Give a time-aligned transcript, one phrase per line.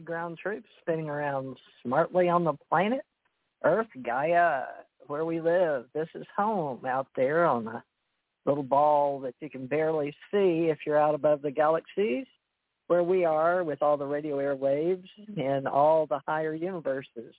[0.00, 3.02] Ground troops spinning around smartly on the planet,
[3.64, 4.64] Earth, Gaia,
[5.06, 5.86] where we live.
[5.94, 7.82] This is home out there on a
[8.44, 12.26] little ball that you can barely see if you're out above the galaxies,
[12.86, 17.34] where we are with all the radio airwaves and all the higher universes.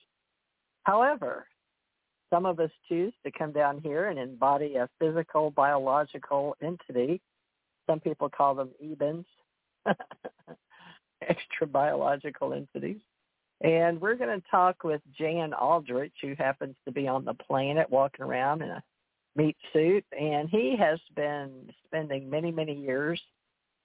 [0.84, 1.46] However,
[2.30, 7.20] some of us choose to come down here and embody a physical, biological entity.
[7.88, 9.24] Some people call them ebens.
[11.28, 13.00] extra biological entities.
[13.62, 17.90] And we're going to talk with Jan Aldrich, who happens to be on the planet
[17.90, 18.82] walking around in a
[19.36, 20.04] meat suit.
[20.18, 23.20] And he has been spending many, many years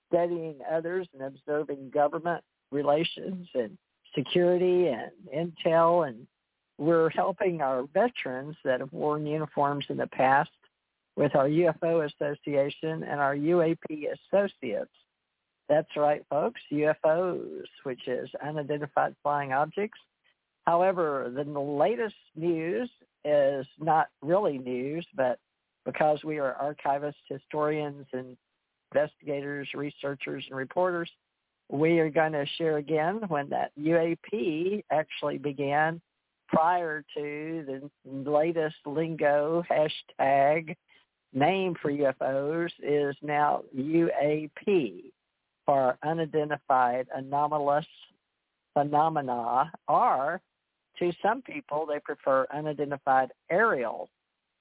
[0.08, 3.78] studying others and observing government relations and
[4.16, 6.08] security and intel.
[6.08, 6.26] And
[6.78, 10.52] we're helping our veterans that have worn uniforms in the past
[11.18, 14.92] with our UFO Association and our UAP Associates
[15.68, 16.62] that's right, folks.
[16.72, 20.00] UFOs, which is unidentified flying objects.
[20.66, 22.90] However, the latest news
[23.24, 25.40] is not really news, but
[25.86, 28.38] because we are archivists, historians, and
[28.92, 31.10] investigators, researchers, and reporters,
[31.70, 36.02] we are going to share again when that UAP actually began
[36.48, 40.76] prior to the latest lingo hashtag
[41.34, 45.12] name for UFOs is now UAP
[45.66, 47.86] for unidentified anomalous
[48.74, 50.42] phenomena, are
[51.00, 54.10] to some people, they prefer unidentified aerial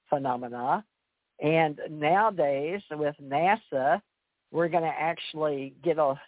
[0.09, 0.83] phenomena.
[1.41, 4.01] And nowadays, with NASA,
[4.51, 6.19] we're going to actually get a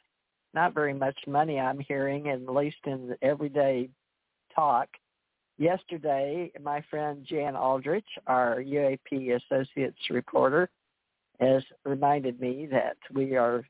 [0.53, 3.89] not very much money, I'm hearing, at least in the everyday
[4.55, 4.87] talk.
[5.57, 10.69] Yesterday, my friend Jan Aldrich, our UAP Associates reporter,
[11.39, 13.66] has reminded me that we are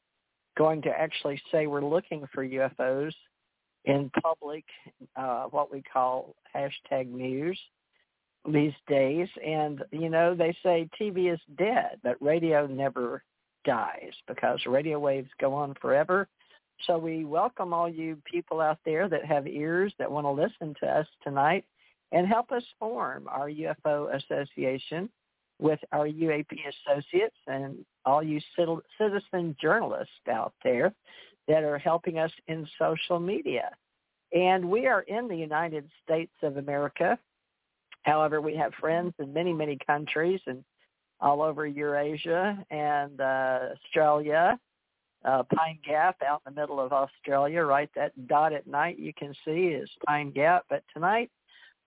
[0.58, 3.14] going to actually say we're looking for UFOs
[3.86, 4.66] in public,
[5.16, 7.58] uh, what we call hashtag news
[8.52, 9.28] these days.
[9.46, 13.24] And, you know, they say TV is dead, but radio never
[13.66, 16.28] dies because radio waves go on forever.
[16.86, 20.76] So we welcome all you people out there that have ears that want to listen
[20.82, 21.66] to us tonight
[22.12, 25.10] and help us form our UFO association
[25.60, 26.52] with our UAP
[26.88, 28.40] associates and all you
[28.98, 30.94] citizen journalists out there
[31.48, 33.72] that are helping us in social media.
[34.34, 37.18] And we are in the United States of America.
[38.04, 40.64] However, we have friends in many, many countries and
[41.20, 44.60] all over Eurasia and uh, Australia,
[45.26, 47.90] uh, Pine Gap out in the middle of Australia, right?
[47.96, 50.66] That dot at night you can see is Pine Gap.
[50.70, 51.32] But tonight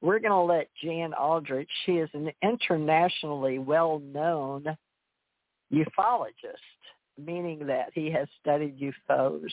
[0.01, 4.65] we're going to let Jan Aldrich, she is an internationally well-known
[5.73, 6.81] ufologist,
[7.19, 9.51] meaning that he has studied UFOs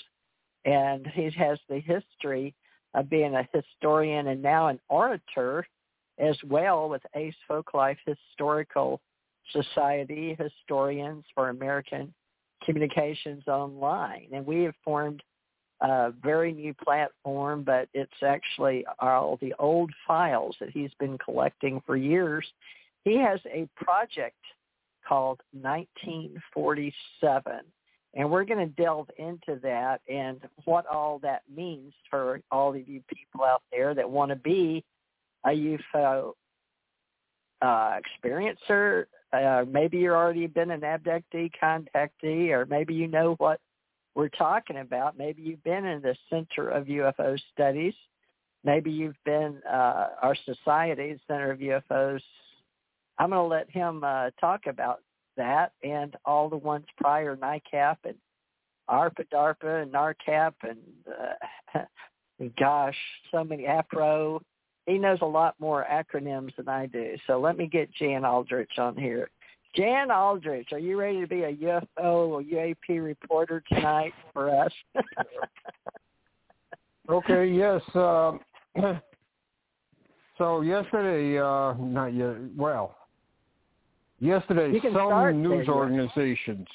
[0.65, 2.53] and he has the history
[2.93, 5.65] of being a historian and now an orator
[6.17, 8.99] as well with Ace Folklife Historical
[9.51, 12.13] Society Historians for American
[12.65, 15.21] Communications Online, and we have formed
[15.81, 21.81] a very new platform, but it's actually all the old files that he's been collecting
[21.85, 22.45] for years.
[23.03, 24.37] He has a project
[25.07, 27.59] called 1947,
[28.15, 32.87] and we're going to delve into that and what all that means for all of
[32.87, 34.83] you people out there that want to be
[35.45, 36.33] a UFO
[37.61, 39.05] uh, experiencer.
[39.31, 43.59] Uh, maybe you've already been an abductee, contactee, or maybe you know what
[44.17, 45.15] we're talking about.
[45.15, 47.93] Maybe you've been in the Center of UFO Studies.
[48.63, 52.21] Maybe you've been uh, our society, Center of UFOs.
[53.19, 55.01] I'm going to let him uh, talk about
[55.37, 58.15] that and all the ones prior, NICAP and
[58.89, 60.79] ARPA, DARPA, and NARCAP, and
[61.75, 61.79] uh,
[62.59, 62.97] gosh,
[63.31, 64.39] so many APRO.
[64.87, 67.17] He knows a lot more acronyms than I do.
[67.27, 69.29] So let me get Jan Aldrich on here.
[69.77, 74.71] Jan Aldrich, are you ready to be a UFO or UAP reporter tonight for us?
[77.09, 77.81] okay, yes.
[77.93, 78.39] Um,
[80.39, 82.95] so yesterday, uh, not yet, well,
[84.19, 86.67] yesterday some news there, organizations,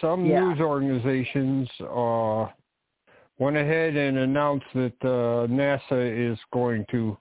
[0.00, 0.40] some yeah.
[0.40, 2.46] news organizations uh,
[3.38, 7.18] went ahead and announced that uh, NASA is going to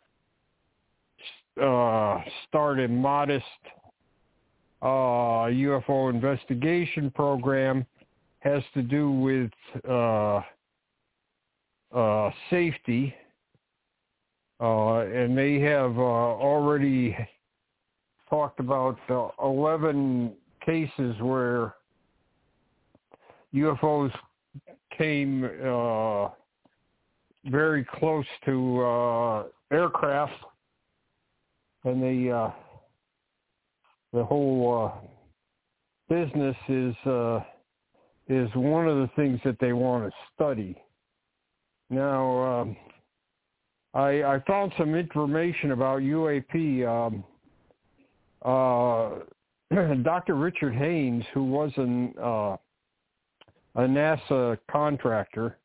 [1.62, 3.44] uh, start a modest
[4.84, 7.86] uh, UFO investigation program
[8.40, 9.52] has to do with
[9.90, 10.42] uh,
[11.96, 13.16] uh, safety,
[14.60, 17.16] uh, and they have uh, already
[18.30, 18.98] talked about
[19.42, 20.34] 11
[20.66, 21.76] cases where
[23.54, 24.12] UFOs
[24.98, 26.28] came uh,
[27.46, 30.34] very close to uh, aircraft,
[31.86, 32.50] and they uh,
[34.14, 35.08] the whole uh,
[36.14, 37.40] business is uh,
[38.30, 40.78] is one of the things that they want to study.
[41.90, 42.78] Now, um,
[43.94, 46.88] I, I found some information about UAP.
[46.88, 47.24] Um,
[48.46, 49.24] uh,
[50.04, 50.36] Dr.
[50.36, 52.56] Richard Haines, who was an, uh,
[53.76, 55.58] a NASA contractor,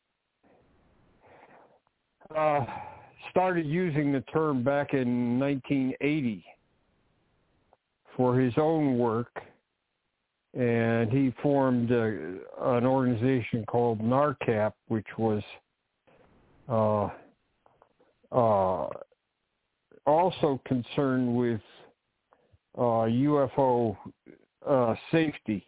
[2.36, 2.64] uh,
[3.30, 6.44] started using the term back in 1980
[8.18, 9.30] for his own work,
[10.52, 15.42] and he formed a, an organization called NARCAP, which was
[16.68, 17.08] uh,
[18.32, 18.88] uh,
[20.04, 21.60] also concerned with
[22.76, 23.96] uh, UFO
[24.66, 25.64] uh, safety.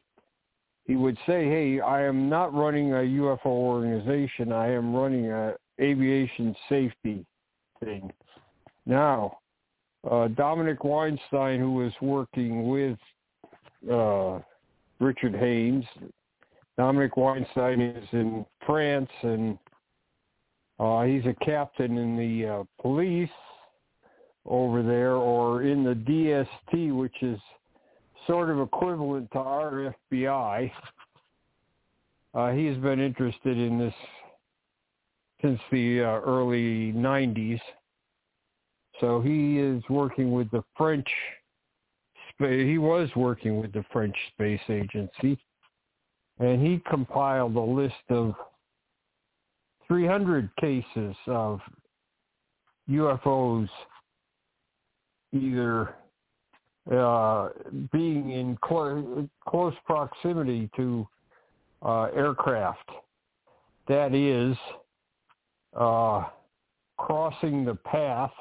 [0.86, 4.50] He would say, "Hey, I am not running a UFO organization.
[4.50, 7.24] I am running a aviation safety
[7.78, 8.10] thing."
[8.86, 9.39] Now,
[10.08, 12.98] uh, Dominic Weinstein, who was working with
[13.90, 14.38] uh,
[14.98, 15.84] Richard Haines.
[16.78, 19.58] Dominic Weinstein is in France, and
[20.78, 23.28] uh, he's a captain in the uh, police
[24.46, 27.38] over there, or in the DST, which is
[28.26, 30.70] sort of equivalent to our FBI.
[32.32, 33.94] Uh, he's been interested in this
[35.42, 37.60] since the uh, early 90s.
[39.00, 41.08] So he is working with the French.
[42.38, 45.38] He was working with the French Space Agency,
[46.38, 48.34] and he compiled a list of
[49.88, 51.60] 300 cases of
[52.88, 53.68] UFOs
[55.32, 55.94] either
[56.90, 57.50] uh,
[57.92, 61.06] being in cl- close proximity to
[61.82, 62.88] uh, aircraft.
[63.86, 64.56] That is,
[65.78, 66.24] uh,
[66.96, 68.32] crossing the path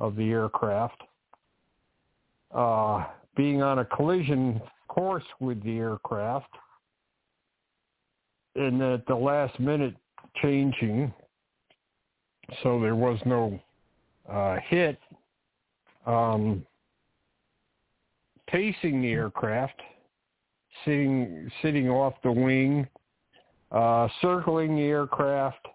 [0.00, 1.00] of the aircraft,
[2.54, 3.04] uh,
[3.36, 6.48] being on a collision course with the aircraft,
[8.56, 9.94] and at the last minute
[10.42, 11.12] changing,
[12.62, 13.60] so there was no
[14.28, 14.98] uh, hit,
[16.06, 16.64] um,
[18.48, 19.80] pacing the aircraft,
[20.84, 22.88] sitting sitting off the wing,
[23.70, 25.66] uh, circling the aircraft,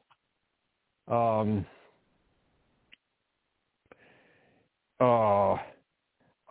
[1.08, 1.66] um,
[5.00, 5.56] uh,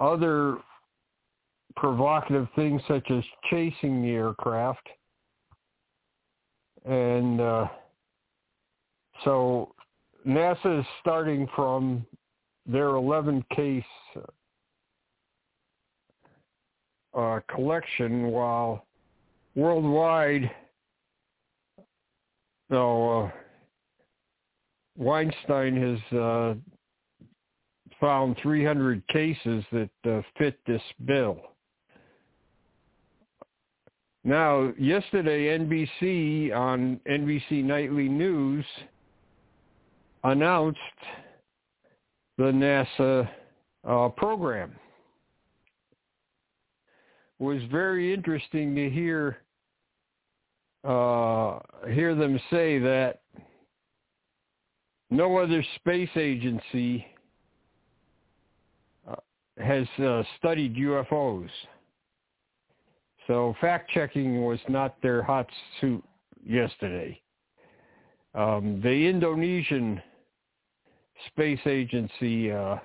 [0.00, 0.58] other
[1.76, 4.86] provocative things such as chasing the aircraft.
[6.84, 7.68] And uh,
[9.24, 9.74] so
[10.26, 12.04] NASA is starting from
[12.66, 13.84] their 11 case
[17.14, 18.86] uh, collection while
[19.54, 20.50] worldwide,
[22.70, 23.30] no, uh,
[24.96, 26.54] Weinstein has uh,
[28.00, 31.38] found 300 cases that uh, fit this bill.
[34.24, 38.64] Now, yesterday, NBC on NBC Nightly News
[40.24, 40.78] announced
[42.38, 43.28] the NASA
[43.86, 44.74] uh, program.
[47.38, 49.38] It was very interesting to hear
[50.84, 51.58] uh,
[51.92, 53.20] hear them say that
[55.10, 57.06] no other space agency
[59.58, 61.48] has uh, studied UFOs.
[63.26, 65.48] So fact checking was not their hot
[65.80, 66.04] suit
[66.44, 67.20] yesterday.
[68.34, 70.02] Um, the Indonesian
[71.28, 72.76] space agency uh,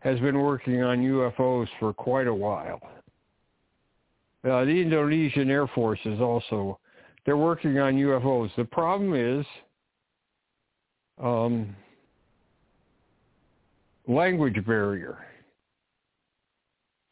[0.00, 2.80] has been working on UFOs for quite a while.
[4.44, 6.78] Uh, the Indonesian Air Force is also
[7.26, 8.50] they're working on UFOs.
[8.56, 9.44] The problem is
[11.22, 11.76] um,
[14.08, 15.18] language barrier.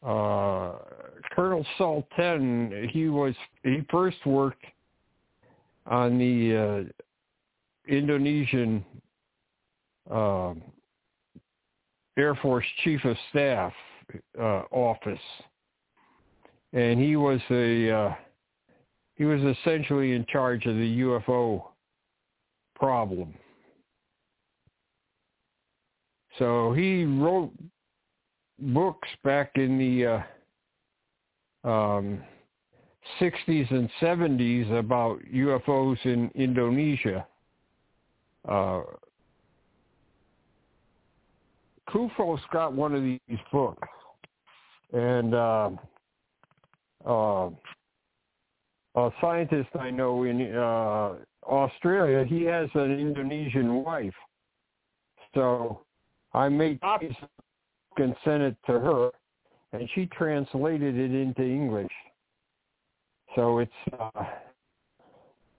[0.05, 0.73] Uh,
[1.33, 4.63] Colonel Sultan, he was he first worked
[5.85, 8.85] on the uh, Indonesian
[10.09, 10.53] uh,
[12.17, 13.73] Air Force Chief of Staff
[14.39, 15.19] uh, office,
[16.73, 18.15] and he was a uh,
[19.15, 21.63] he was essentially in charge of the UFO
[22.75, 23.33] problem.
[26.37, 27.51] So he wrote
[28.61, 30.23] books back in the
[31.65, 32.21] uh, um,
[33.19, 37.25] 60s and 70s about UFOs in Indonesia.
[38.47, 38.81] Uh,
[41.89, 43.87] CUFOS got one of these books,
[44.93, 45.69] and uh,
[47.05, 47.49] uh,
[48.95, 54.13] a scientist I know in uh, Australia, he has an Indonesian wife.
[55.33, 55.81] So
[56.33, 57.15] I made copies
[57.99, 59.11] and sent it to her,
[59.73, 61.91] and she translated it into English.
[63.35, 64.23] So it's uh,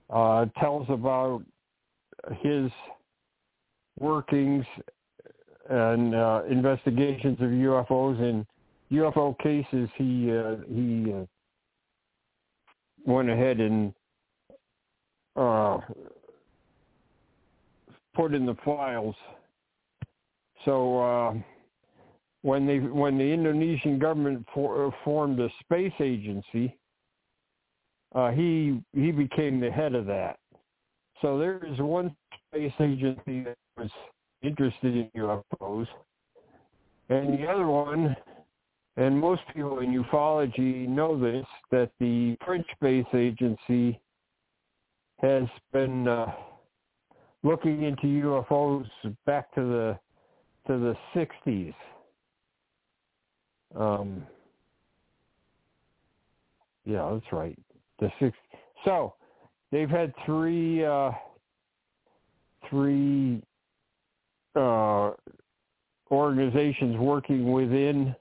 [0.09, 1.43] uh, tells about
[2.41, 2.69] his
[3.99, 4.65] workings
[5.69, 8.45] and uh, investigations of UFOs and
[8.91, 9.89] UFO cases.
[9.95, 11.25] He uh, he uh,
[13.05, 13.93] went ahead and
[15.35, 15.77] uh,
[18.13, 19.15] put in the files.
[20.65, 21.33] So uh,
[22.43, 26.75] when they when the Indonesian government for, uh, formed a space agency,
[28.15, 30.37] uh, he he became the head of that.
[31.21, 32.15] So there is one
[32.47, 33.91] space agency that was
[34.41, 35.87] interested in UFOs,
[37.09, 38.15] and the other one,
[38.97, 43.99] and most people in ufology know this, that the French space agency
[45.21, 46.31] has been uh,
[47.43, 48.87] looking into UFOs
[49.27, 49.99] back to the
[50.67, 51.73] to the 60s.
[53.75, 54.23] Um,
[56.85, 57.57] yeah, that's right.
[57.99, 58.35] The six.
[58.85, 59.13] So
[59.71, 61.11] they've had three uh,
[62.69, 63.41] three
[64.55, 65.11] uh,
[66.09, 68.15] organizations working within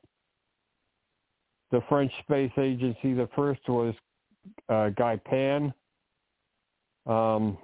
[1.71, 3.14] the French Space Agency.
[3.14, 3.95] The first was
[4.69, 5.73] uh, GEPAN.
[7.07, 7.59] Um,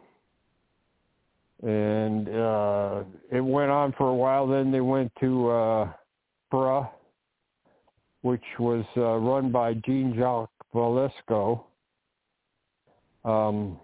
[1.63, 3.03] and uh,
[3.33, 4.47] it went on for a while.
[4.47, 5.93] Then they went to uh,
[6.51, 6.91] BRA,
[8.27, 11.65] which was uh, run by Jean-Jacques Velasco.
[13.25, 13.79] Um,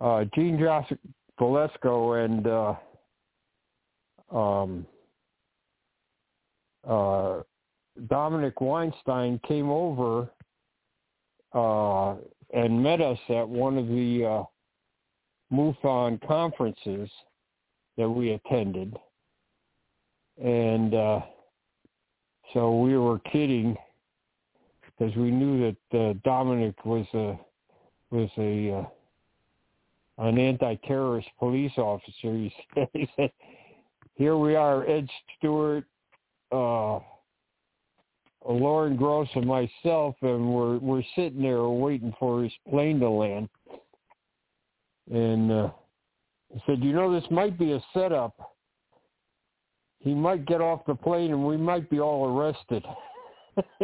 [0.00, 0.96] uh, Jean-Jacques
[1.36, 2.74] Velasco and uh,
[4.32, 4.86] um,
[6.88, 7.40] uh,
[8.06, 10.30] Dominic Weinstein came over
[11.52, 12.14] uh,
[12.54, 14.44] and met us at one of the uh,
[15.52, 17.10] MUFON conferences
[17.96, 18.96] that we attended.
[20.40, 21.20] And uh,
[22.52, 23.76] so we were kidding
[24.84, 27.38] because we knew that uh, Dominic was a
[28.10, 32.10] was a uh, an anti-terrorist police officer.
[32.22, 33.30] He said, he said
[34.20, 35.84] here we are, Ed Stewart,
[36.52, 36.98] uh,
[38.46, 43.48] Loren Gross, and myself, and we're we're sitting there waiting for his plane to land.
[45.10, 45.70] And uh,
[46.52, 48.34] he said, "You know, this might be a setup.
[50.00, 52.84] He might get off the plane, and we might be all arrested."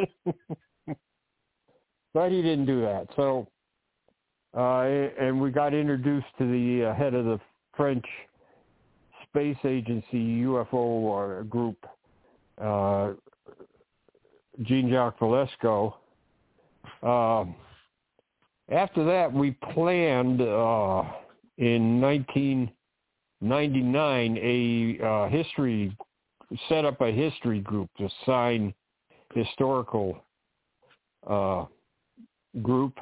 [2.15, 3.09] but he didn't do that.
[3.17, 3.49] So,
[4.57, 7.41] uh, and we got introduced to the uh, head of the
[7.77, 8.07] French
[9.25, 11.85] Space Agency UFO uh, group,
[12.59, 13.13] uh,
[14.63, 15.99] Jean-Jacques Velasco.
[17.03, 17.45] Uh,
[18.71, 21.03] after that, we planned uh,
[21.59, 25.95] in 1999 a uh, history,
[26.69, 28.73] set up a history group to sign
[29.35, 30.19] historical
[31.29, 31.65] uh,
[32.63, 32.99] group,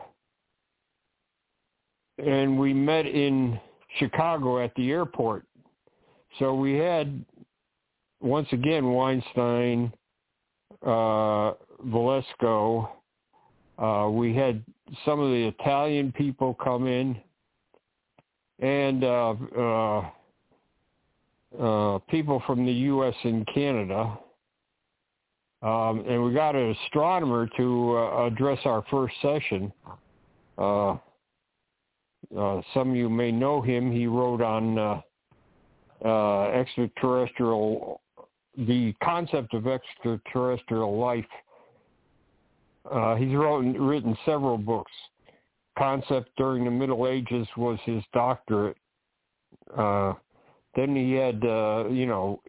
[2.19, 3.59] and we met in
[3.99, 5.45] Chicago at the airport.
[6.39, 7.25] So we had
[8.21, 9.93] once again Weinstein,
[10.85, 11.53] uh,
[11.85, 12.91] Velasco.
[13.79, 14.65] Uh, we had
[15.05, 17.17] some of the Italian people come in,
[18.61, 20.03] and uh,
[21.61, 23.15] uh, people from the U.S.
[23.25, 24.19] and Canada.
[25.63, 29.73] Um, and we got an astronomer to uh, address our first session.
[30.59, 30.97] Uh,
[32.37, 33.91] uh, some of you may know him.
[33.91, 35.01] He wrote on uh,
[36.05, 38.03] uh, extraterrestrial,
[38.59, 41.25] the concept of extraterrestrial life.
[43.19, 44.93] He's wrote, written several books.
[45.79, 48.77] Concept during the Middle Ages was his doctorate.
[49.77, 50.13] Uh,
[50.77, 52.41] then he had, uh, you know,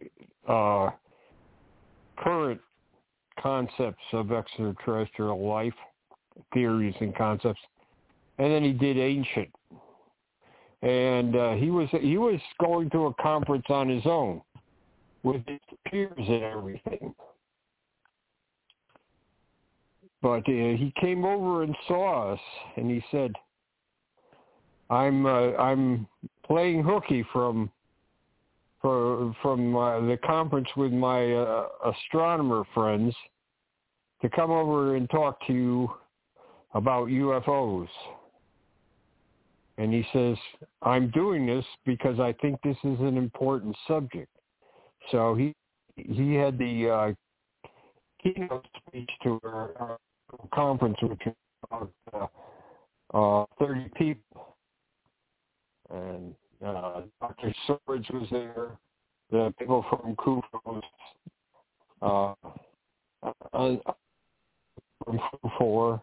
[0.48, 0.90] uh,
[2.18, 2.60] current
[3.40, 5.74] concepts of extraterrestrial life,
[6.52, 7.60] theories and concepts,
[8.38, 9.50] and then he did ancient.
[10.82, 14.42] And uh, he was he was going to a conference on his own
[15.22, 17.14] with his peers and everything.
[20.22, 22.40] But uh, he came over and saw us,
[22.76, 23.32] and he said,
[24.90, 26.06] "I'm uh, I'm
[26.46, 27.70] playing hooky from
[28.86, 33.12] for, from uh, the conference with my uh, astronomer friends
[34.22, 35.90] to come over and talk to you
[36.72, 37.88] about UFOs.
[39.76, 40.36] And he says,
[40.82, 44.30] I'm doing this because I think this is an important subject.
[45.10, 45.52] So he
[45.96, 47.68] he had the uh,
[48.22, 49.98] keynote speech to our,
[50.54, 51.22] conference, which
[51.70, 52.30] was about
[53.12, 54.54] uh, uh, 30 people.
[55.90, 57.54] And uh, Dr.
[57.66, 58.70] Swords was there.
[59.30, 60.82] The people from CUFOS,
[62.00, 62.34] uh,
[63.52, 63.76] uh,
[65.04, 65.20] from
[65.58, 66.00] four,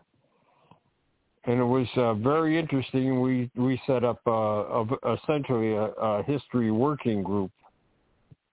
[1.46, 3.22] and it was uh, very interesting.
[3.22, 7.52] We we set up uh, a, essentially a, a history working group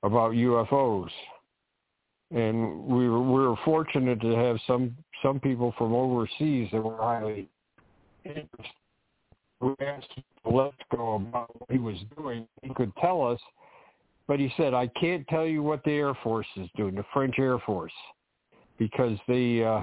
[0.05, 1.11] about UFOs,
[2.31, 6.97] and we were, we were fortunate to have some some people from overseas that were
[6.97, 7.49] highly
[8.25, 8.80] interested.
[9.61, 10.09] We asked
[10.47, 12.47] Lesko about what he was doing.
[12.63, 13.41] He could tell us,
[14.27, 17.39] but he said, I can't tell you what the Air Force is doing, the French
[17.39, 17.93] Air Force,
[18.79, 19.83] because they, uh,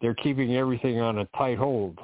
[0.00, 1.98] they're keeping everything on a tight hold.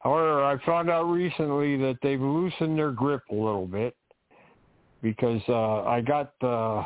[0.00, 3.94] However, I found out recently that they've loosened their grip a little bit
[5.02, 6.84] because uh, I got uh,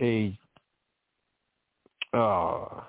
[0.00, 0.38] a
[2.12, 2.80] uh,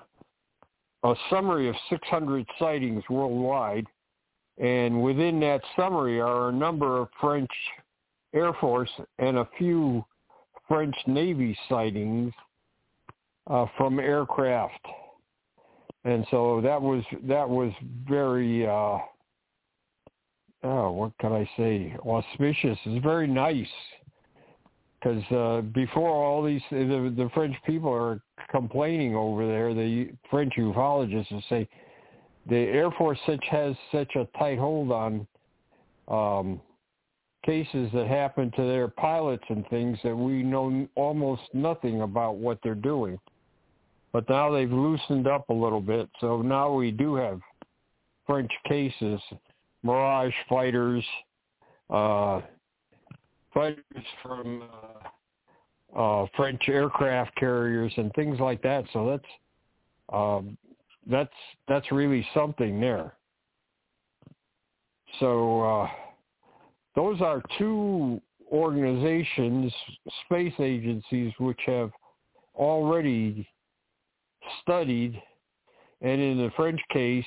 [1.02, 3.86] a summary of 600 sightings worldwide
[4.58, 7.50] and within that summary are a number of French
[8.34, 10.04] Air Force and a few
[10.68, 12.32] French Navy sightings
[13.48, 14.84] uh, from aircraft.
[16.04, 17.72] And so that was that was
[18.08, 18.98] very uh,
[20.62, 22.78] oh what can I say auspicious.
[22.84, 23.66] It's very nice
[25.00, 30.54] because uh, before all these the, the French people are complaining over there, the French
[30.56, 31.68] ufologists will say
[32.48, 35.26] the Air Force such has such a tight hold on
[36.08, 36.60] um,
[37.44, 42.58] cases that happen to their pilots and things that we know almost nothing about what
[42.62, 43.18] they're doing.
[44.12, 47.40] But now they've loosened up a little bit, so now we do have
[48.26, 49.20] French cases,
[49.82, 51.04] Mirage fighters,
[51.90, 52.40] uh,
[53.52, 53.84] fighters
[54.22, 54.62] from
[55.94, 58.84] uh, uh, French aircraft carriers and things like that.
[58.92, 59.32] So that's
[60.12, 60.56] um,
[61.10, 61.30] that's
[61.68, 63.14] that's really something there.
[65.20, 65.88] So uh,
[66.94, 68.20] those are two
[68.52, 69.72] organizations,
[70.24, 71.90] space agencies, which have
[72.54, 73.48] already
[74.62, 75.20] studied,
[76.00, 77.24] and in the French case,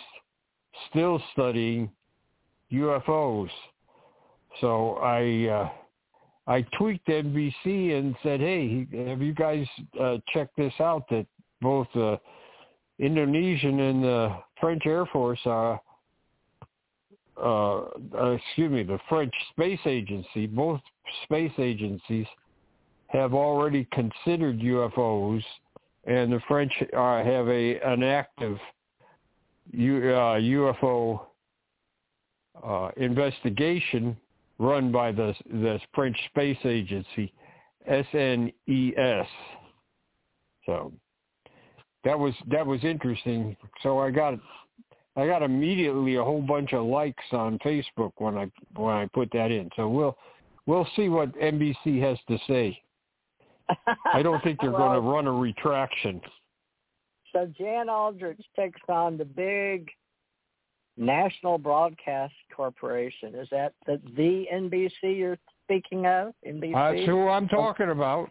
[0.90, 1.90] still studying
[2.72, 3.50] UFOs.
[4.62, 5.70] So I uh,
[6.52, 9.66] I tweaked NBC and said, "Hey, have you guys
[10.00, 11.08] uh, checked this out?
[11.10, 11.26] That
[11.62, 12.18] both uh,
[13.00, 15.82] Indonesian and the French Air Force are,
[17.42, 20.82] uh, uh, excuse me, the French Space Agency, both
[21.24, 22.28] space agencies
[23.08, 25.42] have already considered UFOs,
[26.06, 28.58] and the French uh, have a an active
[29.72, 31.22] U, uh, UFO
[32.64, 34.16] uh, investigation
[34.60, 37.34] run by the the French Space Agency,
[37.90, 39.28] CNES.
[40.66, 40.92] So
[42.04, 43.56] that was that was interesting.
[43.84, 44.40] So I got
[45.16, 49.30] I got immediately a whole bunch of likes on Facebook when I when I put
[49.34, 49.70] that in.
[49.76, 50.18] So we'll
[50.66, 52.82] we'll see what NBC has to say.
[54.14, 56.22] I don't think they're well, going to run a retraction.
[57.34, 59.90] So Jan Aldrich takes on the big
[60.98, 63.36] National Broadcast Corporation.
[63.36, 66.34] Is that the, the NBC you're speaking of?
[66.48, 66.74] NBC.
[66.74, 67.56] That's who I'm oh.
[67.56, 68.30] talking about.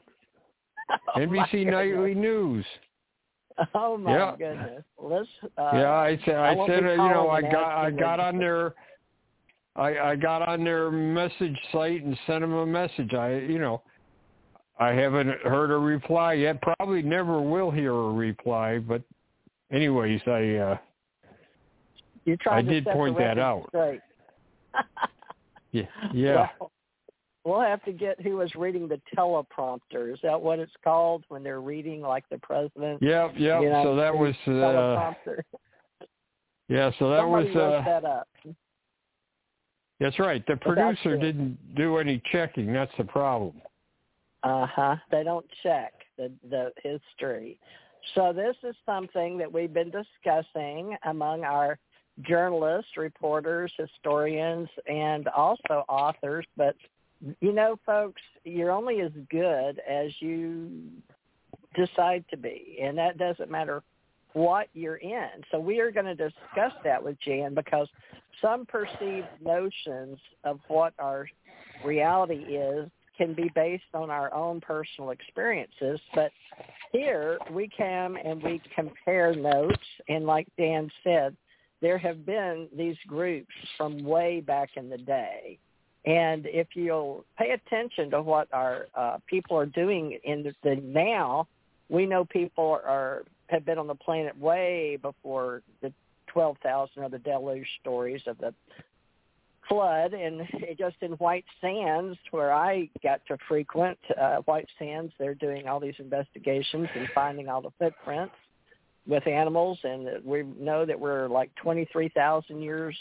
[0.90, 2.64] oh, NBC Nightly News.
[3.74, 4.36] Oh my yeah.
[4.36, 4.84] goodness!
[4.98, 5.28] Let's.
[5.56, 8.38] Uh, yeah, I said, I, I said, uh, you know, I got, I got on
[8.38, 8.74] their,
[9.74, 13.14] I, I got on their message site and sent them a message.
[13.14, 13.82] I, you know,
[14.78, 16.62] I haven't heard a reply yet.
[16.62, 18.78] Probably never will hear a reply.
[18.78, 19.02] But,
[19.72, 20.78] anyways, I, uh,
[22.24, 23.68] You're trying I to did point that out.
[25.70, 25.82] Yeah,
[26.14, 26.48] yeah.
[26.58, 26.70] Well,
[27.44, 30.12] we'll have to get who was reading the teleprompter.
[30.12, 33.02] Is that what it's called when they're reading like the president?
[33.02, 33.62] Yep, yep.
[33.62, 35.42] You know, so that was, uh, teleprompter.
[36.68, 36.90] yeah.
[36.98, 38.28] So that Somebody was, uh, that up.
[40.00, 40.44] that's right.
[40.46, 42.72] The producer didn't do any checking.
[42.72, 43.60] That's the problem.
[44.42, 44.96] Uh huh.
[45.10, 47.58] They don't check the the history.
[48.14, 51.78] So this is something that we've been discussing among our
[52.22, 56.46] journalists, reporters, historians, and also authors.
[56.56, 56.76] But
[57.40, 60.70] you know, folks, you're only as good as you
[61.74, 63.82] decide to be, and that doesn't matter
[64.32, 65.28] what you're in.
[65.50, 67.88] So we are going to discuss that with Jan because
[68.40, 71.26] some perceived notions of what our
[71.84, 76.00] reality is can be based on our own personal experiences.
[76.14, 76.30] But
[76.92, 81.36] here we come and we compare notes, and like Dan said,
[81.80, 85.58] there have been these groups from way back in the day.
[86.04, 90.76] And if you'll pay attention to what our uh, people are doing in the, the
[90.76, 91.48] now,
[91.88, 95.92] we know people are have been on the planet way before the
[96.28, 98.52] 12,000 or the deluge stories of the
[99.68, 100.12] flood.
[100.12, 100.42] And
[100.78, 105.80] just in White Sands where I got to frequent uh, White Sands they're doing all
[105.80, 108.34] these investigations and finding all the footprints
[109.06, 109.78] with animals.
[109.82, 112.96] And we know that we're like 23,000 years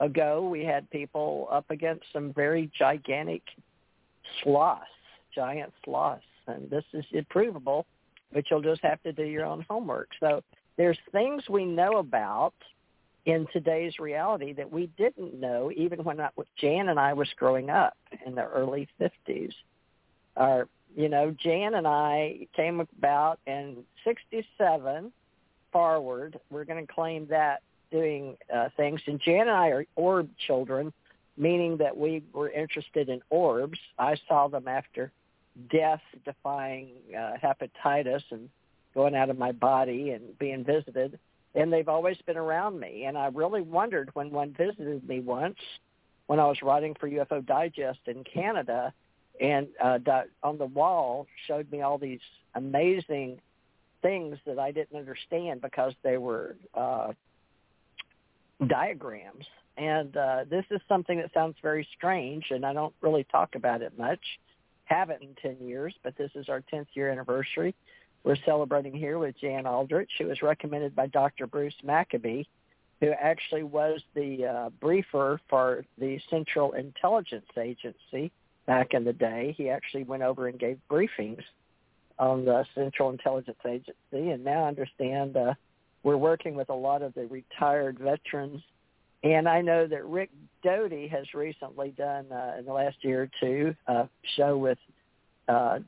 [0.00, 3.42] ago we had people up against some very gigantic
[4.42, 4.86] sloths
[5.34, 7.86] giant sloths and this is provable
[8.32, 10.42] but you'll just have to do your own homework so
[10.76, 12.54] there's things we know about
[13.26, 17.70] in today's reality that we didn't know even when I, Jan and I was growing
[17.70, 19.52] up in the early 50s.
[20.36, 25.12] Our, you know, Jan and I came about in 67
[25.72, 26.40] forward.
[26.50, 29.00] We're going to claim that doing uh, things.
[29.06, 30.92] And Jan and I are orb children,
[31.36, 33.78] meaning that we were interested in orbs.
[33.98, 35.12] I saw them after
[35.70, 38.48] death defying uh, hepatitis and
[38.94, 41.18] going out of my body and being visited
[41.54, 43.04] and they've always been around me.
[43.04, 45.58] And I really wondered when one visited me once
[46.26, 48.92] when I was writing for UFO Digest in Canada,
[49.40, 49.98] and uh,
[50.44, 52.20] on the wall showed me all these
[52.54, 53.40] amazing
[54.00, 57.12] things that I didn't understand because they were uh,
[58.66, 59.46] diagrams.
[59.76, 63.82] And uh, this is something that sounds very strange, and I don't really talk about
[63.82, 64.20] it much.
[64.84, 67.74] Haven't in 10 years, but this is our 10th year anniversary
[68.24, 71.46] we're celebrating here with Jan Aldrich, who was recommended by Dr.
[71.46, 72.44] Bruce Maccabee,
[73.00, 78.30] who actually was the uh, briefer for the Central Intelligence Agency
[78.66, 79.54] back in the day.
[79.56, 81.42] He actually went over and gave briefings
[82.18, 85.54] on the Central Intelligence Agency, and now I understand uh,
[86.02, 88.62] we're working with a lot of the retired veterans.
[89.22, 90.30] And I know that Rick
[90.62, 94.78] Doty has recently done, uh, in the last year or two, a show with
[95.48, 95.80] uh,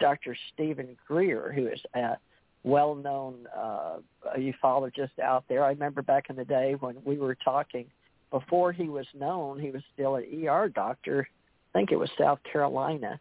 [0.00, 0.36] Dr.
[0.52, 2.16] Steven Greer, who is a
[2.64, 3.98] well-known uh,
[4.36, 5.64] ufologist out there.
[5.64, 7.86] I remember back in the day when we were talking,
[8.30, 11.28] before he was known, he was still an ER doctor.
[11.74, 13.20] I think it was South Carolina.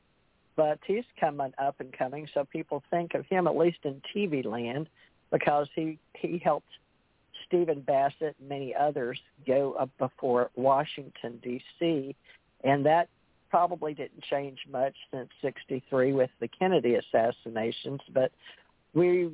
[0.55, 4.45] But he's coming up and coming, so people think of him, at least in TV
[4.45, 4.87] land,
[5.35, 6.69] because he, he helped
[7.45, 12.15] Stephen Bassett and many others go up before Washington, D.C.,
[12.63, 13.09] and that
[13.49, 18.31] probably didn't change much since 63 with the Kennedy assassinations, but
[18.93, 19.29] we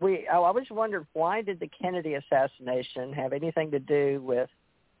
[0.00, 4.48] we I always wondered why did the Kennedy assassination have anything to do with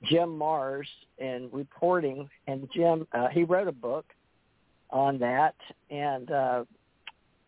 [0.04, 0.86] Jim Marrs
[1.18, 4.06] and reporting and Jim uh, he wrote a book
[4.90, 5.54] on that
[5.90, 6.64] and uh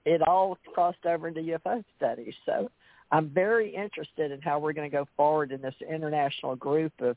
[0.04, 2.34] it all crossed over into UFO studies.
[2.46, 2.70] So
[3.10, 7.16] I'm very interested in how we're going to go forward in this international group of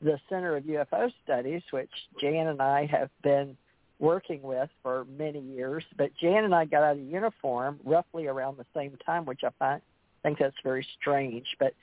[0.00, 3.56] the Center of UFO Studies, which Jan and I have been
[3.98, 5.84] working with for many years.
[5.96, 9.50] But Jan and I got out of uniform roughly around the same time, which I
[9.58, 9.82] find,
[10.22, 11.46] think that's very strange.
[11.58, 11.74] But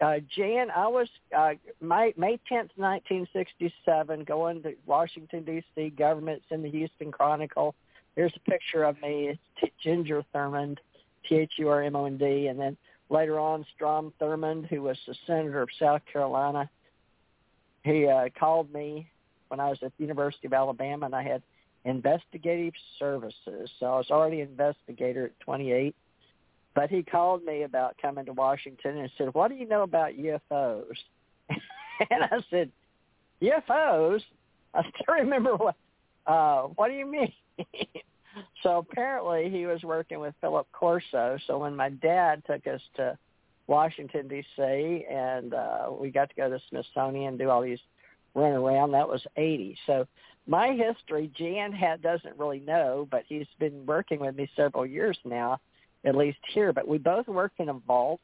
[0.00, 5.90] uh, Jan, I was uh, my, May 10th, 1967, going to Washington, D.C.
[5.90, 7.74] Government's in the Houston Chronicle.
[8.16, 9.36] Here's a picture of me.
[9.62, 10.78] It's Ginger Thurmond,
[11.28, 12.46] T-H-U-R-M-O-N-D.
[12.46, 12.76] And then
[13.08, 16.68] later on, Strom Thurmond, who was the senator of South Carolina,
[17.84, 19.10] he uh, called me
[19.48, 21.42] when I was at the University of Alabama, and I had
[21.84, 23.70] investigative services.
[23.78, 25.94] So I was already an investigator at 28.
[26.74, 30.12] But he called me about coming to Washington and said, what do you know about
[30.12, 30.84] UFOs?
[31.48, 32.70] and I said,
[33.42, 34.22] UFOs?
[34.72, 35.74] I still remember what,
[36.26, 37.32] uh, what do you mean?
[38.62, 41.38] so apparently he was working with Philip Corso.
[41.46, 43.16] So when my dad took us to
[43.66, 47.78] Washington, D.C., and uh, we got to go to Smithsonian and do all these
[48.34, 49.76] run around, that was 80.
[49.86, 50.06] So
[50.46, 55.18] my history, Jan had, doesn't really know, but he's been working with me several years
[55.24, 55.58] now,
[56.04, 56.72] at least here.
[56.72, 58.20] But we both worked in a vault,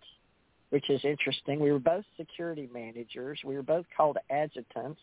[0.70, 1.60] which is interesting.
[1.60, 3.38] We were both security managers.
[3.44, 5.00] We were both called adjutants,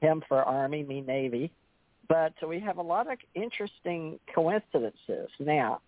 [0.00, 1.50] him for Army, me Navy.
[2.08, 5.30] But we have a lot of interesting coincidences.
[5.38, 5.80] Now,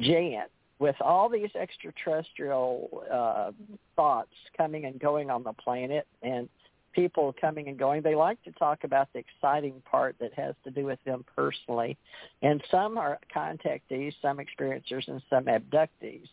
[0.00, 0.46] Jan,
[0.78, 3.52] with all these extraterrestrial uh,
[3.94, 6.48] thoughts coming and going on the planet and
[6.92, 10.70] people coming and going, they like to talk about the exciting part that has to
[10.70, 11.96] do with them personally.
[12.42, 16.28] And some are contactees, some experiencers, and some abductees.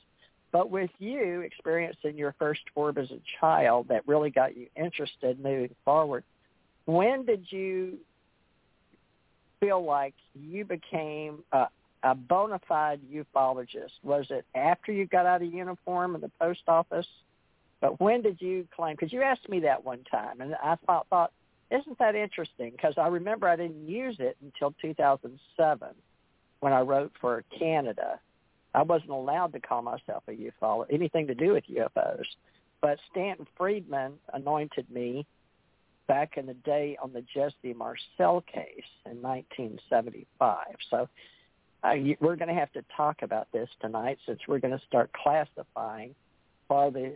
[0.52, 5.40] But with you experiencing your first orb as a child that really got you interested
[5.40, 6.24] moving forward,
[6.86, 8.00] when did you
[9.60, 11.68] feel like you became a,
[12.04, 13.92] a bona fide ufologist?
[14.04, 17.08] Was it after you got out of uniform in the post office?
[17.82, 18.96] But when did you claim?
[18.96, 21.32] Because you asked me that one time, and I thought, thought
[21.72, 22.72] isn't that interesting?
[22.72, 25.88] Because I remember I didn't use it until 2007
[26.60, 28.20] when I wrote for Canada.
[28.74, 32.26] I wasn't allowed to call myself a ufologist, anything to do with UFOs.
[32.82, 35.26] But Stanton Friedman anointed me
[36.10, 40.66] back in the day on the Jesse Marcel case in 1975.
[40.90, 41.08] So
[41.84, 45.12] uh, we're going to have to talk about this tonight since we're going to start
[45.14, 46.16] classifying
[46.68, 47.16] for the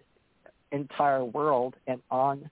[0.71, 2.49] entire world and on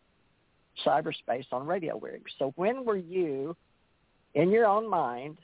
[0.85, 2.25] cyberspace on radio waves.
[2.39, 3.55] So when were you,
[4.33, 5.37] in your own mind,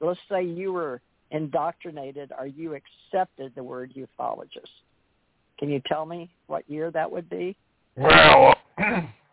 [0.00, 4.74] let's say you were indoctrinated or you accepted the word ufologist?
[5.58, 7.56] Can you tell me what year that would be?
[7.96, 8.54] Well,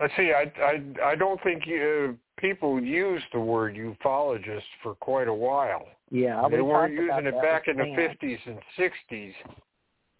[0.00, 0.32] let's see.
[0.32, 5.86] I I I don't think you, people used the word ufologist for quite a while.
[6.10, 9.34] Yeah, they weren't using it back in the fifties and sixties.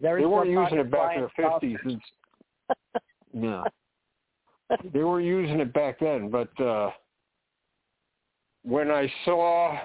[0.01, 1.77] They weren't using it back in the fifties.
[3.33, 3.63] no,
[4.93, 6.29] they were using it back then.
[6.29, 6.91] But uh
[8.63, 9.77] when I saw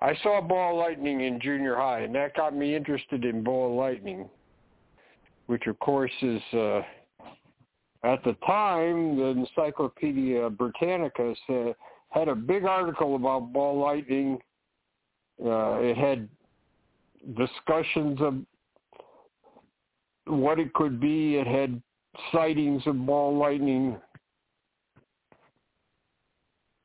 [0.00, 4.28] I saw ball lightning in junior high, and that got me interested in ball lightning,
[5.46, 6.80] which of course is uh
[8.06, 11.74] at the time the Encyclopedia Britannica said,
[12.10, 14.38] had a big article about ball lightning.
[15.44, 16.28] Uh, it had
[17.36, 18.36] discussions of
[20.26, 21.36] what it could be.
[21.36, 21.82] It had
[22.32, 23.96] sightings of ball lightning,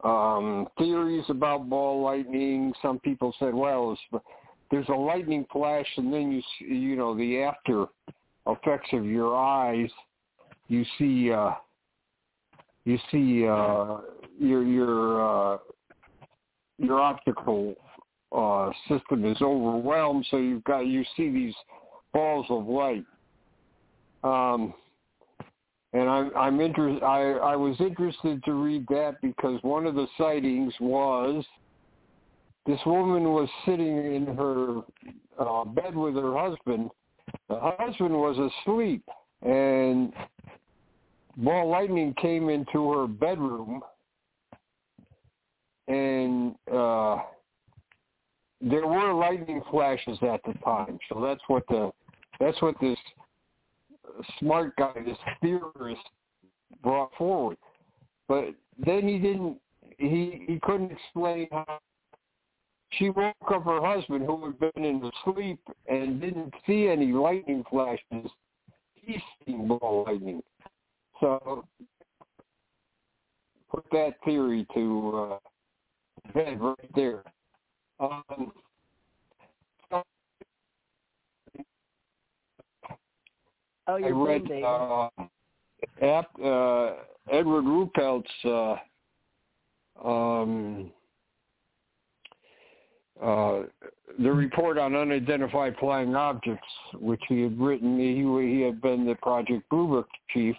[0.03, 2.73] um, theories about ball lightning.
[2.81, 3.97] Some people said, well,
[4.71, 7.85] there's a lightning flash and then you you know, the after
[8.47, 9.89] effects of your eyes.
[10.71, 11.51] You see, uh,
[12.85, 13.97] you see uh,
[14.39, 15.57] your your uh,
[16.77, 17.75] your optical
[18.31, 21.53] uh, system is overwhelmed, so you've got you see these
[22.13, 23.03] balls of light.
[24.23, 24.73] Um,
[25.91, 27.03] and I'm I'm interested.
[27.03, 31.43] I I was interested to read that because one of the sightings was
[32.65, 34.83] this woman was sitting in her
[35.37, 36.91] uh, bed with her husband.
[37.49, 39.03] The husband was asleep,
[39.41, 40.13] and
[41.37, 43.81] ball lightning came into her bedroom,
[45.87, 47.17] and uh,
[48.61, 50.99] there were lightning flashes at the time.
[51.09, 51.91] So that's what the
[52.39, 52.97] that's what this
[54.39, 56.01] smart guy, this theorist,
[56.83, 57.57] brought forward.
[58.27, 59.57] But then he didn't.
[59.97, 61.79] He he couldn't explain how.
[62.99, 67.13] She woke up her husband, who had been in the sleep and didn't see any
[67.13, 68.29] lightning flashes.
[68.95, 70.43] He's seen ball lightning.
[71.21, 71.65] So
[73.69, 77.23] put that theory to uh, bed right there.
[77.99, 78.51] Um,
[83.87, 85.09] Oh, you're I read uh,
[86.01, 86.91] Ap, uh,
[87.31, 90.91] Edward Ruppelt's uh, um,
[93.21, 93.63] uh,
[94.19, 97.99] the report on unidentified flying objects, which he had written.
[97.99, 98.21] He
[98.55, 100.55] he had been the Project Blue Book chief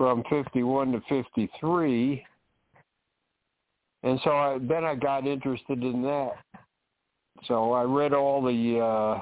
[0.00, 2.24] from 51 to 53,
[4.02, 6.30] and so I, then I got interested in that.
[7.44, 9.20] So I read all the uh,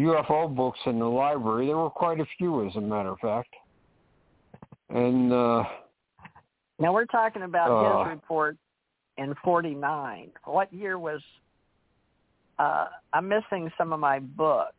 [0.00, 1.66] UFO books in the library.
[1.66, 3.52] There were quite a few, as a matter of fact.
[4.90, 5.64] And uh,
[6.78, 8.56] now we're talking about uh, his report
[9.16, 10.30] in '49.
[10.44, 11.20] What year was?
[12.60, 14.74] Uh, I'm missing some of my book.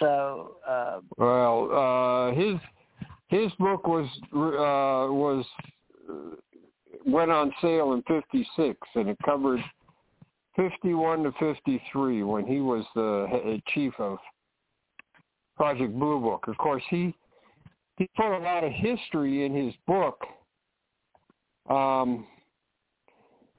[0.00, 0.56] So.
[0.68, 2.58] Uh, well, uh, his
[3.30, 5.44] his book was uh, was
[7.06, 9.60] went on sale in '56, and it covered
[10.56, 14.18] 51 to 53 when he was the chief of
[15.56, 16.44] Project Blue Book.
[16.48, 17.14] Of course, he
[17.98, 20.18] he put a lot of history in his book,
[21.68, 22.26] um,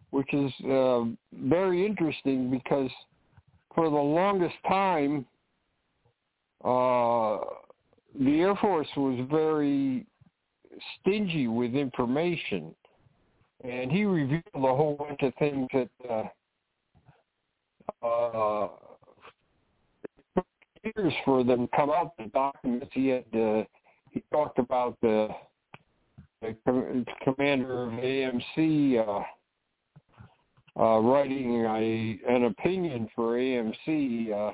[0.10, 1.04] which is uh,
[1.34, 2.92] very interesting because
[3.74, 5.26] for the longest time,
[6.66, 7.38] uh,
[8.20, 10.06] the Air Force was very
[11.00, 12.74] stingy with information,
[13.64, 15.90] and he revealed a whole bunch of things that.
[16.10, 16.24] Uh,
[18.04, 18.68] uh,
[20.84, 22.88] years for them to come out the documents.
[22.94, 23.64] He had uh,
[24.12, 25.30] he talked about the,
[26.42, 34.54] the commander of AMC uh, uh, writing a an opinion for AMC, uh,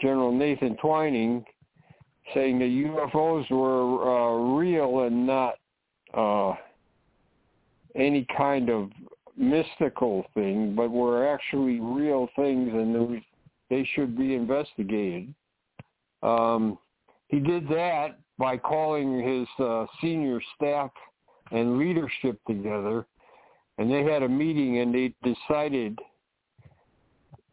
[0.00, 1.44] General Nathan Twining,
[2.34, 5.54] saying the UFOs were uh, real and not
[6.14, 6.54] uh,
[7.94, 8.90] any kind of
[9.36, 13.22] mystical thing, but were actually real things and
[13.70, 15.32] they should be investigated.
[16.22, 16.78] Um,
[17.28, 20.90] he did that by calling his uh, senior staff
[21.52, 23.06] and leadership together,
[23.78, 25.98] and they had a meeting and they decided.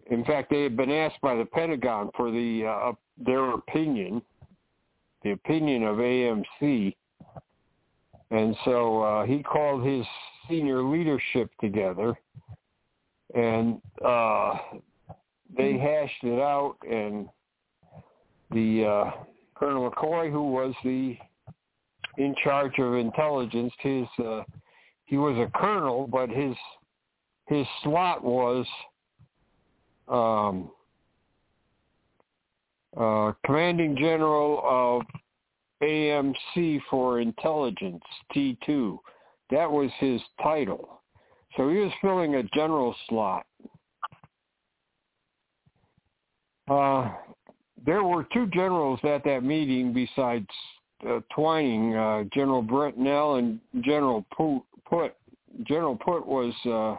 [0.09, 4.21] In fact, they had been asked by the Pentagon for the uh, their opinion,
[5.27, 6.95] the opinion of AMC,
[8.31, 10.05] and so uh, he called his
[10.47, 12.17] senior leadership together,
[13.35, 14.57] and uh,
[15.57, 16.77] they hashed it out.
[16.89, 17.27] And
[18.51, 19.11] the uh,
[19.55, 21.17] Colonel McCoy, who was the
[22.17, 24.43] in charge of intelligence, his uh,
[25.05, 26.55] he was a colonel, but his
[27.47, 28.65] his slot was
[30.07, 30.71] um,
[32.99, 35.03] uh, commanding general of
[35.83, 38.03] AMC for intelligence
[38.36, 38.97] T2.
[39.51, 41.01] That was his title.
[41.55, 43.45] So he was filling a general slot.
[46.67, 47.12] Uh,
[47.86, 50.47] there were two generals at that meeting besides
[51.07, 54.25] uh, Twining, uh, General Bretnell and General
[54.89, 55.15] Putt.
[55.63, 56.97] General Putt was uh,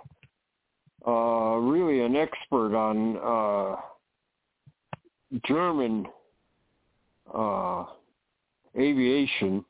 [1.08, 3.78] uh, really an expert on
[5.46, 6.06] German
[7.32, 7.84] uh,
[8.78, 9.64] aviation.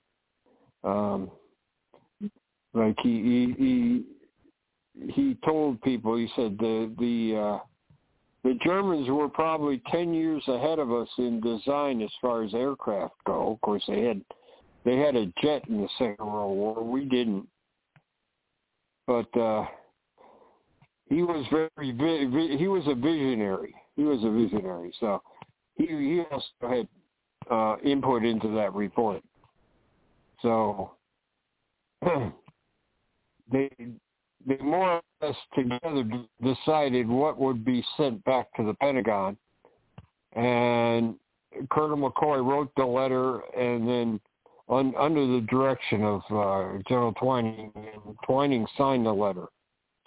[0.85, 1.31] Um,
[2.75, 4.05] like he he
[4.97, 7.59] he, he told people, he said the the uh,
[8.45, 13.15] the Germans were probably ten years ahead of us in design as far as aircraft
[13.27, 13.53] go.
[13.53, 14.23] Of course, they had
[14.85, 16.83] they had a jet in the Second World War.
[16.85, 17.49] We didn't,
[19.07, 19.67] but uh,
[21.09, 23.75] he was very he was a visionary.
[23.97, 24.93] He was a visionary.
[25.01, 25.21] So
[25.79, 26.89] he he also had
[27.51, 29.23] uh, input into that report.
[30.43, 30.93] So
[33.51, 33.71] they
[34.47, 36.05] they more or less together
[36.43, 39.37] decided what would be sent back to the Pentagon,
[40.35, 41.15] and
[41.71, 44.21] Colonel McCoy wrote the letter, and then
[44.69, 47.73] un, under the direction of uh, General Twining,
[48.27, 49.47] Twining signed the letter.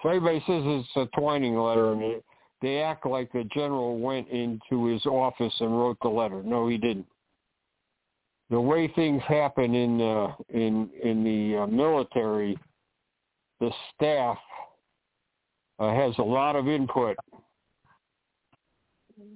[0.01, 2.25] So everybody says it's a Twining letter, and it,
[2.61, 6.43] they act like the general went into his office and wrote the letter.
[6.43, 7.07] No, he didn't.
[8.49, 12.57] The way things happen in uh, in in the uh, military
[13.61, 14.37] the staff
[15.79, 17.15] uh, has a lot of input,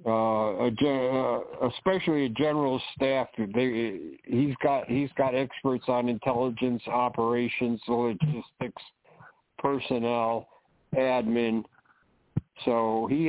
[0.06, 3.28] uh, a, uh, especially a general staff.
[3.38, 8.84] They, he's got he's got experts on intelligence, operations, logistics,
[9.60, 10.48] personnel,
[10.98, 11.64] admin.
[12.64, 13.26] So he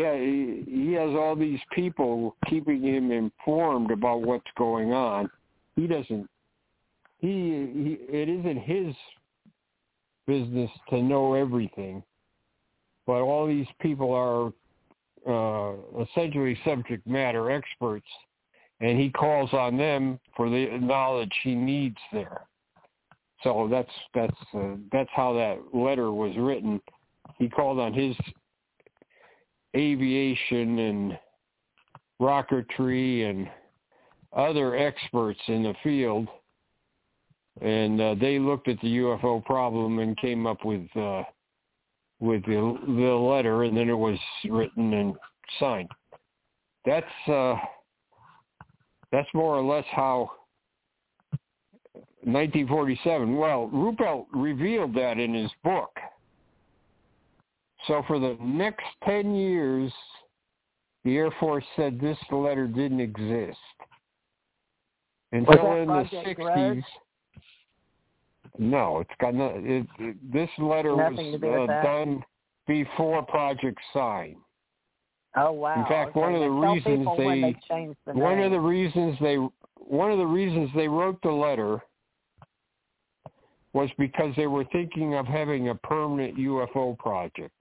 [0.68, 5.28] he has all these people keeping him informed about what's going on.
[5.74, 6.28] He doesn't.
[7.18, 8.94] He, he it isn't his
[10.26, 12.02] business to know everything,
[13.06, 14.52] but all these people are
[15.26, 18.06] uh, essentially subject matter experts,
[18.80, 22.42] and he calls on them for the knowledge he needs there.
[23.42, 26.80] So that's that's uh, that's how that letter was written.
[27.38, 28.16] He called on his
[29.76, 31.18] aviation and
[32.20, 33.48] rocketry and
[34.34, 36.28] other experts in the field
[37.62, 41.22] and uh, they looked at the UFO problem and came up with uh,
[42.20, 44.18] with the the letter, and then it was
[44.48, 45.14] written and
[45.58, 45.88] signed.
[46.84, 47.56] That's uh,
[49.10, 50.30] That's more or less how
[52.22, 53.36] 1947.
[53.36, 55.90] Well, Ruppelt revealed that in his book.
[57.86, 59.92] So for the next 10 years,
[61.04, 63.58] the Air Force said this letter didn't exist.
[65.32, 66.36] Until in the 60s.
[66.36, 66.84] Grudge?
[68.58, 69.52] No, it's got no.
[69.56, 72.24] It, it, this letter Nothing was uh, done
[72.66, 74.36] before Project Sign.
[75.36, 75.78] Oh wow!
[75.78, 76.20] In fact, okay.
[76.20, 79.36] one of the reasons they, they the one of the reasons they
[79.74, 81.82] one of the reasons they wrote the letter
[83.74, 87.52] was because they were thinking of having a permanent UFO project,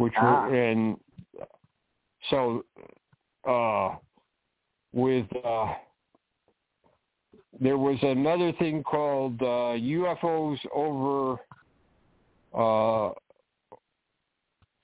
[0.00, 0.48] which ah.
[0.48, 0.96] were and
[2.30, 2.64] so
[3.46, 3.96] uh,
[4.94, 5.74] with uh,
[7.60, 11.38] there was another thing called uh, UFOs over
[12.54, 13.12] uh,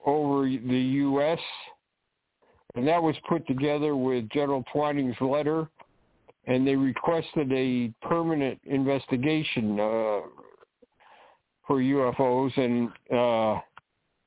[0.04, 1.40] over the U.S.
[2.74, 5.68] and that was put together with General Twining's letter,
[6.46, 10.20] and they requested a permanent investigation uh,
[11.66, 13.60] for UFOs, and uh,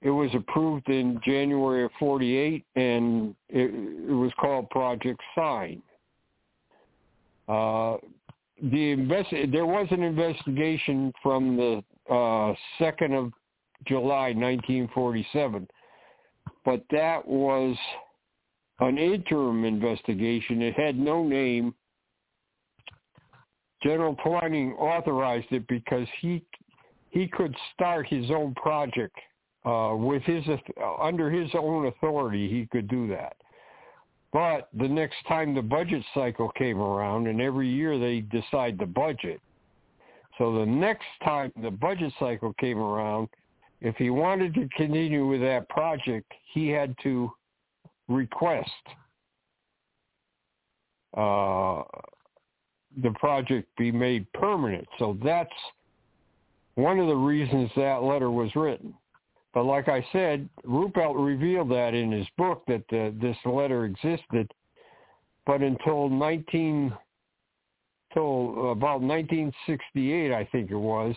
[0.01, 3.73] it was approved in January of '48, and it,
[4.09, 5.81] it was called Project Sign.
[7.47, 7.97] Uh,
[8.61, 13.31] the invest there was an investigation from the uh, second of
[13.87, 15.67] July 1947,
[16.65, 17.75] but that was
[18.79, 20.61] an interim investigation.
[20.61, 21.73] It had no name.
[23.81, 26.43] General Twining authorized it because he
[27.11, 29.17] he could start his own project
[29.65, 30.43] uh, with his
[31.01, 32.49] under his own authority.
[32.49, 33.35] He could do that.
[34.31, 38.85] But the next time the budget cycle came around, and every year they decide the
[38.85, 39.41] budget.
[40.37, 43.27] So the next time the budget cycle came around,
[43.81, 47.31] if he wanted to continue with that project, he had to
[48.07, 48.69] request
[51.17, 51.83] uh,
[53.01, 54.87] the project be made permanent.
[54.99, 55.49] So that's
[56.75, 58.93] one of the reasons that letter was written.
[59.53, 64.51] But like I said, Ruppelt revealed that in his book that uh, this letter existed.
[65.45, 66.93] But until 19,
[68.13, 71.15] till about 1968, I think it was,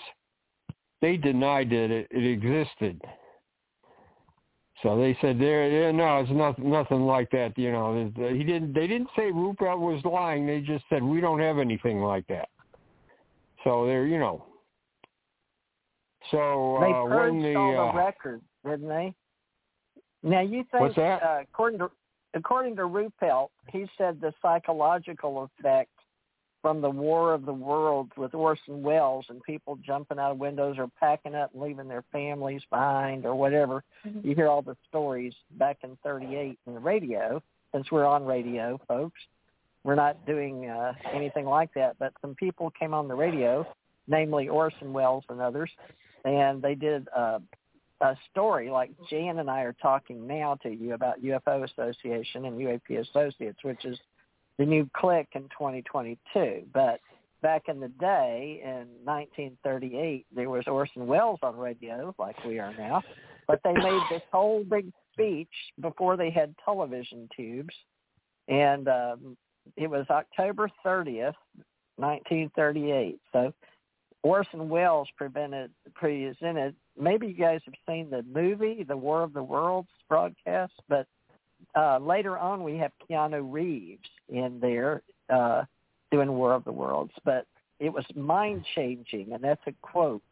[1.03, 3.01] they denied that it, it existed.
[4.83, 7.57] So they said there, there no, it's nothing, nothing like that.
[7.57, 8.73] You know, he didn't.
[8.73, 10.45] They didn't say Ruppelt was lying.
[10.45, 12.49] They just said we don't have anything like that.
[13.63, 14.45] So they're, you know,
[16.31, 19.15] so they uh, purged when the, all uh, the records, didn't they?
[20.23, 21.23] Now you think, What's that?
[21.23, 21.91] Uh, according to
[22.35, 25.91] according to Ruppelt, he said the psychological effect
[26.63, 30.77] from the War of the Worlds with Orson Welles and people jumping out of windows
[30.79, 33.83] or packing up and leaving their families behind or whatever.
[34.07, 34.29] Mm-hmm.
[34.29, 37.43] You hear all the stories back in '38 in the radio.
[37.75, 39.19] Since we're on radio, folks,
[39.83, 41.97] we're not doing uh, anything like that.
[41.99, 43.67] But some people came on the radio,
[44.07, 45.71] namely Orson Welles and others,
[46.25, 47.39] and they did uh,
[48.01, 52.59] a story like Jan and I are talking now to you about UFO Association and
[52.59, 53.99] UAP Associates, which is
[54.59, 56.65] the new clique in 2022.
[56.73, 57.01] But
[57.43, 62.75] back in the day, in 1938, there was Orson Welles on radio, like we are
[62.77, 63.03] now,
[63.47, 65.49] but they made this whole big speech
[65.81, 67.75] before they had television tubes,
[68.49, 69.37] and um,
[69.77, 71.35] it was October 30th,
[71.97, 73.21] 1938.
[73.33, 73.53] So
[74.23, 76.75] Orson Welles prevented, presented.
[76.99, 81.07] Maybe you guys have seen the movie, The War of the Worlds broadcast, but
[81.75, 85.65] uh, later on we have Keanu Reeves in there uh,
[86.11, 87.13] doing War of the Worlds.
[87.25, 87.47] But
[87.81, 90.23] it was mind changing, and that's a quote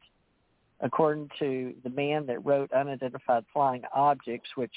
[0.81, 4.73] according to the man that wrote Unidentified Flying Objects, which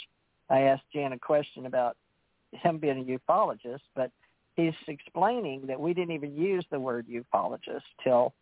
[0.49, 1.95] I asked Jan a question about
[2.51, 4.11] him being a ufologist, but
[4.55, 8.33] he's explaining that we didn't even use the word ufologist till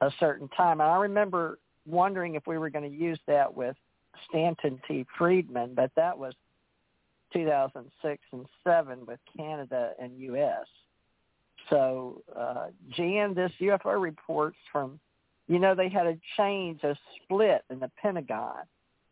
[0.00, 0.80] a certain time.
[0.80, 3.76] And I remember wondering if we were going to use that with
[4.28, 5.06] Stanton T.
[5.16, 6.34] Friedman, but that was
[7.32, 10.66] 2006 and 7 with Canada and U.S.
[11.70, 14.98] So, uh, Jan, this UFO reports from,
[15.46, 18.64] you know, they had a change, a split in the Pentagon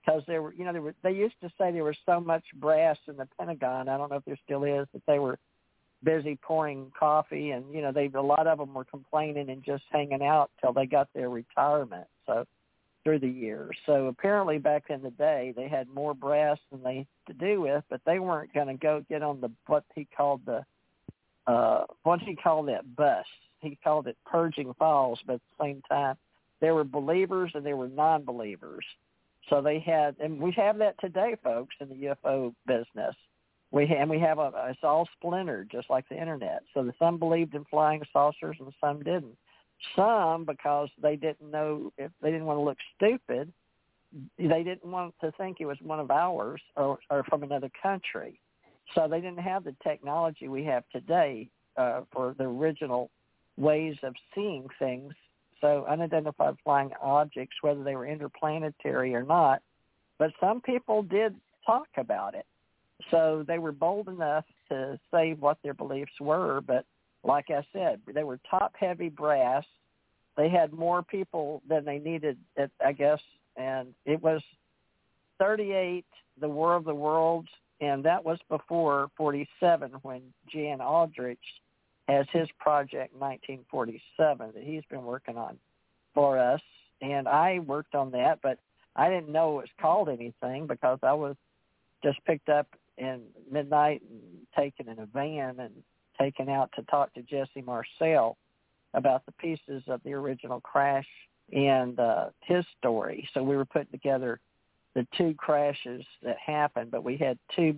[0.05, 2.45] because there were, you know, there were, they used to say there was so much
[2.55, 3.89] brass in the Pentagon.
[3.89, 5.39] I don't know if there still is, but they were
[6.07, 9.82] busy pouring coffee and you know they a lot of them were complaining and just
[9.90, 12.46] hanging out till they got their retirement so
[13.02, 13.76] through the years.
[13.86, 17.82] So apparently back in the day they had more brass than they to do with
[17.90, 20.64] but they weren't going to go get on the what he called the
[21.48, 23.26] uh what he called that bus.
[23.61, 26.16] He called it purging falls but at the same time
[26.61, 28.84] there were believers and there were non-believers.
[29.50, 33.16] So they had and we have that today folks in the ufo business
[33.72, 36.62] We and we have a it's all splintered just like the internet.
[36.72, 39.36] So the some believed in flying saucers and some didn't.
[39.94, 43.52] Some because they didn't know if they didn't want to look stupid,
[44.38, 48.40] they didn't want to think it was one of ours or, or from another country.
[48.94, 53.10] So they didn't have the technology we have today uh, for the original
[53.56, 55.12] ways of seeing things.
[55.60, 59.62] So unidentified flying objects, whether they were interplanetary or not,
[60.18, 62.46] but some people did talk about it.
[63.11, 66.84] So they were bold enough to say what their beliefs were, but
[67.24, 69.64] like I said, they were top-heavy brass.
[70.36, 72.38] They had more people than they needed,
[72.84, 73.20] I guess,
[73.57, 74.42] and it was
[75.38, 76.05] 38,
[76.40, 77.49] the War of the Worlds,
[77.80, 81.38] and that was before 47 when Jan Aldrich
[82.09, 85.59] has his project 1947 that he's been working on
[86.14, 86.61] for us,
[87.03, 88.59] and I worked on that, but
[88.94, 91.36] I didn't know it was called anything because I was
[92.03, 92.66] just picked up
[92.99, 94.20] in midnight and
[94.57, 95.72] taken in a van and
[96.18, 98.36] taken out to talk to Jesse Marcel
[98.94, 101.07] about the pieces of the original crash
[101.53, 103.28] and uh, his story.
[103.34, 104.40] So we were putting together
[104.94, 107.76] the two crashes that happened, but we had two.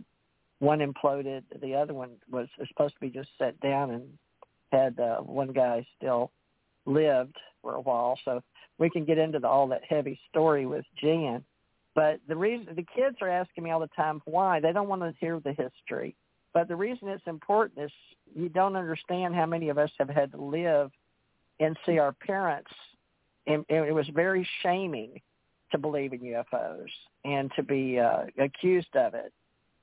[0.61, 1.45] One imploded.
[1.63, 4.03] The other one was supposed to be just set down and
[4.73, 6.33] had uh, one guy still
[6.85, 8.19] lived for a while.
[8.25, 8.43] So
[8.79, 11.45] we can get into the, all that heavy story with Jan.
[11.99, 15.03] But the reason the kids are asking me all the time why they don't want
[15.03, 16.15] to hear the history.
[16.55, 17.91] But the reason it's important is
[18.37, 20.93] you don't understand how many of us have had to live
[21.59, 22.71] and see our parents.
[23.49, 25.21] And, and it was very shaming
[25.73, 26.87] to believe in UFOs
[27.25, 29.33] and to be uh, accused of it.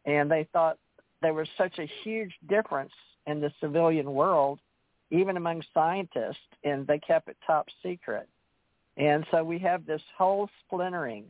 [0.06, 0.78] And they thought
[1.22, 2.94] there was such a huge difference
[3.28, 4.60] in the civilian world,
[5.12, 8.30] even among scientists, and they kept it top secret.
[8.96, 11.26] And so we have this whole splintering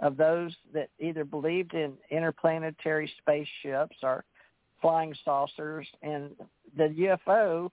[0.00, 4.24] of those that either believed in interplanetary spaceships or
[4.80, 6.30] flying saucers and
[6.76, 7.70] the UFO.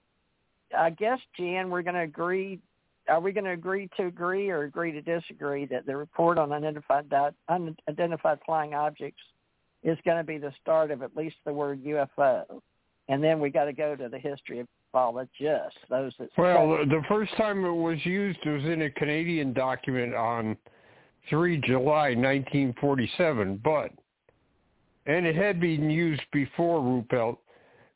[0.76, 2.60] I guess, Jan, we're going to agree.
[3.08, 6.52] Are we going to agree to agree or agree to disagree that the report on
[6.52, 7.12] unidentified
[7.48, 9.20] unidentified flying objects
[9.82, 12.44] is going to be the start of at least the word UFO,
[13.08, 14.66] and then we got to go to the history of
[15.38, 16.28] just those that.
[16.38, 20.56] Well, the first time it was used was in a Canadian document on
[21.28, 23.90] 3 July 1947, but
[25.06, 27.36] and it had been used before Ruppelt,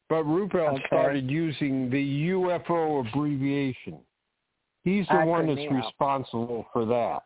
[0.08, 0.82] but Ruppelt okay.
[0.86, 3.98] started using the UFO abbreviation.
[4.84, 7.24] He's the one that's responsible for that.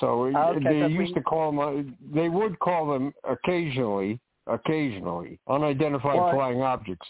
[0.00, 1.14] So okay, they used we...
[1.14, 1.96] to call them.
[2.12, 7.06] They would call them occasionally, occasionally unidentified well, flying objects.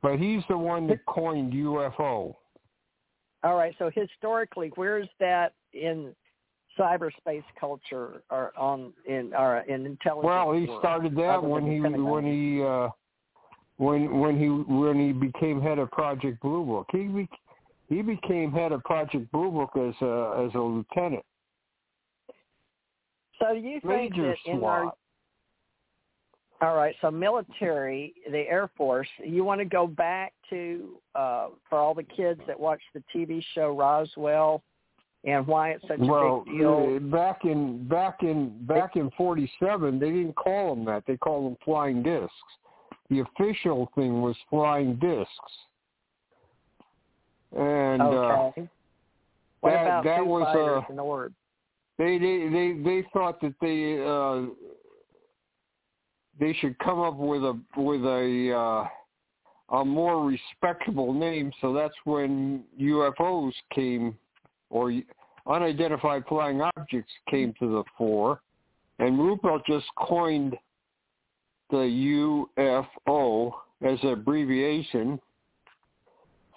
[0.00, 2.34] But he's the one that coined UFO.
[3.44, 3.74] All right.
[3.78, 6.14] So historically, where's that in
[6.78, 10.24] cyberspace culture or on in or in intelligence?
[10.24, 12.88] Well, he started that when he when he uh,
[13.76, 16.86] when when he when he became head of Project Blue Book.
[16.92, 17.28] He be,
[17.88, 21.24] he became head of Project Blue Book as a as a lieutenant.
[23.40, 24.92] So do you think Major that in our
[26.62, 31.78] all right, so military, the Air Force, you want to go back to uh, for
[31.78, 34.62] all the kids that watch the TV show Roswell
[35.24, 37.00] and why it's such well, a big deal.
[37.10, 41.04] back in back in back in '47, they didn't call them that.
[41.06, 42.32] They called them flying discs.
[43.10, 45.30] The official thing was flying discs.
[47.56, 48.60] And okay.
[48.62, 48.64] uh,
[49.60, 51.34] what that, about that was uh, in the word?
[51.98, 54.52] They they they they thought that they uh
[56.40, 61.52] they should come up with a with a uh, a more respectable name.
[61.60, 64.16] So that's when UFOs came,
[64.72, 64.92] or
[65.46, 68.40] unidentified flying objects came to the fore,
[68.98, 70.56] and Ruppelt just coined
[71.70, 73.52] the UFO
[73.82, 75.20] as an abbreviation.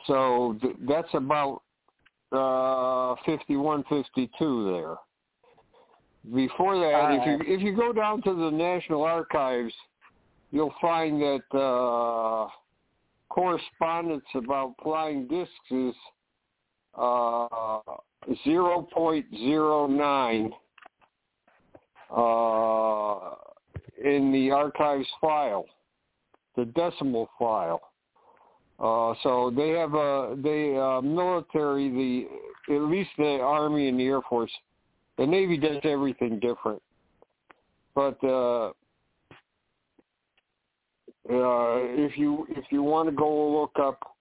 [0.07, 1.61] So th- that's about
[2.31, 4.95] uh, 51, 52 there.
[6.33, 9.73] Before that, if you if you go down to the National Archives,
[10.51, 12.49] you'll find that uh,
[13.29, 15.93] correspondence about flying discs is
[16.97, 17.79] uh,
[18.45, 20.51] 0.09
[22.15, 23.35] uh,
[24.03, 25.65] in the archives file,
[26.55, 27.81] the decimal file.
[28.77, 32.27] Uh, so they have a they uh, military the
[32.75, 34.51] at least the Army and the Air Force
[35.17, 36.81] the Navy does everything different.
[37.93, 38.67] But uh,
[41.29, 44.14] uh, if you if you want to go look up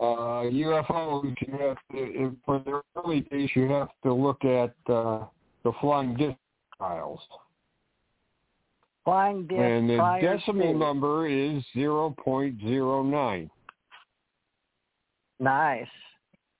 [0.00, 5.24] uh, UFOs, you have to for the early days you have to look at uh,
[5.64, 6.36] the flying disc
[6.78, 7.20] files.
[9.04, 10.78] Flying disc and the decimal to.
[10.78, 13.50] number is 0.09.
[15.38, 15.86] Nice.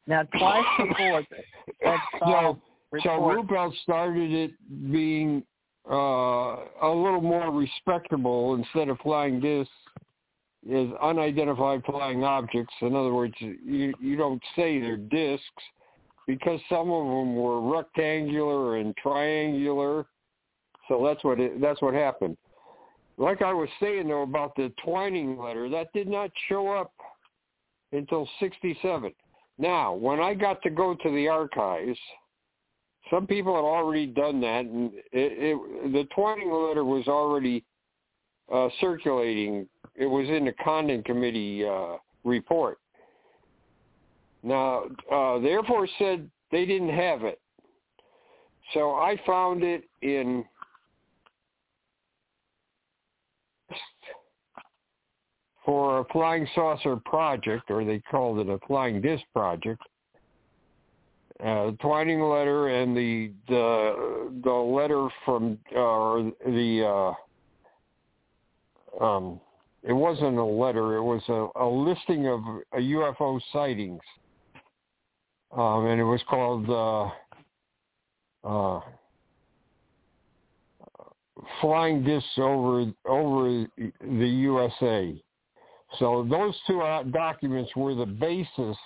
[0.06, 1.22] Now, twice before
[1.82, 2.58] that so,
[3.02, 3.08] so.
[3.08, 5.42] Ruppelt started it being
[5.90, 9.72] uh, a little more respectable instead of flying discs
[10.68, 12.74] is unidentified flying objects.
[12.80, 15.44] In other words, you you don't say they're discs
[16.26, 20.06] because some of them were rectangular and triangular.
[20.88, 22.36] So that's what it, that's what happened.
[23.18, 26.92] Like I was saying though about the Twining letter, that did not show up
[27.92, 29.12] until '67.
[29.58, 31.98] Now, when I got to go to the archives,
[33.10, 37.64] some people had already done that, and it, it, the Twining letter was already
[38.52, 39.68] uh, circulating.
[39.94, 42.78] It was in the Condon Committee uh, report.
[44.42, 47.40] Now, uh, the Air Force said they didn't have it,
[48.74, 50.44] so I found it in
[55.66, 59.82] for a flying saucer project, or they called it a flying disc project.
[61.44, 67.12] Uh, Twining letter and the the the letter from uh, or the uh,
[69.00, 69.40] um,
[69.82, 74.00] it wasn't a letter; it was a, a listing of uh, UFO sightings,
[75.56, 76.68] um, and it was called
[78.44, 78.80] uh, uh,
[81.60, 85.22] "Flying Discs Over Over the USA."
[85.98, 88.76] So those two uh, documents were the basis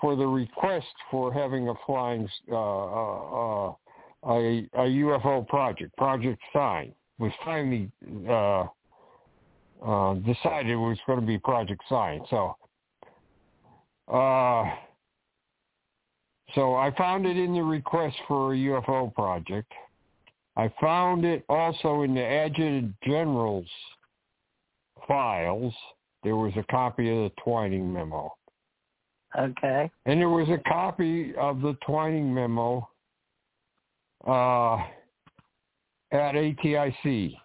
[0.00, 3.72] for the request for having a flying uh, uh,
[4.26, 7.90] a, a UFO project, Project Sign, was finally
[8.28, 8.66] uh,
[9.84, 12.20] uh, decided it was going to be Project Sign.
[12.30, 12.56] So,
[14.08, 14.64] uh,
[16.54, 19.72] so I found it in the request for a UFO project.
[20.56, 23.68] I found it also in the Adjutant General's
[25.08, 25.74] files.
[26.22, 28.32] There was a copy of the Twining memo.
[29.36, 29.90] Okay.
[30.06, 32.88] And there was a copy of the Twining memo
[34.26, 34.78] uh,
[36.14, 37.36] at ATIC,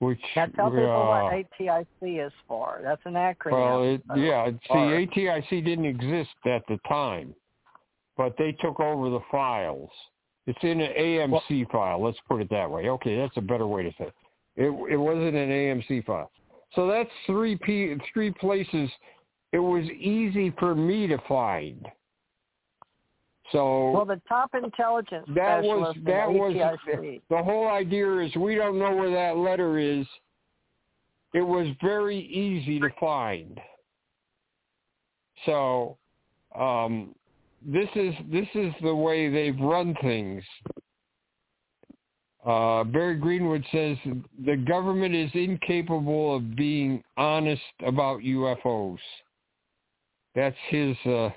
[0.00, 2.80] which Now tell people uh, what ATIC is for.
[2.82, 3.52] That's an acronym.
[3.52, 4.46] well, it, Uh, yeah.
[4.70, 7.34] or- See, ATIC didn't exist at the time,
[8.16, 9.90] but they took over the files.
[10.46, 12.02] It's in an AMC file.
[12.02, 12.88] Let's put it that way.
[12.88, 14.14] Okay, that's a better way to say it.
[14.56, 16.30] It, it wasn't an AMC file.
[16.74, 18.90] So that's three p three places.
[19.52, 21.86] It was easy for me to find.
[23.52, 27.20] So well, the top intelligence that was specialist that was ATIC.
[27.30, 30.06] the whole idea is we don't know where that letter is.
[31.32, 33.60] It was very easy to find.
[35.46, 35.96] So
[36.56, 37.14] um,
[37.64, 40.44] this is this is the way they've run things.
[42.46, 43.96] Uh, Barry Greenwood says
[44.46, 48.98] the government is incapable of being honest about UFOs.
[50.34, 50.96] That's his.
[51.04, 51.30] Uh,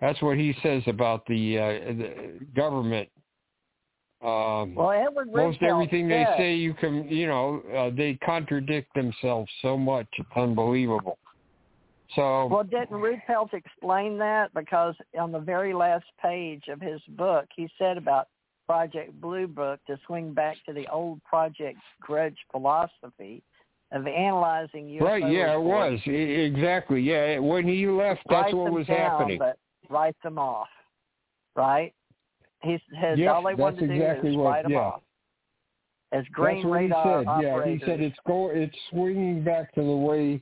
[0.00, 3.08] that's what he says about the, uh, the government.
[4.22, 9.50] Um, Well, Edward most everything they say, you can, you know, uh, they contradict themselves
[9.62, 10.06] so much.
[10.18, 11.18] It's unbelievable.
[12.14, 14.54] So Well, didn't Ruppelt explain that?
[14.54, 18.28] Because on the very last page of his book, he said about
[18.66, 23.42] Project Blue Book to swing back to the old Project Grudge philosophy
[23.92, 27.00] of analyzing UFO right, yeah, it was exactly.
[27.00, 29.38] Yeah, when he left, that's what was down, happening.
[29.38, 29.58] But
[29.90, 30.68] write them off,
[31.54, 31.92] right?
[32.62, 34.78] He says Yep, all they that's to exactly do is what- write them yeah.
[34.78, 35.02] off.
[36.12, 37.42] As green That's what he radar said.
[37.42, 38.48] Yeah, he said it's go.
[38.50, 40.40] It's swinging back to the way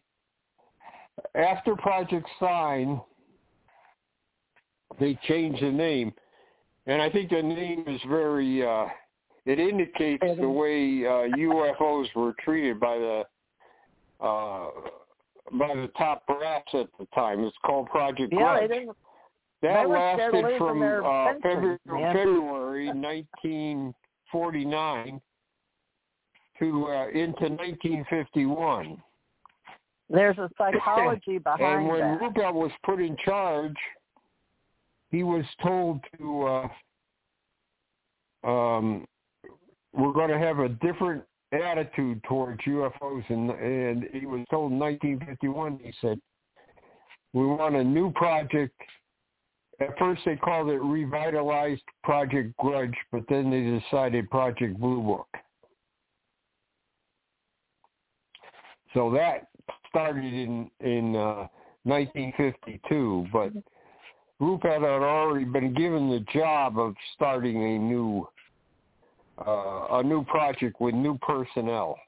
[1.34, 3.00] after Project Sign.
[5.00, 6.12] They changed the name,
[6.86, 8.64] and I think the name is very.
[8.64, 8.86] uh
[9.46, 13.24] It indicates the way uh, UFOs were treated by the
[14.20, 14.70] uh
[15.52, 17.42] by the top brass at the time.
[17.42, 18.86] It's called Project yeah, Grudge.
[19.64, 21.78] That They were scared of lasted from uh, February.
[22.12, 25.20] February 1949
[26.58, 29.02] to uh, into 1951.
[30.10, 32.20] There's a psychology behind And when that.
[32.20, 33.74] Ruppelt was put in charge,
[35.10, 36.68] he was told to,
[38.44, 39.06] uh, um,
[39.94, 44.78] we're going to have a different attitude towards UFOs, and, and he was told in
[44.78, 45.78] 1951.
[45.82, 46.20] He said,
[47.32, 48.78] "We want a new project."
[49.80, 55.26] At first, they called it Revitalized Project Grudge, but then they decided Project Blue Book.
[58.92, 59.48] So that
[59.88, 61.48] started in in uh,
[61.82, 63.52] 1952, but
[64.40, 68.28] Ruppelt had already been given the job of starting a new
[69.44, 71.98] uh, a new project with new personnel.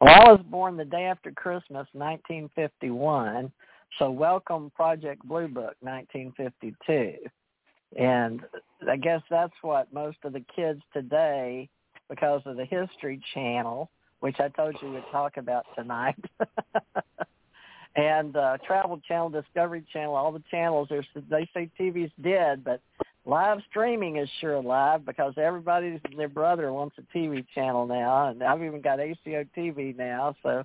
[0.00, 3.52] Well, I was born the day after Christmas, 1951.
[3.96, 7.14] So welcome Project Blue Book, 1952.
[7.96, 8.42] And
[8.88, 11.68] I guess that's what most of the kids today,
[12.08, 16.22] because of the History Channel, which I told you we'd talk about tonight,
[17.96, 20.88] and uh, Travel Channel, Discovery Channel, all the channels,
[21.28, 22.80] they say TV's dead, but
[23.24, 28.44] live streaming is sure alive because everybody's their brother wants a TV channel now, and
[28.44, 30.62] I've even got ACO TV now, so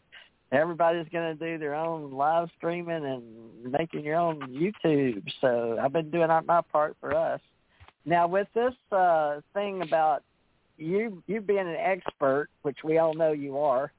[0.54, 5.24] everybody's going to do their own live streaming and making your own YouTube.
[5.42, 7.42] So I've been doing my part for us.
[8.06, 10.24] Now with this uh, thing about
[10.78, 13.92] you you being an expert, which we all know you are,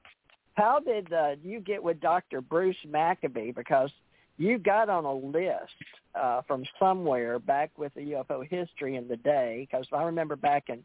[0.55, 2.41] how did uh, you get with Dr.
[2.41, 3.51] Bruce Maccabee?
[3.51, 3.91] Because
[4.37, 5.73] you got on a list
[6.13, 9.67] uh, from somewhere back with the UFO history in the day.
[9.69, 10.83] Because I remember back in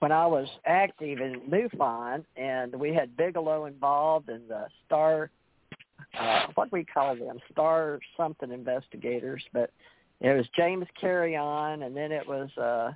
[0.00, 5.30] when I was active in MUFON, and we had Bigelow involved and the Star,
[6.18, 9.70] uh, what we call them, Star something investigators, but
[10.20, 12.92] it was James Carrion, and then it was uh,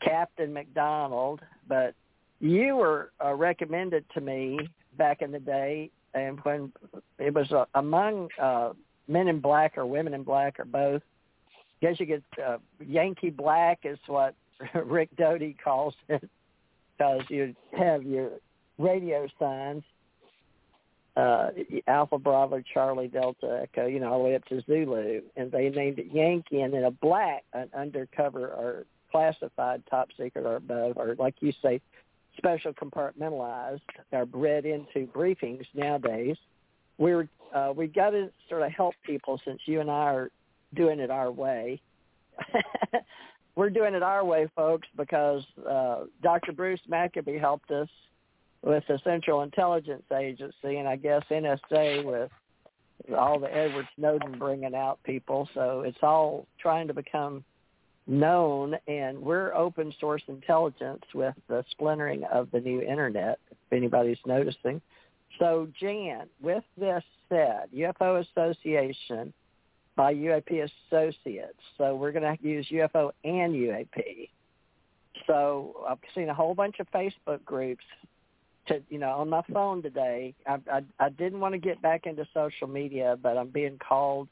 [0.00, 1.40] Captain McDonald.
[1.68, 1.94] But
[2.40, 4.58] you were uh, recommended to me
[4.96, 6.72] back in the day, and when
[7.18, 8.72] it was uh, among uh,
[9.08, 11.02] men in black or women in black or both.
[11.82, 14.34] Guess you get uh, Yankee black is what
[14.84, 16.28] Rick Doty calls it
[16.96, 18.30] because you have your
[18.78, 19.82] radio signs,
[21.16, 21.48] uh,
[21.86, 25.68] Alpha Bravo Charlie Delta Echo, you know, all the way up to Zulu, and they
[25.70, 30.96] named it Yankee, and then a black, an undercover or classified top secret or above,
[30.96, 31.80] or like you say,
[32.36, 33.80] special compartmentalized,
[34.12, 36.36] are bred into briefings nowadays.
[36.98, 40.30] We're uh, we got to sort of help people since you and I are
[40.74, 41.80] doing it our way.
[43.56, 46.52] we're doing it our way, folks, because uh, Dr.
[46.52, 47.88] Bruce Maccabee helped us
[48.62, 52.30] with the Central Intelligence Agency, and I guess NSA with
[53.16, 55.48] all the Edward Snowden bringing out people.
[55.54, 57.44] So it's all trying to become
[58.06, 64.18] known, and we're open source intelligence with the splintering of the new internet, if anybody's
[64.26, 64.82] noticing.
[65.38, 69.32] So, Jan, with this said, UFO Association–
[69.96, 71.58] by UAP Associates.
[71.78, 74.28] So we're going to use UFO and UAP.
[75.26, 77.84] So I've seen a whole bunch of Facebook groups.
[78.68, 82.04] To you know, on my phone today, I, I I didn't want to get back
[82.04, 84.28] into social media, but I'm being called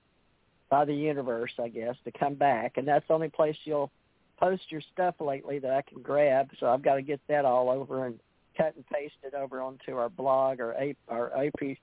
[0.68, 3.92] by the universe, I guess, to come back, and that's the only place you'll
[4.38, 6.50] post your stuff lately that I can grab.
[6.58, 8.18] So I've got to get that all over and
[8.56, 11.76] cut and paste it over onto our blog or A, our AP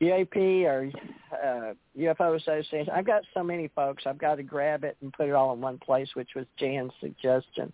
[0.00, 0.90] UAP or
[1.32, 2.92] uh, UFO Association.
[2.94, 4.04] I've got so many folks.
[4.06, 6.92] I've got to grab it and put it all in one place, which was Jan's
[7.00, 7.72] suggestion.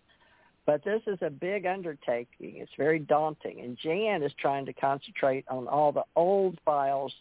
[0.64, 2.56] But this is a big undertaking.
[2.58, 3.60] It's very daunting.
[3.60, 7.12] And Jan is trying to concentrate on all the old files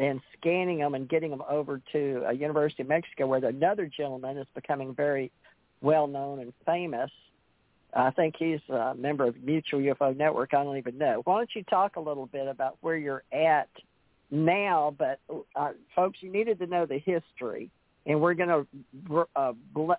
[0.00, 4.38] and scanning them and getting them over to a University of Mexico where another gentleman
[4.38, 5.30] is becoming very
[5.82, 7.10] well known and famous.
[7.92, 10.54] I think he's a member of Mutual UFO Network.
[10.54, 11.22] I don't even know.
[11.24, 13.68] Why don't you talk a little bit about where you're at–
[14.30, 15.20] now, but
[15.56, 17.70] uh, folks, you needed to know the history,
[18.06, 18.48] and we're going
[19.08, 19.92] to, uh, bl-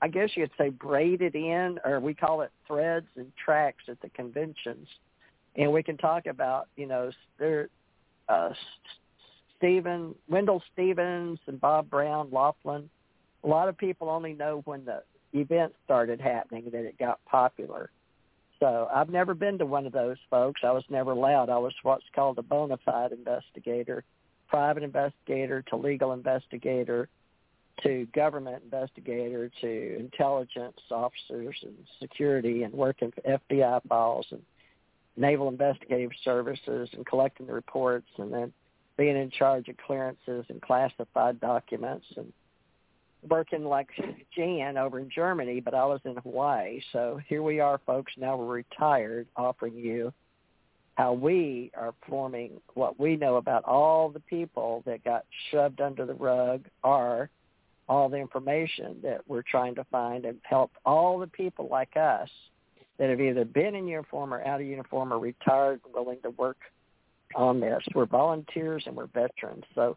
[0.00, 3.84] I guess you could say, braid it in, or we call it threads and tracks
[3.88, 4.88] at the conventions,
[5.56, 7.68] and we can talk about, you know, there,
[8.28, 8.50] uh,
[9.58, 12.88] Stephen, Wendelle Stevens, and Bob Brown, Laughlin.
[13.44, 17.90] A lot of people only know when the event started happening that it got popular
[18.62, 20.60] so I've never been to one of those folks.
[20.62, 21.50] I was never allowed.
[21.50, 24.04] I was what's called a bona fide investigator,
[24.46, 27.08] private investigator to legal investigator
[27.82, 34.42] to government investigator to intelligence officers and security and working for FBI files and
[35.16, 38.52] naval investigative services and collecting the reports and then
[38.96, 42.32] being in charge of clearances and classified documents and
[43.28, 43.88] working like
[44.36, 46.80] Jan over in Germany, but I was in Hawaii.
[46.92, 48.12] So here we are, folks.
[48.16, 50.12] Now we're retired, offering you
[50.94, 56.04] how we are forming what we know about all the people that got shoved under
[56.04, 57.30] the rug are
[57.88, 62.28] all the information that we're trying to find and help all the people like us
[62.98, 66.58] that have either been in uniform or out of uniform or retired willing to work
[67.34, 67.82] on this.
[67.94, 69.64] We're volunteers and we're veterans.
[69.74, 69.96] So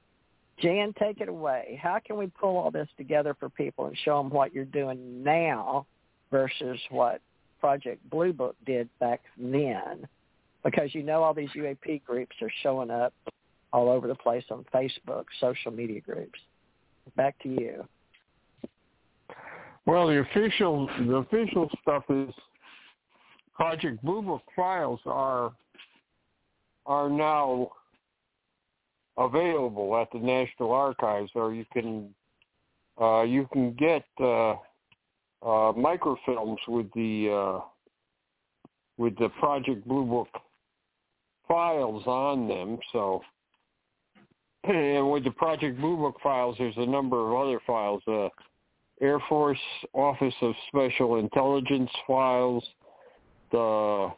[0.60, 1.80] Jan, take it away.
[1.82, 5.24] How can we pull all this together for people and show them what you're doing
[5.24, 5.86] now
[6.32, 7.22] versus what
[7.60, 10.08] Project Blue Book did back then?
[10.64, 13.14] Because you know all these UAP groups are showing up
[13.74, 16.40] all over the place on Facebook, social media groups.
[17.16, 17.86] Back to you.
[19.86, 22.34] Well, the official the official stuff is
[23.54, 25.52] Project Blue Book files are
[26.86, 27.70] are now
[29.18, 32.14] available at the National Archives, or you can
[33.00, 37.62] uh, you can get uh, uh, microfilms with the uh,
[38.98, 40.30] with the Project Blue Book
[41.48, 42.78] files on them.
[42.92, 43.22] So,
[44.64, 48.02] and with the Project Blue Book files, there's a number of other files.
[48.08, 48.30] Uh,
[49.02, 49.60] Air Force
[49.94, 52.64] Office of Special Intelligence files,
[53.52, 54.10] the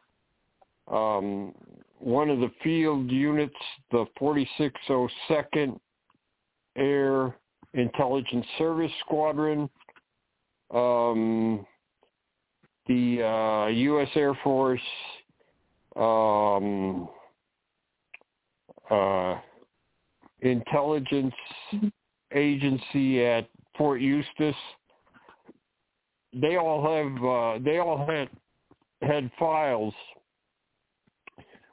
[0.87, 1.53] um,
[1.99, 3.55] one of the field units,
[3.91, 5.79] the 4602nd
[6.75, 7.35] Air
[7.73, 9.69] Intelligence Service Squadron,
[10.73, 11.65] um,
[12.87, 14.09] the uh, U.S.
[14.15, 14.81] Air Force
[15.95, 17.09] um,
[18.89, 19.35] uh,
[20.41, 21.33] intelligence
[22.33, 24.55] agency at Fort Eustis.
[26.33, 28.29] They all have uh, they all had
[29.01, 29.93] had files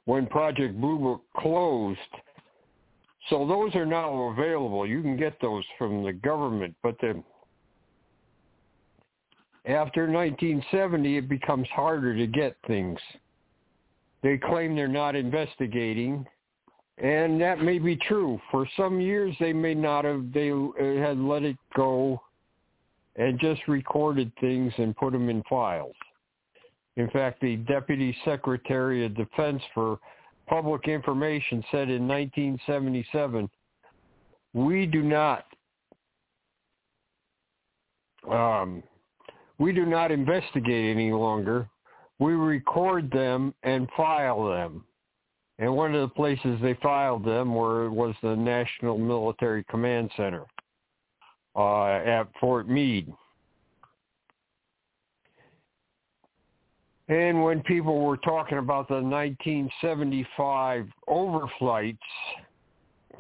[0.07, 1.99] when Project Blue Book closed.
[3.31, 4.87] So those are now available.
[4.87, 7.23] You can get those from the government, but the
[9.67, 12.99] after 1970, it becomes harder to get things.
[14.23, 16.27] They claim they're not investigating,
[16.99, 18.39] and that may be true.
[18.51, 20.33] For some years, they may not have.
[20.33, 20.67] They uh,
[21.03, 22.21] had let it go
[23.17, 25.95] and just recorded things and put them in files.
[26.97, 29.99] In fact, the Deputy Secretary of Defense for
[30.47, 33.51] Public Information said in 1977,
[34.53, 35.47] we do not
[38.31, 38.83] um,
[39.59, 41.69] we do not investigate any longer.
[42.19, 44.85] We record them and file them.
[45.59, 50.45] And one of the places they filed them were was the National Military Command Center
[51.55, 53.13] uh, at Fort Meade.
[57.09, 61.99] And when people were talking about the 1975 overflights,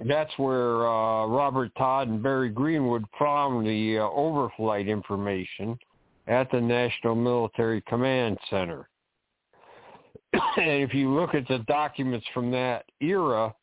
[0.06, 5.78] that's where uh, Robert Todd and Barry Greenwood found the uh, overflight information
[6.26, 8.88] at the National Military Command Center.
[10.32, 13.54] and if you look at the documents from that era,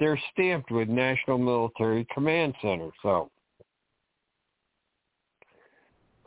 [0.00, 2.90] they're stamped with National Military Command Center.
[3.02, 3.30] So,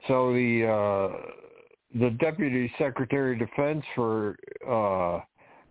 [0.08, 1.32] so the uh,
[1.96, 4.38] the Deputy Secretary of Defense for
[4.68, 5.20] uh,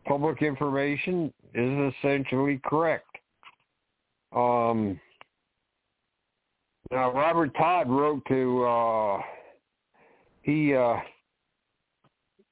[0.06, 3.06] Public Information is essentially correct.
[4.34, 5.00] Um,
[6.90, 9.22] now, Robert Todd wrote to uh,
[10.42, 10.96] he uh,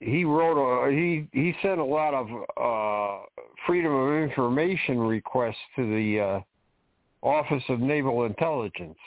[0.00, 3.24] he wrote a he he sent a lot of uh,
[3.66, 6.40] freedom of information requests to the uh,
[7.26, 8.98] Office of Naval Intelligence.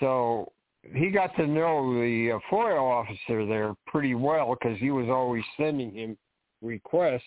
[0.00, 0.52] So
[0.94, 5.44] he got to know the uh, FOIA officer there pretty well because he was always
[5.56, 6.16] sending him
[6.60, 7.22] requests.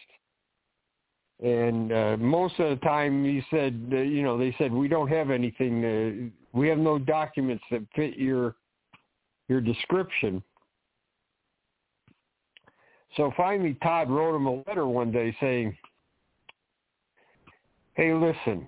[1.44, 5.10] And uh, most of the time, he said, uh, you know, they said we don't
[5.10, 6.32] have anything.
[6.54, 8.56] We have no documents that fit your
[9.48, 10.42] your description.
[13.18, 15.78] So finally, Todd wrote him a letter one day saying,
[17.96, 18.68] "Hey, listen,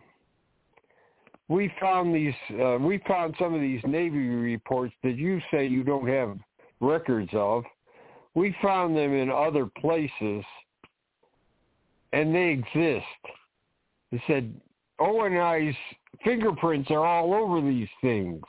[1.50, 5.84] we found these uh, we found some of these Navy reports that you say you
[5.84, 6.38] don't have
[6.80, 7.64] records of.
[8.36, 10.44] We found them in other places,
[12.14, 13.06] and they exist.
[14.12, 14.54] They said
[15.00, 15.76] ONI's
[16.24, 18.44] fingerprints are all over these things.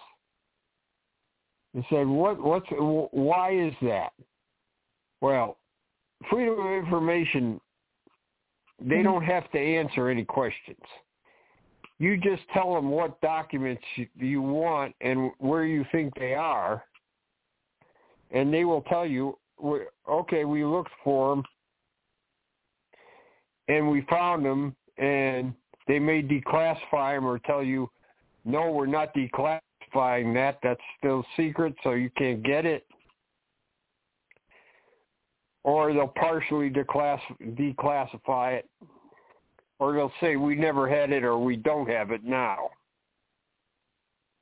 [1.75, 2.43] They said, "What?
[2.43, 2.67] What's?
[2.71, 4.13] Why is that?"
[5.21, 5.57] Well,
[6.29, 7.61] freedom of information.
[8.81, 9.05] They mm-hmm.
[9.05, 10.79] don't have to answer any questions
[11.99, 13.83] you just tell them what documents
[14.17, 16.85] you want and where you think they are,
[18.31, 19.37] and they will tell you,
[20.09, 21.45] okay, we looked for them,
[23.67, 25.53] and we found them, and
[25.89, 27.91] they may declassify them or tell you,
[28.45, 30.59] no, we're not declassifying that.
[30.63, 32.87] That's still secret, so you can't get it.
[35.65, 38.71] Or they'll partially declass- declassify it
[39.79, 42.71] or they'll say we never had it or we don't have it now.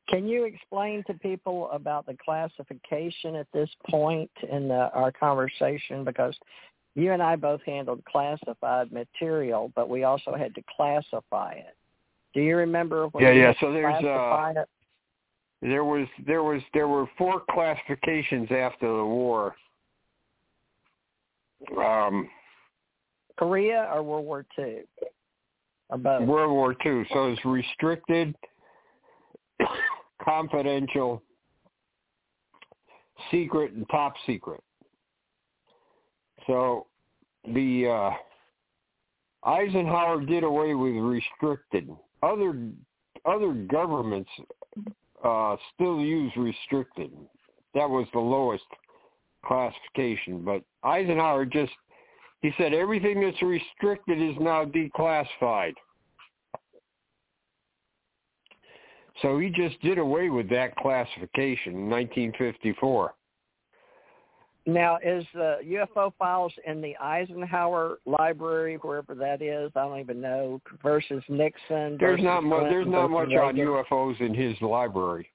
[0.09, 6.05] Can you explain to people about the classification at this point in the, our conversation?
[6.05, 6.37] Because
[6.95, 11.77] you and I both handled classified material, but we also had to classify it.
[12.35, 13.53] Do you remember when yeah, yeah.
[13.61, 14.69] So there's uh, it?
[15.63, 19.57] there was there was there were four classifications after the war.
[21.79, 22.29] Um,
[23.39, 24.83] Korea or World War Two?
[25.91, 27.05] World War II.
[27.13, 28.35] So it's restricted,
[30.23, 31.23] confidential,
[33.31, 34.63] secret, and top secret.
[36.47, 36.87] So
[37.53, 41.89] the uh, Eisenhower did away with restricted.
[42.23, 42.69] Other
[43.25, 44.31] other governments
[45.25, 47.11] uh, still use restricted.
[47.75, 48.65] That was the lowest
[49.45, 51.73] classification, but Eisenhower just
[52.43, 55.75] he said everything that's restricted is now declassified.
[59.23, 63.15] So he just did away with that classification in 1954.
[64.69, 69.71] Now, is the UFO files in the Eisenhower Library, wherever that is?
[69.77, 70.61] I don't even know.
[70.83, 71.97] Versus Nixon.
[72.01, 72.65] There's not much.
[72.65, 75.31] There's not much versus on UFOs in his library.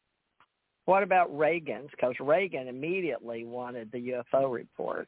[0.85, 1.89] What about Reagan's?
[1.91, 5.07] Because Reagan immediately wanted the UFO report.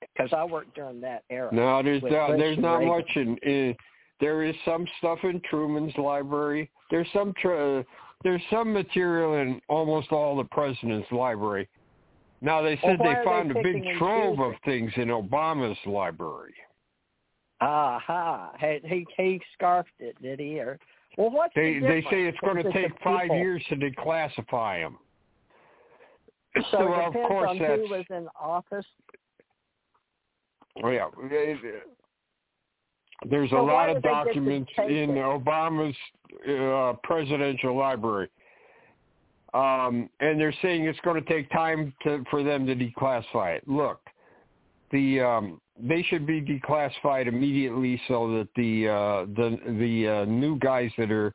[0.00, 1.50] Because I worked during that era.
[1.52, 2.88] No, there's not, there's not Reagan.
[2.88, 3.76] much in, in.
[4.20, 6.70] There is some stuff in Truman's library.
[6.90, 7.32] There's some.
[7.40, 7.80] Tr-
[8.22, 11.68] there's some material in almost all the president's library.
[12.42, 16.54] Now they said they found they a big trove of things in Obama's library.
[17.60, 18.52] Aha!
[18.58, 20.58] He he he scarfed it, did he?
[20.60, 20.78] Or
[21.18, 24.82] well, what's They the they say it's going to take five people- years to declassify
[24.82, 24.98] them.
[26.70, 28.86] So well, of course on that's who was in office.
[30.82, 31.06] Oh, yeah.
[33.28, 35.10] There's a lot of did they get to documents in?
[35.10, 35.96] Obama's
[36.48, 38.30] uh, presidential library,
[39.52, 43.68] um, and they're saying it's going to take time to, for them to declassify it.
[43.68, 44.00] Look,
[44.90, 50.58] the um, they should be declassified immediately so that the uh, the the uh, new
[50.58, 51.34] guys that are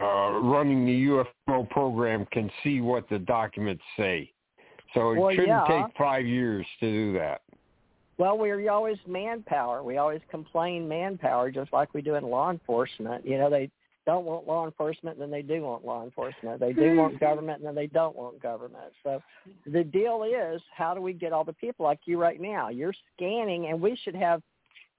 [0.00, 4.32] uh, running the UFO program can see what the documents say.
[4.94, 5.84] So it Well, shouldn't yeah.
[5.84, 7.42] take five years to do that.
[8.16, 9.82] Well, we're always manpower.
[9.82, 13.24] We always complain manpower, just like we do in law enforcement.
[13.24, 13.70] You know, they
[14.06, 16.58] don't want law enforcement, and then they do want law enforcement.
[16.58, 18.92] They do want government, and then they don't want government.
[19.04, 19.22] So
[19.66, 22.70] the deal is, how do we get all the people like you right now?
[22.70, 24.42] You're scanning, and we should have,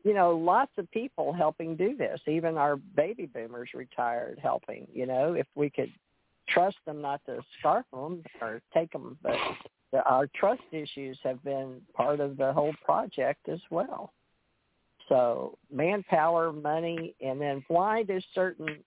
[0.04, 2.22] you know, lots of people helping do this.
[2.26, 4.88] Even our baby boomers retired helping.
[4.94, 5.92] You know, if we could
[6.50, 9.36] trust them not to scarf them or take them, but
[9.92, 14.14] the, our trust issues have been part of the whole project as well.
[15.08, 18.78] So manpower, money, and then why do certain,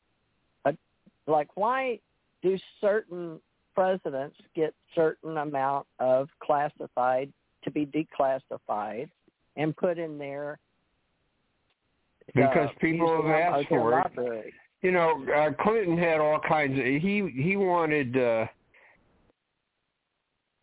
[0.65, 0.73] uh,
[1.27, 1.99] like why
[2.43, 3.41] do certain
[3.75, 7.33] presidents get certain amount of classified
[7.65, 9.11] to be declassified
[9.57, 10.59] and put in there?
[12.35, 13.97] Because uh, people have asked for it.
[13.97, 14.55] library?
[14.83, 16.85] You know, uh, Clinton had all kinds of.
[16.85, 18.47] He he wanted uh,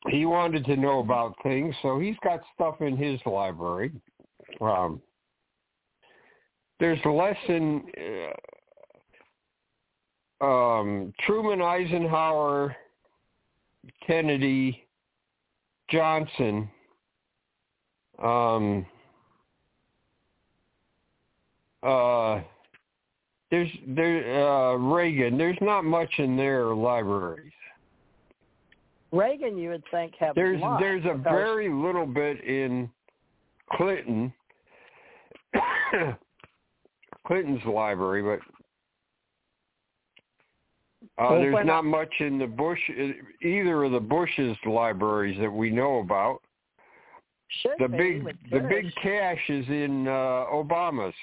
[0.10, 3.92] he wanted to know about things, so he's got stuff in his library.
[4.60, 5.02] Um,
[6.80, 7.84] there's less in
[10.42, 12.76] uh, um, Truman, Eisenhower,
[14.06, 14.86] Kennedy,
[15.90, 16.70] Johnson.
[18.22, 18.86] Um,
[21.84, 22.42] uh,
[23.52, 25.38] there's there uh, Reagan.
[25.38, 27.52] There's not much in their libraries.
[29.12, 32.90] Reagan, you would think, have There's lots there's a very little bit in
[33.74, 34.32] Clinton,
[37.26, 38.40] Clinton's library, but
[41.18, 42.80] uh, Well, there's not much in the Bush
[43.42, 46.42] either of the Bush's libraries that we know about.
[47.80, 51.16] The big the big cache is in uh, Obama's.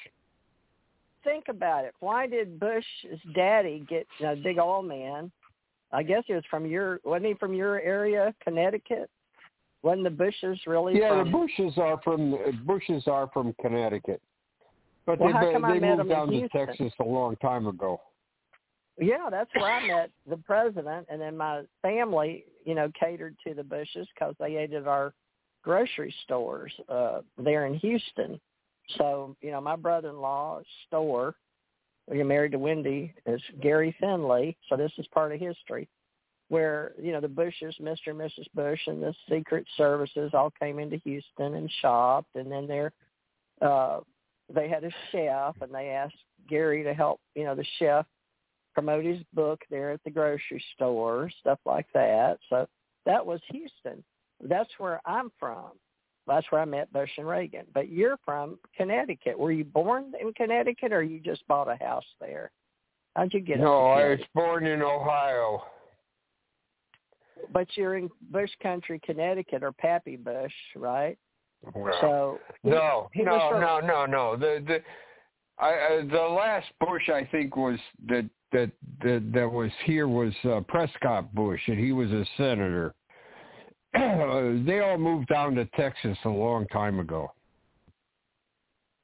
[1.27, 1.95] Think about it.
[2.01, 5.31] Why did Bush's daddy get a big old man?
[5.93, 9.11] I guess he was from your wasn't he from your area, Connecticut?
[9.83, 14.23] Wasn't the Bushes really Yeah, from the Bushes are from Bushes are from Connecticut,
[15.05, 18.01] but Well, they how they moved down to Texas a long time ago.
[18.99, 23.53] Yeah, that's where I met the president, and then my family, you know, catered to
[23.53, 25.13] the Bushes because they ate at our
[25.63, 28.41] grocery stores uh there in Houston.
[28.97, 31.35] So, you know, my brother-in-law's store,
[32.09, 34.57] we married to Wendy, is Gary Finley.
[34.69, 35.89] So this is part of history,
[36.49, 38.09] where you know the Bushes, Mr.
[38.09, 38.47] and Mrs.
[38.55, 42.93] Bush, and the Secret Services all came into Houston and shopped, and then they're
[43.61, 44.01] uh
[44.55, 46.15] they had a chef, and they asked
[46.49, 48.07] Gary to help, you know, the chef
[48.75, 52.39] promote his book there at the grocery store, stuff like that.
[52.49, 52.69] So
[53.07, 54.05] that was Houston.
[54.43, 55.71] That's where I'm from.
[56.27, 57.67] That's where I met Bush and Reagan.
[57.73, 59.39] But you're from Connecticut.
[59.39, 62.51] Were you born in Connecticut or you just bought a house there?
[63.15, 65.63] How'd you get no, I was born in Ohio.
[67.53, 71.17] But you're in Bush country, Connecticut, or Pappy Bush, right?
[71.75, 74.37] Well, So no, he no, from- no, no, no.
[74.37, 74.83] The the
[75.59, 78.71] I, I the last Bush I think was that that
[79.03, 82.95] that that was here was uh, Prescott Bush, and he was a senator.
[84.67, 87.31] they all moved down to Texas a long time ago.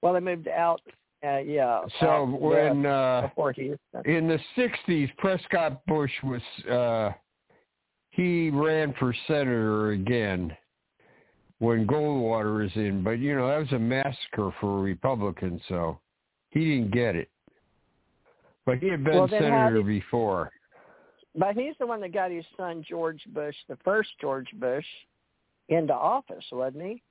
[0.02, 0.80] Well, they moved out.
[1.24, 1.82] Uh, yeah.
[2.00, 3.28] So out when uh,
[4.04, 7.12] in the '60s, Prescott Bush was uh,
[8.10, 10.54] he ran for senator again
[11.60, 16.00] when Goldwater was in, but you know that was a massacre for Republicans, so
[16.50, 17.30] he didn't get it.
[18.66, 20.50] But he had been Well, senator did- before.
[21.36, 24.84] But he's the one that got his son George Bush, the first George Bush,
[25.68, 27.02] into office, wasn't he?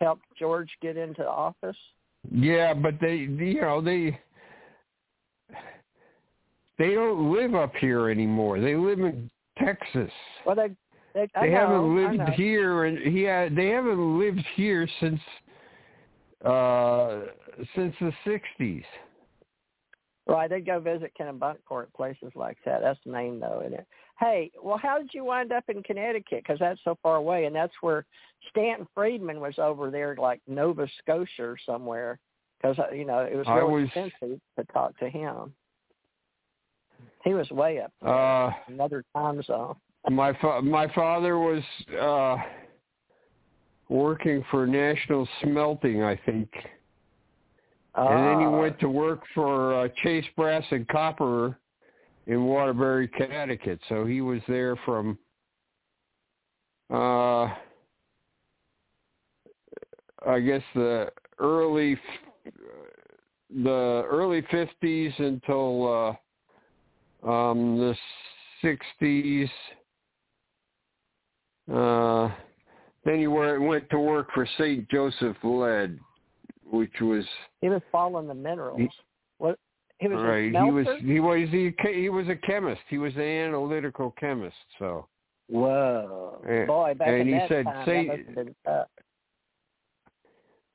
[0.00, 1.76] Helped George get into office.
[2.30, 4.18] Yeah, but they, you know, they
[6.78, 8.60] they don't live up here anymore.
[8.60, 10.10] They live in Texas.
[10.44, 10.70] Well, they
[11.14, 15.20] they, I They know, haven't lived here, and he had, they haven't lived here since
[16.44, 17.20] uh
[17.74, 18.84] since the '60s.
[20.28, 22.80] Right, they go visit Kennebunkport, places like that.
[22.80, 23.86] That's Maine, though, isn't it?
[24.18, 26.42] Hey, well, how did you wind up in Connecticut?
[26.42, 28.06] Because that's so far away, and that's where
[28.50, 32.18] Stanton Friedman was over there, like Nova Scotia or somewhere.
[32.60, 35.54] Because you know it was really was- expensive to talk to him.
[37.22, 39.76] He was way up there, Uh, another time zone.
[40.10, 41.62] my fa- my father was
[42.00, 42.38] uh
[43.88, 46.48] working for National Smelting, I think.
[47.96, 51.58] And then he Ah, went to work for uh, Chase Brass and Copper
[52.26, 53.80] in Waterbury, Connecticut.
[53.88, 55.18] So he was there from
[56.92, 57.52] uh
[60.24, 61.98] I guess the early
[63.50, 66.16] the early 50s until
[67.24, 67.96] uh um the
[69.02, 69.50] 60s
[71.72, 72.34] uh
[73.04, 74.88] then he went to work for St.
[74.88, 75.98] Joseph Lead,
[76.76, 77.24] which was
[77.60, 78.78] he was following the minerals.
[78.80, 78.88] He-
[79.38, 79.58] what?
[79.98, 80.54] He was right.
[80.54, 82.82] a He was he was he, he was a chemist.
[82.88, 84.56] He was an analytical chemist.
[84.78, 85.06] So
[85.48, 86.94] Whoa, And- boy!
[86.94, 88.88] Back and in he that said, time, "Say- that must have been tough.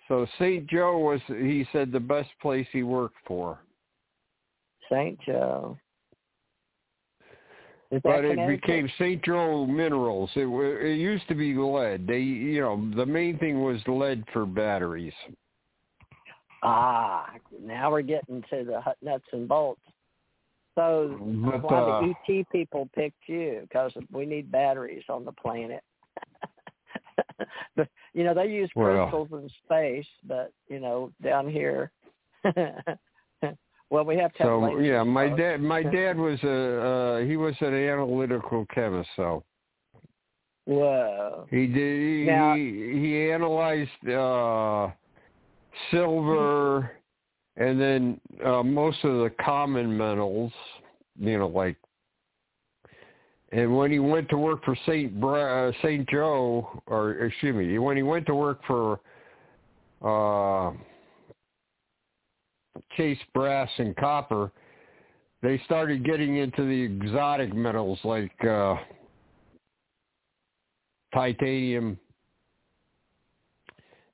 [0.07, 0.67] so St.
[0.67, 3.59] Joe was he said the best place he worked for.
[4.89, 5.77] Saint Joe.
[8.03, 9.21] But it became St.
[9.21, 10.29] Joe Minerals.
[10.35, 12.07] It it used to be lead.
[12.07, 15.13] They you know the main thing was lead for batteries.
[16.63, 19.81] Ah, now we're getting to the nuts and bolts.
[20.75, 23.61] So But, why uh, the ET people picked you?
[23.63, 25.83] Because we need batteries on the planet.
[27.75, 31.91] but you know they use Well- crystals in space, but you know down here,
[33.89, 34.43] well we have to.
[34.43, 39.09] So lasers, yeah, my dad my dad was a uh, he was an analytical chemist.
[39.15, 39.43] So
[40.65, 41.47] Whoa.
[41.49, 41.99] He did.
[42.19, 44.89] He, Now- he, he analyzed uh,
[45.89, 46.91] silver,
[47.57, 50.51] and then uh, most of the common metals.
[51.19, 51.77] You know, like.
[53.53, 57.77] And when he went to work for Saint Bra- uh, Saint Joe, or excuse me,
[57.79, 59.01] when he went to work for
[60.01, 60.71] uh,
[62.95, 64.53] Chase Brass and Copper,
[65.41, 68.31] they started getting into the exotic metals like.
[68.45, 68.75] Uh,
[71.13, 71.97] titanium.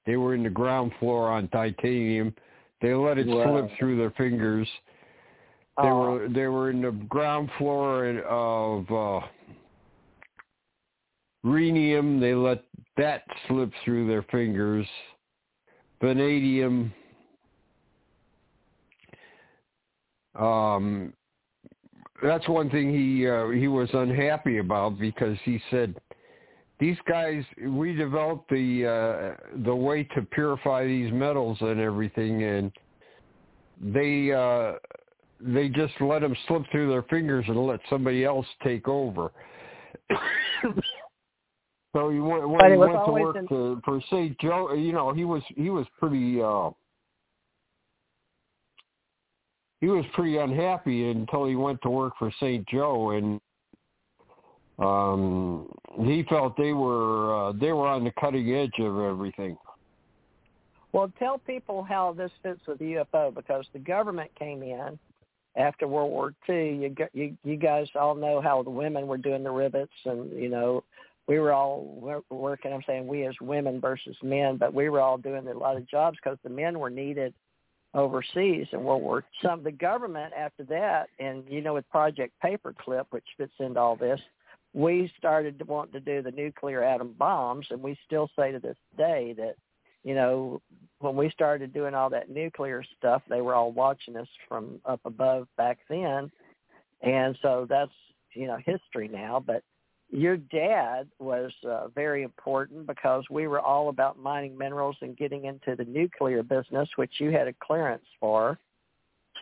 [0.07, 2.33] They were in the ground floor on titanium.
[2.81, 3.43] They let it Wow.
[3.43, 4.67] slip through their fingers.
[5.81, 9.27] They Oh, were they were in the ground floor of uh
[11.43, 12.19] rhenium.
[12.19, 12.63] They let
[12.95, 14.87] that slip through their fingers.
[16.01, 16.93] Vanadium.
[20.35, 21.13] Um,
[22.23, 25.95] that's one thing he uh, he was unhappy about because he said
[26.79, 32.71] these guys we developed the uh, the way to purify these metals and everything and
[33.81, 34.73] they uh,
[35.39, 39.31] they just let them slip through their fingers and let somebody else take over.
[41.95, 44.37] so he went when he went to work in- to, for St.
[44.39, 44.73] Joe.
[44.73, 46.41] You know, he was he was pretty.
[46.41, 46.71] uh
[49.79, 52.67] he was pretty unhappy until he went to work for St.
[52.67, 53.39] Joe and
[54.79, 55.67] um
[56.05, 59.57] he felt they were uh, they were on the cutting edge of everything.
[60.93, 64.97] Well, tell people how this fits with UFO because the government came in
[65.55, 66.75] after World War II.
[66.75, 70.49] You you you guys all know how the women were doing the rivets, and you
[70.49, 70.83] know
[71.27, 72.71] we were all wor- working.
[72.71, 75.89] I'm saying we as women versus men, but we were all doing a lot of
[75.89, 77.33] jobs because the men were needed
[77.93, 79.25] overseas in World War.
[79.41, 83.79] Some of the government after that, and you know with Project Paperclip, which fits into
[83.79, 84.19] all this,
[84.73, 88.59] we started to want to do the nuclear atom bombs, and we still say to
[88.59, 89.55] this day that
[90.03, 90.61] you know
[90.99, 95.01] when we started doing all that nuclear stuff, they were all watching us from up
[95.05, 96.31] above back then,
[97.01, 97.91] and so that's
[98.33, 99.43] you know history now.
[99.45, 99.63] But
[100.09, 105.45] your dad was uh, very important because we were all about mining minerals and getting
[105.45, 108.57] into the nuclear business, which you had a clearance for.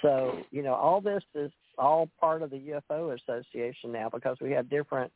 [0.02, 4.52] So, you know, all this is all part of the UFO Association now because we
[4.52, 5.12] have different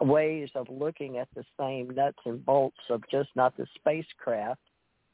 [0.00, 4.60] ways of looking at the same nuts and bolts of just not the spacecraft,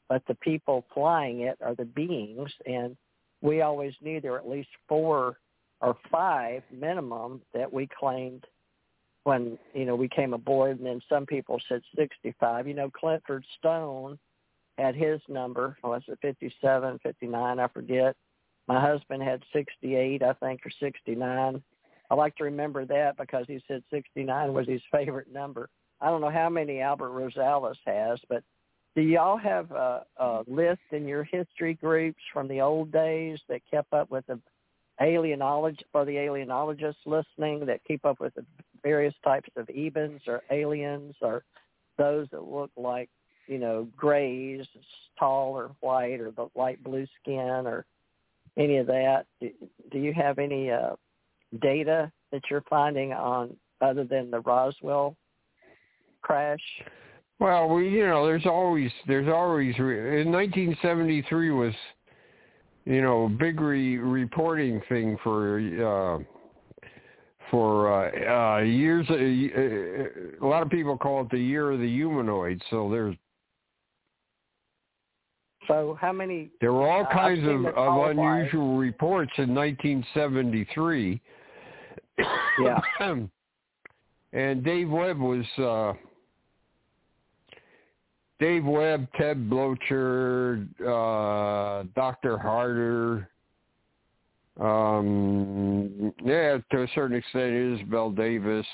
[0.09, 2.51] but the people flying it are the beings.
[2.65, 2.95] And
[3.41, 5.37] we always knew there were at least four
[5.81, 8.45] or five minimum that we claimed
[9.23, 12.67] when you know we came aboard, and then some people said 65.
[12.67, 14.19] You know, Clifford Stone
[14.77, 15.77] had his number.
[15.83, 17.59] Was it 57, 59?
[17.59, 18.15] I forget.
[18.67, 21.61] My husband had 68, I think, or 69.
[22.09, 25.69] I like to remember that because he said 69 was his favorite number.
[26.01, 28.43] I don't know how many Albert Rosales has, but
[28.95, 33.61] do y'all have a, a list in your history groups from the old days that
[33.69, 34.39] kept up with the
[35.01, 38.45] alienology for the alienologists listening that keep up with the
[38.81, 41.43] various types of ebens or aliens or
[41.97, 43.09] those that look like
[43.47, 44.65] you know grays,
[45.19, 47.85] tall or white, or the light blue skin, or
[48.57, 49.25] any of that.
[49.41, 50.95] Do, you have any uh,
[51.61, 55.15] data that you're finding on other than the Roswell
[56.21, 56.59] crash?
[57.39, 61.73] Well, we you know there's always there's always in 1973 was
[62.85, 66.23] you know big re- reporting thing for uh
[67.51, 71.79] for uh, uh years uh, uh, a lot of people call it the year of
[71.79, 73.15] the humanoid so there's
[75.67, 81.21] so how many there were all uh, kinds of, of unusual reports in 1973
[82.61, 82.79] yeah
[84.33, 85.93] and Dave Webb was uh
[88.39, 92.37] Dave Webb, Ted Bloecher, uh, Dr.
[92.37, 93.29] Harder,
[94.59, 98.65] um, yeah, to a certain extent, Isabel Davis.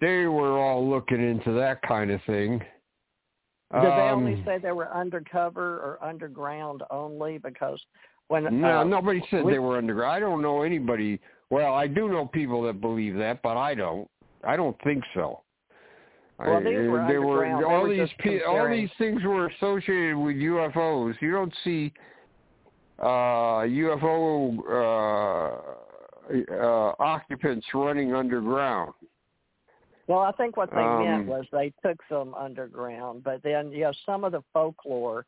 [0.00, 2.60] They were all looking into that kind of thing.
[3.72, 7.38] Did um, they only um, say they were undercover or underground only?
[7.38, 7.80] Because
[8.28, 10.12] when no, uh, nobody said we, they were underground.
[10.14, 11.18] I don't know anybody.
[11.50, 14.08] Well, I do know people that believe that, but I don't.
[14.44, 15.40] I don't think so.
[16.38, 21.14] Well, these were there were all these pe- all these things were associated with UFOs.
[21.20, 21.92] You don't see
[22.98, 28.92] uh, UFO uh, uh, occupants running underground.
[30.12, 33.84] Well, I think what they um, meant was they took them underground, but then you
[33.84, 35.24] know some of the folklore,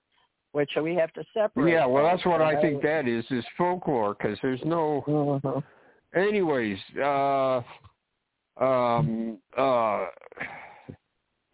[0.52, 1.73] which we have to separate.
[1.73, 5.02] Yeah, well, that's what I think that is is folklore because there's no.
[5.09, 6.19] Mm-hmm.
[6.19, 7.62] Anyways, uh,
[8.62, 10.05] um, uh,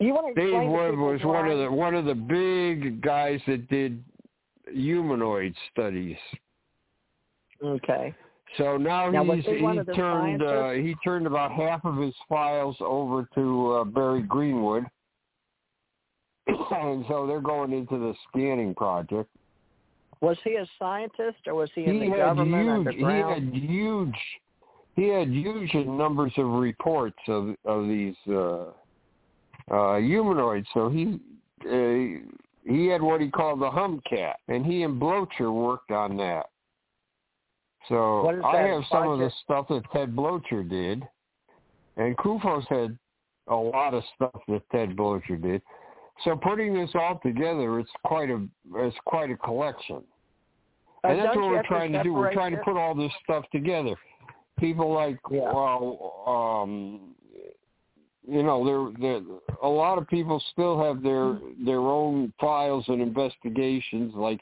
[0.01, 3.69] you want to Dave Webb was one of the one of the big guys that
[3.69, 4.03] did
[4.73, 6.17] humanoid studies.
[7.63, 8.13] Okay.
[8.57, 9.61] So now, now he's he
[9.95, 14.85] turned uh, he turned about half of his files over to uh, Barry Greenwood,
[16.47, 19.29] and so they're going into the scanning project.
[20.21, 23.55] Was he a scientist or was he in he the government huge, underground?
[23.55, 24.17] He had huge
[24.97, 28.65] he had huge numbers of reports of of these uh,
[29.71, 30.67] uh, humanoids.
[30.75, 31.21] So he
[31.65, 32.21] uh,
[32.65, 36.47] he had what he called the Humcat, and he and Bloecher worked on that.
[37.89, 41.03] So I have some of the stuff that Ted Bloecher did,
[41.97, 42.99] and CUFOS had
[43.49, 45.63] a lot of stuff that Ted Bloecher did.
[46.25, 48.47] So putting this all together, it's quite a
[48.77, 50.03] it's quite a collection.
[51.03, 52.13] Uh, and that's what we're to trying to do.
[52.13, 52.61] We're trying this?
[52.61, 53.95] to put all this stuff together.
[54.59, 55.51] People like yeah.
[55.53, 57.15] well, um,
[58.29, 59.23] you know, there, there,
[59.63, 64.41] a lot of people still have their their own files and investigations, like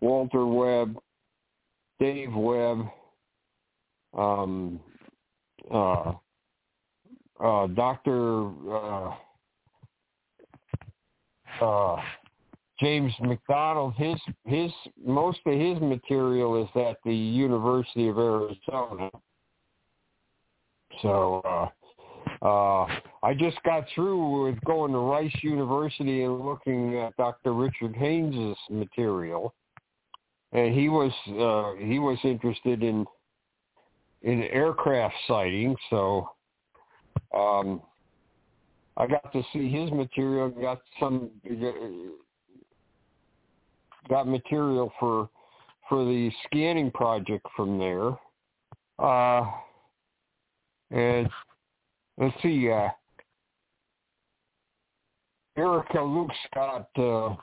[0.00, 0.98] Walter Webb,
[2.00, 2.86] Dave Webb,
[4.16, 4.80] um,
[5.72, 6.12] uh,
[7.42, 9.14] uh, Doctor uh,
[11.60, 11.96] uh,
[12.80, 13.94] James McDonald.
[13.96, 14.70] His his
[15.04, 19.10] most of his material is at the University of Arizona.
[21.02, 21.42] So.
[21.44, 21.68] Uh,
[22.42, 22.86] uh,
[23.22, 27.54] I just got through with going to Rice University and looking at Dr.
[27.54, 29.54] Richard Haines's material,
[30.54, 33.04] and he was uh, he was interested in
[34.22, 35.76] in aircraft sightings.
[35.90, 36.30] So
[37.36, 37.82] um,
[38.96, 40.48] I got to see his material.
[40.48, 41.30] Got some
[44.08, 45.28] got material for
[45.88, 48.16] for the scanning project from there.
[48.98, 49.50] Uh,
[50.92, 51.28] and
[52.16, 52.88] let's see, uh,
[55.56, 57.34] Erica Luke's got uh,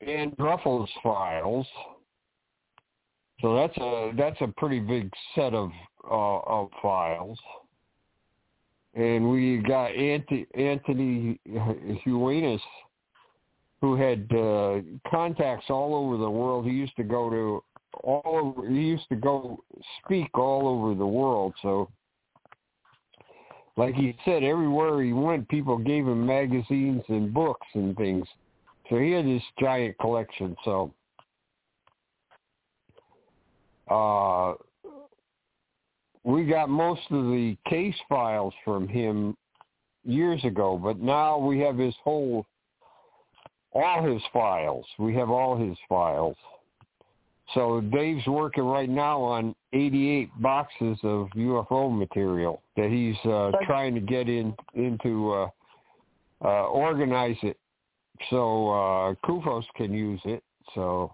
[0.00, 1.66] Ann Druffel's files.
[3.40, 5.70] So that's a that's a pretty big set of
[6.10, 7.38] uh, of files.
[8.94, 12.60] and we got Anthony, Anthony Huneeus,
[13.80, 14.80] who had uh,
[15.10, 16.64] contacts all over the world.
[16.64, 17.62] He used to go to
[18.02, 18.22] all
[18.56, 18.68] over.
[18.68, 19.62] He used to go
[20.02, 21.52] speak all over the world.
[21.60, 21.90] So,
[23.76, 28.26] like he said, everywhere he went, people gave him magazines and books and things.
[28.88, 30.56] So he had this giant collection.
[30.64, 30.92] So,
[33.88, 34.54] uh,
[36.24, 39.36] we got most of the case files from him
[40.04, 42.46] years ago, but now we have his whole,
[43.72, 44.84] all his files.
[44.98, 46.36] We have all his files.
[47.54, 53.94] So Dave's working right now on 88 boxes of UFO material that he's uh, trying
[53.94, 55.48] to get in into uh,
[56.44, 57.56] uh, organize it
[58.30, 60.42] so uh, CUFOS can use it.
[60.74, 61.12] So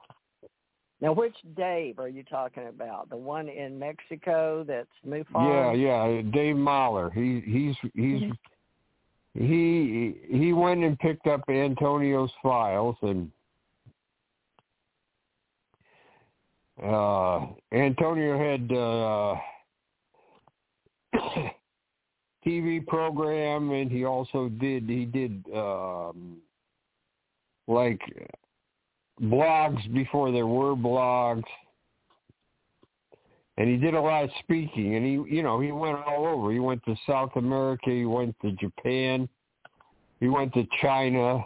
[1.03, 3.11] now, which Dave are you talking about?
[3.11, 5.75] The one in Mexico that's MUFON?
[5.75, 7.13] Yeah, yeah, Dave Marler.
[7.13, 9.45] He he's he's mm-hmm.
[9.45, 13.33] he he went and picked up Antonio's files and
[16.85, 19.35] uh Antonio had uh
[22.47, 26.37] TV program and he also did he did um
[27.67, 28.01] like
[29.23, 31.45] blogs before there were blogs.
[33.59, 36.51] And he did a lot of speaking and he you know, he went all over.
[36.51, 39.29] He went to South America, he went to Japan,
[40.21, 41.45] he went to China.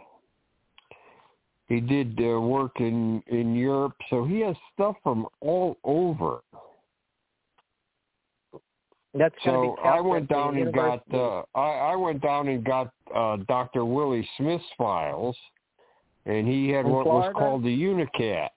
[1.68, 6.38] He did uh, work in in Europe, so he has stuff from all over.
[9.14, 13.38] That's so I went down and got uh, I, I went down and got uh,
[13.48, 13.84] Dr.
[13.84, 15.36] Willie Smith's files
[16.26, 17.28] and he had In what Florida?
[17.28, 18.48] was called the Unicat.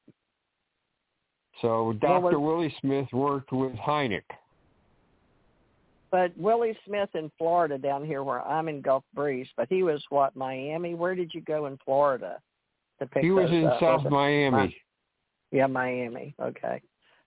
[1.62, 2.40] So Dr.
[2.40, 4.24] Willie Smith worked with Hynek.
[6.12, 10.04] But Willie Smith in Florida down here where I'm in Gulf Breeze, but he was
[10.10, 10.96] what, Miami?
[10.96, 12.40] Where did you go in Florida
[13.00, 13.24] to pick up?
[13.24, 13.80] He was in up?
[13.80, 14.76] South Was Miami.
[15.52, 16.34] Yeah, Miami.
[16.42, 16.82] Okay.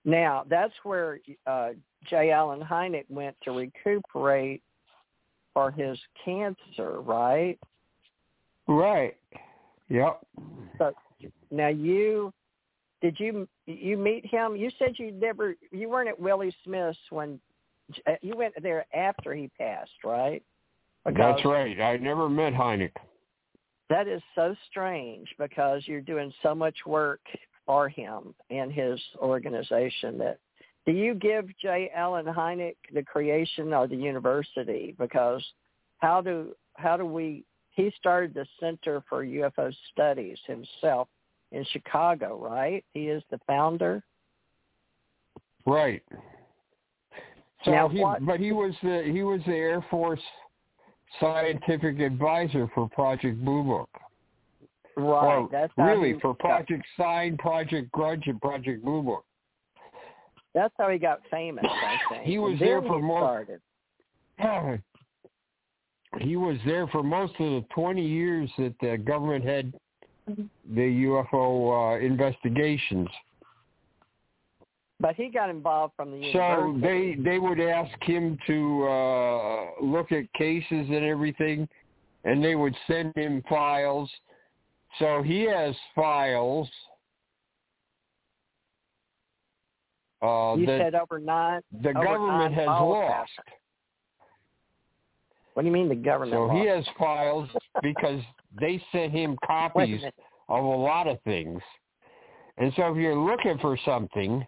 [0.04, 1.70] Now that's where uh
[2.08, 2.32] J.
[2.32, 4.62] Allen Hynek went to recuperate
[5.54, 7.58] for his cancer, right?
[8.66, 9.16] Right.
[9.92, 10.20] Yep.
[10.78, 10.92] So
[11.50, 12.32] now you
[13.02, 14.56] did you you meet him?
[14.56, 17.38] You said you never you weren't at Willie Smith's when
[18.06, 20.42] uh, you went there after he passed, right?
[21.04, 21.78] Because That's right.
[21.78, 22.92] I never met Hynek.
[23.90, 27.20] That is so strange because you're doing so much work
[27.66, 30.38] for him and his organization that
[30.86, 31.90] do you give J.
[31.94, 34.94] Allen Hynek the creation or the university?
[34.98, 35.44] Because
[35.98, 37.44] how do how do we
[37.74, 41.08] he started the Center for UFO Studies himself
[41.52, 42.84] in Chicago, right?
[42.94, 44.02] He is the founder.
[45.66, 46.02] Right.
[47.64, 50.20] So Now he, what- but he was the he was the Air Force
[51.20, 53.90] scientific advisor for Project Blue Book.
[54.96, 55.36] Right.
[55.38, 59.24] Or that's really for got- Project Sign, Project Grudge, and Project Blue Book.
[60.54, 62.24] that's how he got famous, I think.
[62.24, 63.60] He was there for more- started.
[66.20, 69.72] He was there for most of the 20 years that the government had
[70.26, 70.46] the
[71.06, 73.08] UFO uh, investigations.
[75.00, 80.12] But he got involved from the So they they would ask him to uh, look
[80.12, 81.68] at cases and everything,
[82.24, 84.08] and they would send him files.
[85.00, 86.68] So he has files.
[90.22, 91.64] Uh, you that said overnight.
[91.82, 93.30] the over government nine has lost.
[95.54, 96.32] What do you mean the government?
[96.32, 97.48] So he has files
[97.82, 98.20] because
[98.60, 100.02] they sent him Wait a copies
[100.48, 101.60] of a lot of things.
[102.58, 104.46] And so if you're looking for something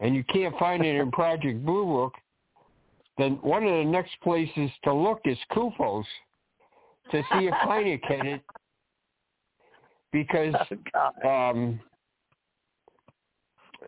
[0.00, 2.12] and you can't find it in Project Blue Book,
[3.18, 6.04] then one of the next places to look is CUFOS
[7.10, 8.40] to see if Hynek had it
[10.12, 10.54] because
[10.94, 11.80] Oh, um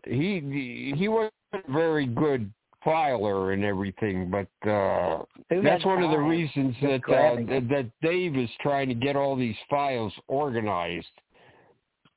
[0.05, 1.33] he he wasn't
[1.69, 2.51] very good
[2.87, 7.35] filer and everything, but uh Who that's one of the reasons that uh,
[7.69, 11.07] that, Dave is trying to get all these files organized.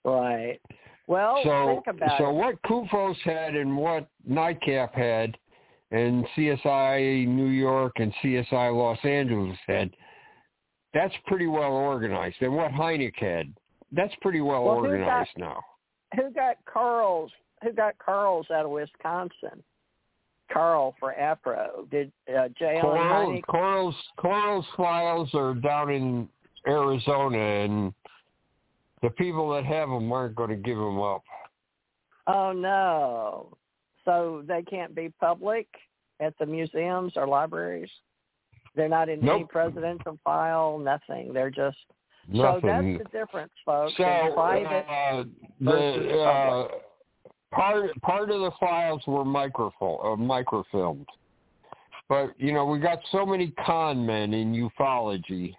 [0.05, 0.61] Right.
[1.09, 2.35] Well, so think about so it.
[2.35, 5.37] what CUFOS had and what NICAP had
[5.91, 9.91] and CSI New York and CSI Los Angeles had,
[10.95, 12.37] that's pretty well organized.
[12.43, 13.53] And what Hynek had,
[13.91, 15.61] that's pretty well, Well, who got- organized now.
[16.15, 17.33] Who got Coral's?
[17.65, 19.65] Who got Coral's out of Wisconsin?
[20.53, 21.91] Coral for APRO.
[21.91, 22.81] Did uh, J.
[22.83, 23.43] Allen Coral?
[23.43, 26.29] Coral's Coral's files are down in
[26.67, 27.93] Arizona, and
[29.03, 31.23] the people that have them aren't going to give them up.
[32.27, 33.57] Oh no.
[34.05, 35.67] So they can't be public
[36.21, 37.91] at the museums or libraries.
[38.77, 39.35] They're not in Nope.
[39.35, 40.79] any presidential file.
[40.79, 41.33] Nothing.
[41.33, 41.77] They're just
[42.29, 42.61] Nothing.
[42.61, 43.95] so that's the difference, folks.
[43.97, 45.25] So private uh,
[45.61, 46.69] the uh,
[47.53, 51.07] part part of the files were microfilm, uh, microfilmed,
[52.09, 55.55] but you know we got so many con men in ufology.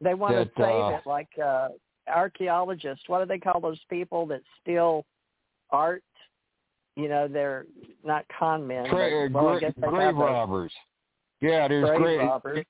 [0.00, 1.68] They want to that, save uh, it like uh
[2.08, 3.04] archaeologists.
[3.06, 5.04] What do they call those people that steal
[5.70, 6.02] art?
[6.96, 7.66] You know, they're
[8.04, 8.86] not con men.
[8.88, 10.72] Tra- but, well, I gra- grave those robbers.
[11.40, 12.18] Yeah, there's grave grave.
[12.20, 12.66] robbers.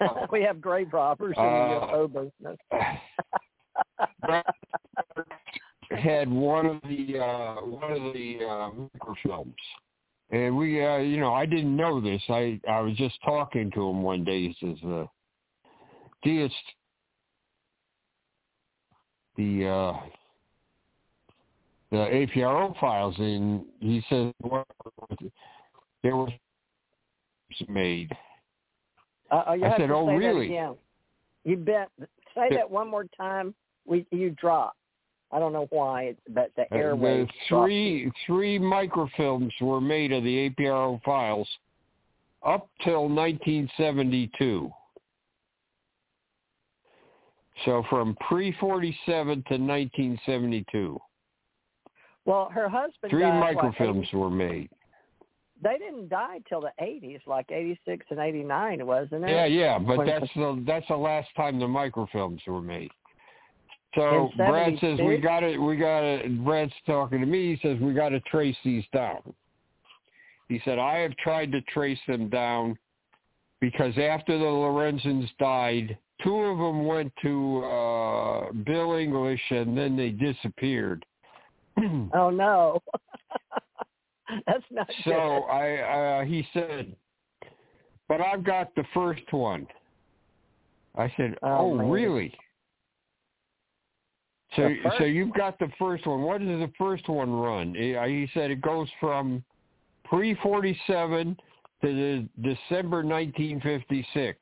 [0.32, 2.58] we have grave robbers in Uh, the UFO business.
[5.90, 9.54] had one of the uh one of the uh microfilms.
[10.30, 12.22] And we uh you know, I didn't know this.
[12.28, 14.48] I I was just talking to him one day.
[14.48, 15.06] He says, uh
[16.22, 16.52] Deist
[19.36, 19.92] the uh
[21.90, 24.32] the APRO files and he says
[26.02, 26.30] there was
[27.68, 28.10] made.
[29.30, 30.74] Uh, you I said, to "Oh, say really?" That again.
[31.44, 31.88] You bet.
[32.34, 33.54] Say that one more time.
[33.86, 34.76] We you drop.
[35.30, 37.26] I don't know why, but the Uh, airwaves.
[37.26, 41.48] the three three microfilms were made of the APRO files
[42.42, 44.72] up till 1972.
[47.64, 51.00] So from pre-47 to 1972,
[52.24, 53.10] Well, her husband.
[53.10, 54.70] three died, microfilms 80 were made.
[55.62, 59.30] They didn't die till the eighties, like eighty six and eighty nine, wasn't it?
[59.30, 62.90] Yeah, yeah, but that's the that's the last time the microfilms were made.
[63.94, 66.28] So Brad says we got to we got to.
[66.44, 67.54] Brad's talking to me.
[67.54, 69.20] He says we got to trace these down.
[70.48, 72.76] He said I have tried to trace them down
[73.60, 79.96] because after the Lorenzens died, two of them went to uh Bill English and then
[79.96, 81.04] they disappeared.
[82.14, 82.82] Oh no.
[84.46, 85.52] That's not So good.
[85.52, 86.94] I, uh, he said,
[88.08, 89.66] but I've got the first one.
[90.96, 92.32] I said, Oh, oh, really?
[94.56, 94.68] So,
[94.98, 96.22] so you've got the first one.
[96.22, 97.74] What does the first one run?
[97.74, 99.42] He uh, said it goes from
[100.04, 101.36] pre forty seven
[101.82, 104.38] to the December nineteen fifty six.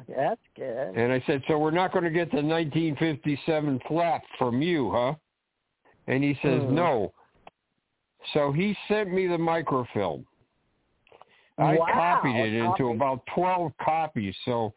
[0.00, 0.96] Okay, That's good.
[0.96, 4.60] And I said, so we're not going to get the nineteen fifty seven flap from
[4.60, 5.14] you, huh?
[6.06, 6.74] And he says, Hmm.
[6.74, 7.12] no.
[8.32, 10.26] So he sent me the microfilm.
[11.58, 14.74] I Wow, copied it into about 12 copies so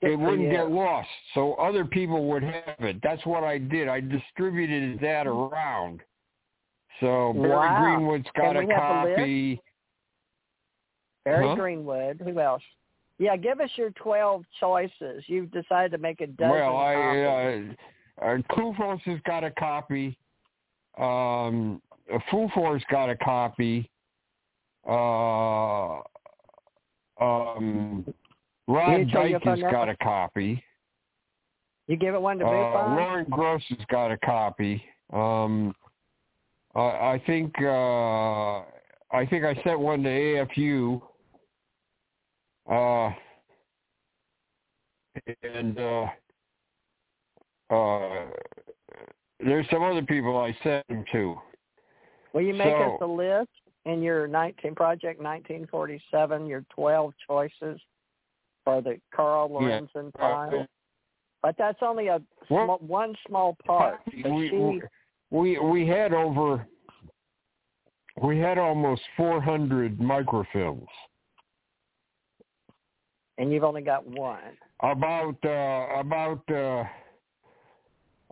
[0.00, 1.08] it wouldn't get lost.
[1.34, 2.98] So other people would have it.
[3.02, 3.88] That's what I did.
[3.88, 6.00] I distributed that around.
[7.00, 7.82] So Barry Wow.
[7.96, 9.62] Greenwood's got a have a copy.
[11.24, 11.54] Barry Huh?
[11.56, 12.20] Greenwood.
[12.24, 12.62] Who else?
[13.18, 15.24] Yeah, give us your twelve choices.
[15.26, 16.50] You've decided to make a dozen.
[16.50, 20.16] well, I uh, uh CUFOS has got a copy.
[20.96, 21.82] Um
[22.30, 23.90] FUFOR's got a copy.
[24.88, 26.00] Uh
[27.20, 28.04] um
[28.68, 29.96] Rod Mutual Dyke has got Network?
[30.00, 30.62] a copy.
[31.86, 32.96] you give it one to Uh, MUFON.
[32.96, 34.84] Loren Gross has got a copy.
[35.10, 35.74] Um,
[36.74, 38.58] I, I think uh,
[39.10, 41.00] I think I sent one to AFU.
[42.70, 43.10] Uh,
[45.42, 46.06] and uh,
[47.70, 48.26] uh,
[49.40, 51.36] there's some other people I sent them to.
[52.34, 53.48] Will you make us a list
[53.86, 56.46] in your 19 project 1947?
[56.46, 57.80] Your 12 choices
[58.68, 59.80] for the Coral Yeah.
[59.80, 60.66] Lorenzen Uh, file.
[61.42, 64.00] But that's only a small, one small part.
[64.06, 64.82] We, she,
[65.30, 66.66] we we had over
[68.20, 70.88] we had almost 400 microfilms.
[73.38, 74.58] and you've only got one.
[74.80, 76.84] about uh about uh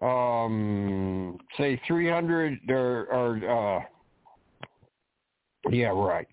[0.04, 3.84] um say 300 or or uh
[5.70, 6.28] yeah right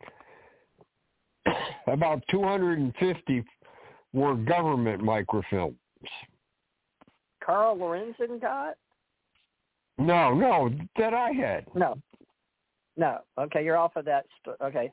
[1.88, 3.43] about 250
[4.14, 5.76] were government microfilms
[7.45, 8.76] Coral Lorenzen got?
[9.98, 11.95] no no that i had No.
[12.95, 13.19] No.
[13.40, 14.26] Okay, you're off of that.
[14.45, 14.91] St- okay.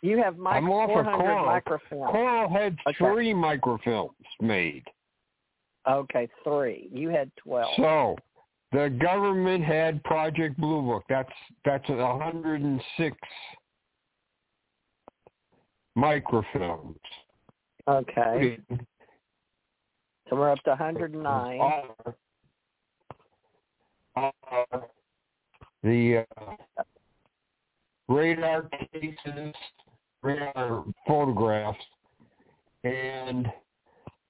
[0.00, 1.60] You have mic- I'm off of 400 Carl.
[1.60, 2.10] microfilms.
[2.12, 2.96] coral had Okay.
[2.98, 4.10] three microfilms
[4.40, 4.84] made
[5.88, 6.88] Okay, three.
[6.92, 7.68] You had 12.
[7.76, 8.16] so
[8.72, 11.32] the government had project blue book that's
[11.64, 13.16] that's 106
[15.96, 16.96] microfilms
[17.88, 18.58] okay.
[20.28, 21.60] So we're up to 109.
[24.16, 24.78] Uh, uh,
[25.82, 26.54] the uh,
[28.08, 29.54] radar cases,
[30.22, 31.78] radar photographs,
[32.84, 33.46] and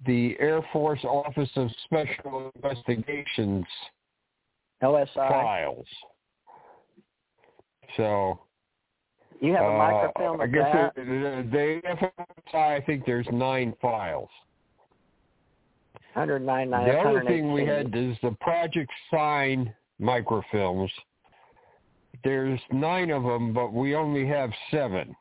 [0.07, 3.65] the Air Force Office of Special Investigations
[4.83, 5.15] OSI.
[5.15, 5.87] files.
[7.97, 8.41] So
[9.41, 10.95] You have a Uh, microfilm I guess that.
[10.95, 14.31] the FMSI, I think there's nine files.
[16.15, 16.85] 199.
[16.89, 20.91] the other thing we had is the Project Sign microfilms.
[22.25, 25.15] There's nine of them, but we only have seven.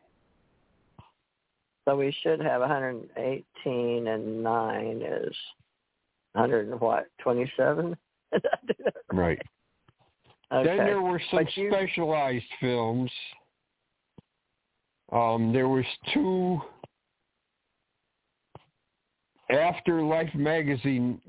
[1.83, 5.35] So we should have 118 and 9 is
[6.33, 7.07] 100 and what?
[7.19, 7.95] 27?
[9.13, 9.39] Right.
[10.51, 10.63] okay.
[10.65, 13.11] Then there were some you- specialized films.
[15.11, 16.59] Um, there was two
[19.49, 21.21] after Life magazine.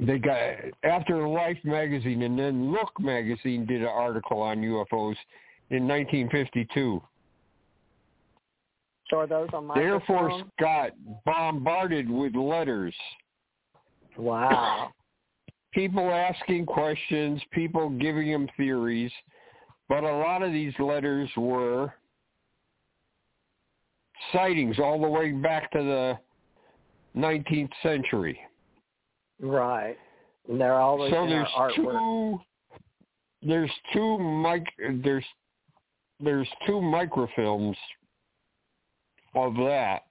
[0.00, 0.40] They got
[0.84, 5.16] after Life magazine, and then Look magazine did an article on UFOs
[5.70, 7.02] in 1952.
[9.08, 10.92] so are those on my The Air Force got
[11.24, 12.94] bombarded with letters
[14.16, 14.90] Wow.
[15.72, 19.12] people asking questions, people giving them theories,
[19.90, 21.92] but a lot of these letters were
[24.32, 26.18] sightings all the way back to the
[27.20, 28.38] 19th century.
[29.40, 29.96] Right.
[30.48, 32.40] And they're always so there's two
[33.42, 34.64] there's two mic
[35.02, 35.24] there's
[36.20, 37.76] there's two microfilms
[39.34, 40.02] of that.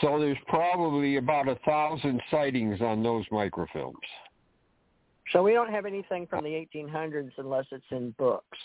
[0.00, 3.94] So there's probably about a thousand sightings on those microfilms.
[5.32, 8.58] So we don't have anything from the 1800s unless it's in books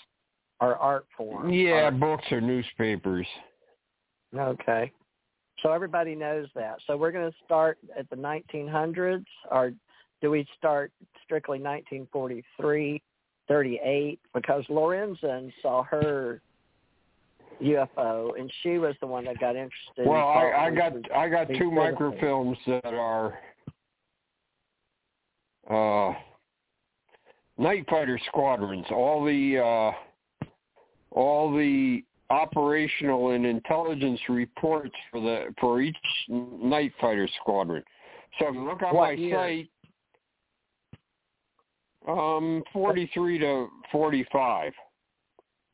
[0.59, 1.51] or art form.
[1.51, 3.27] Yeah, Art- books or newspapers.
[4.35, 4.91] Okay.
[5.61, 6.77] So everybody knows that.
[6.87, 9.73] So we're going to start at the 1900s, or
[10.21, 10.91] do we start
[11.23, 13.01] strictly 1943,
[13.47, 14.19] 38?
[14.33, 16.41] Because Lorenzen saw her
[17.61, 20.07] UFO, and she was the one that got interested.
[20.07, 23.37] Well, I, I got I got two microfilms that are
[25.69, 26.13] uh,
[27.57, 28.85] night fighter squadrons.
[28.91, 30.45] All the uh,
[31.11, 35.95] all the operational and intelligence reports for the for each
[36.29, 37.83] night fighter squadron.
[38.39, 39.35] So if you look on What my year?
[39.35, 39.69] site,
[42.07, 44.73] um, forty three to forty five.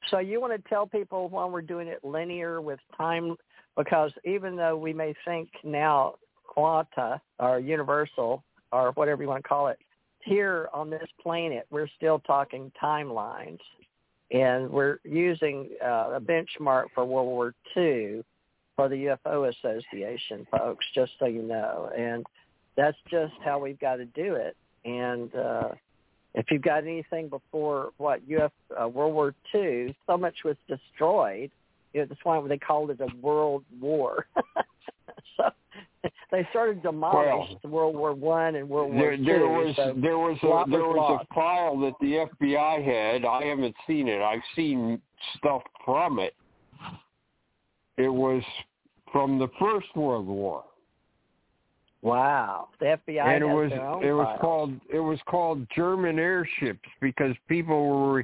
[0.10, 3.36] So you want to tell people why we're doing it linear with time?
[3.78, 6.16] Because even though we may think now
[6.46, 9.78] quanta or universal or whatever you want to call it,
[10.24, 13.60] here on this planet we're still talking timelines,
[14.32, 18.24] and we're using uh, a benchmark for World War II
[18.76, 20.86] for the UFO Association, folks.
[20.94, 22.26] Just so you know, and
[22.76, 24.56] that's just how we've got to do it.
[24.86, 25.70] And uh,
[26.36, 31.52] if you've got anything before what UF uh, World War II, so much was destroyed.
[31.94, 34.28] You know, that's why they called it a world war.
[35.38, 35.50] so
[36.32, 39.24] they started to demolish World War One and World War There, Two.
[39.24, 43.26] there was so there was a there was a file that the FBI had.
[43.26, 44.22] I haven't seen it.
[44.22, 45.02] I've seen
[45.38, 46.36] stuff from it.
[47.98, 48.42] It was
[49.12, 50.64] from the First World War,
[52.02, 53.72] wow, the FBI and it was
[54.04, 54.40] it was files.
[54.40, 58.24] called it was called German airships because people were re-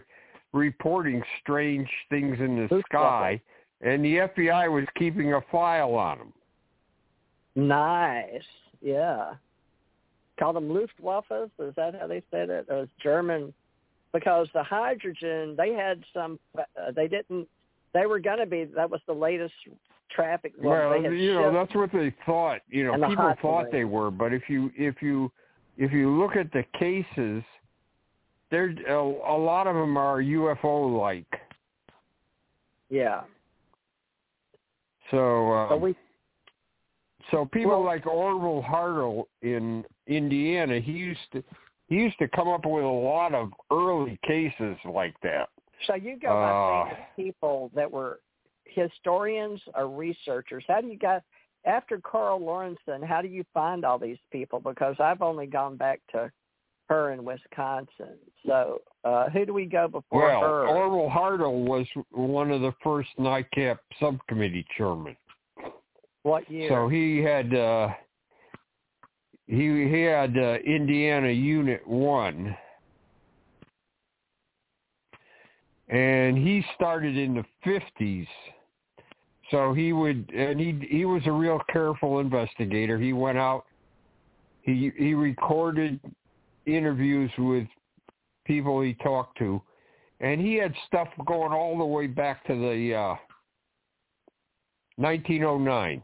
[0.54, 2.86] reporting strange things in the Luftwaffe.
[2.86, 3.42] sky,
[3.82, 6.34] and the FBI was keeping a file on them.
[7.56, 8.44] Nice,
[8.82, 9.34] yeah.
[10.38, 11.50] Call them Luftwaffes.
[11.60, 12.66] Is that how they said it?
[12.70, 13.54] It was German,
[14.14, 16.40] because the hydrogen they had some.
[16.58, 17.48] Uh, they didn't.
[17.94, 18.66] They were going to be.
[18.66, 19.54] That was the latest
[20.12, 20.54] traffic.
[20.62, 22.60] Well, Well, you know that's what they thought.
[22.70, 25.32] You know, people hot thought they were, but if you if you
[25.78, 27.44] if you look at the cases,
[28.52, 31.28] there's a, a lot of them are UFO like.
[32.90, 33.22] yeah.
[35.12, 35.96] So, uh, So we
[37.32, 41.44] so people well- like Orvil Hartle in Indiana, he used to
[41.88, 45.50] he used to come up with a lot of early cases like that.
[45.86, 48.22] So you go Uh, by famous people that were
[48.66, 50.64] historians or researchers.
[50.68, 51.22] How do you guys,
[51.66, 54.60] after Coral Lorenzen, how do you find all these people?
[54.60, 56.32] Because I've only gone back to
[56.90, 58.18] her in Wisconsin.
[58.48, 60.68] So uh, who do we go before Well, her?
[60.68, 65.16] Orvil Hartle was one of the first NICAP subcommittee chairmen.
[66.26, 66.70] What year?
[66.70, 67.90] So he had uh
[69.46, 72.58] he he had uh, Indiana Unit 1
[75.90, 78.28] and he started in the 50s.
[79.52, 82.98] So he would and he he was a real careful investigator.
[82.98, 83.66] He went out
[84.64, 86.00] he he recorded
[86.66, 87.68] interviews with
[88.46, 89.62] people he talked to
[90.22, 93.16] and he had stuff going all the way back to the uh
[94.98, 96.02] 1909.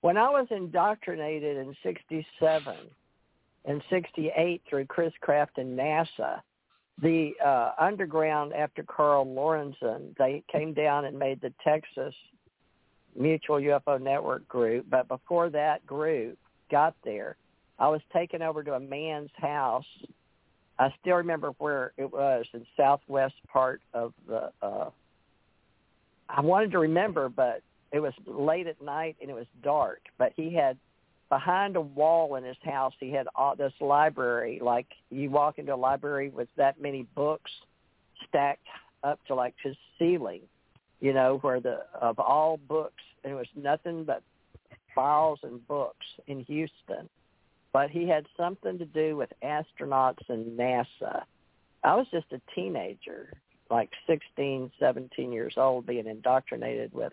[0.00, 2.76] when I was indoctrinated in 67
[3.66, 6.40] and 68 through Chris Kraft and NASA,
[7.02, 12.14] the uh, underground after Coral Lorenzen, they came down and made the Texas
[13.18, 14.86] Mutual UFO Network group.
[14.90, 16.38] But before that group
[16.70, 17.36] got there,
[17.78, 19.86] I was taken over to a man's house.
[20.78, 24.50] I still remember where it was in southwest part of the.
[24.62, 24.90] Uh,
[26.34, 27.62] I wanted to remember, but
[27.92, 30.00] it was late at night and it was dark.
[30.18, 30.76] But he had
[31.28, 34.60] behind a wall in his house he had all this library.
[34.62, 37.50] Like you walk into a library with that many books
[38.28, 38.66] stacked
[39.02, 40.42] up to like his ceiling
[41.00, 43.02] you know where the of all books.
[43.24, 44.22] It was nothing but
[44.94, 47.08] files and books in houston.
[47.72, 51.22] But he had something to do with astronauts and nasa.
[51.82, 53.32] I was just a teenager
[53.70, 57.12] like sixteen seventeen years old being indoctrinated with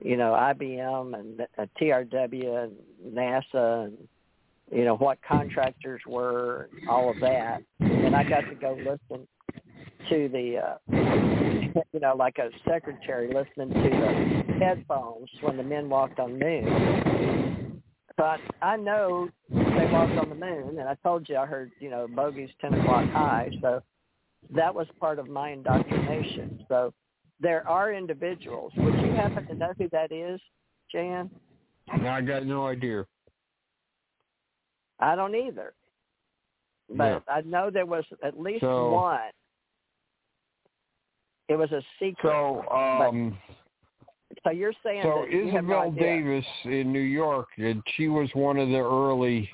[0.00, 2.72] you know, IBM and uh, TRW and
[3.14, 3.98] NASA and,
[4.70, 7.62] you know, what contractors were, all of that.
[7.80, 9.26] And I got to go listen
[10.08, 15.88] to the, uh, you know, like a secretary listening to the headphones when the men
[15.88, 17.82] walked on the moon.
[18.16, 21.88] But I know they walked on the moon, and I told you I heard, you
[21.88, 23.50] know, bogeys 10 o'clock high.
[23.62, 23.80] So
[24.54, 26.64] that was part of my indoctrination.
[26.68, 26.92] So
[27.40, 28.72] there are individuals.
[28.76, 30.40] Would you happen to know who that is,
[30.90, 31.30] Jan?
[31.90, 33.04] I got no idea.
[35.00, 35.74] I don't either.
[36.90, 37.18] But yeah.
[37.28, 39.20] I know there was at least so, one.
[41.48, 42.30] It was a secret.
[42.30, 43.38] So, um,
[44.44, 48.28] so you're saying so that you Isabel no Davis in New York, and she was
[48.34, 49.48] one of the early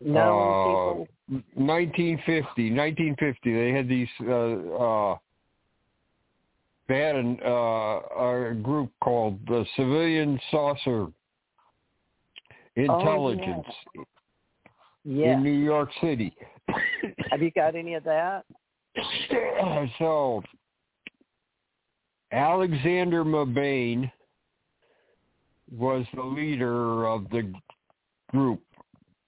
[0.00, 3.54] no uh, 1950, 1950.
[3.54, 4.08] They had these.
[4.20, 5.16] Uh, uh,
[6.88, 11.06] they had an, uh, a group called the Civilian Saucer
[12.74, 13.66] Intelligence
[13.96, 14.04] oh,
[15.04, 16.34] in New York City.
[17.30, 18.44] Have you got any of that?
[19.98, 20.42] so,
[22.32, 24.10] Alexander Mebane
[25.70, 27.52] was the leader of the
[28.30, 28.60] group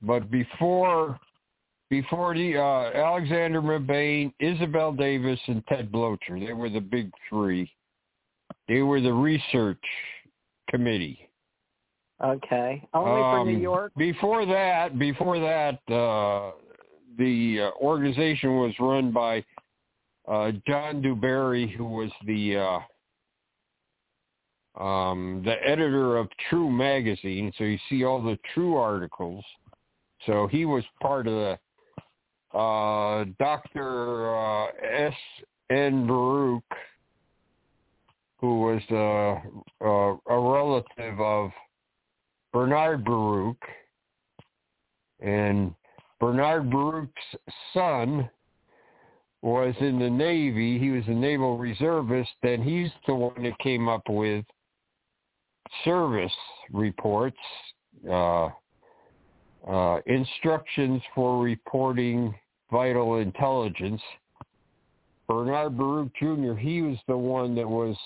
[0.02, 1.18] but before
[1.90, 7.70] before the uh, Alexander Mebane, Isabel Davis, and Ted Bloecher, they were the big three.
[8.66, 9.82] They were the research
[10.70, 11.28] committee.
[12.24, 13.92] Okay, only um, for New York.
[13.96, 16.52] Before that, before that, uh,
[17.18, 19.44] the uh, organization was run by
[20.26, 22.78] uh, John Dewberry, who was the uh,
[24.82, 27.52] um, the editor of True magazine.
[27.58, 29.44] So you see all the True articles.
[30.26, 34.36] So he was part of the uh, Dr.
[34.36, 35.14] Uh, S.
[35.70, 36.06] N.
[36.06, 36.62] Baruch,
[38.40, 41.50] who was uh, uh, a relative of
[42.52, 43.62] Bernard Baruch,
[45.20, 45.74] and
[46.20, 47.12] Bernard Baruch's
[47.72, 48.28] son
[49.40, 50.78] was in the Navy.
[50.78, 54.44] He was a naval reservist, and he's the one that came up with
[55.84, 56.32] CIRVIS
[56.72, 57.38] reports.
[58.10, 58.50] Uh,
[59.68, 62.34] uh, instructions for reporting
[62.70, 64.00] vital intelligence.
[65.28, 67.96] Bernard Baruch Jr., he was the one that was,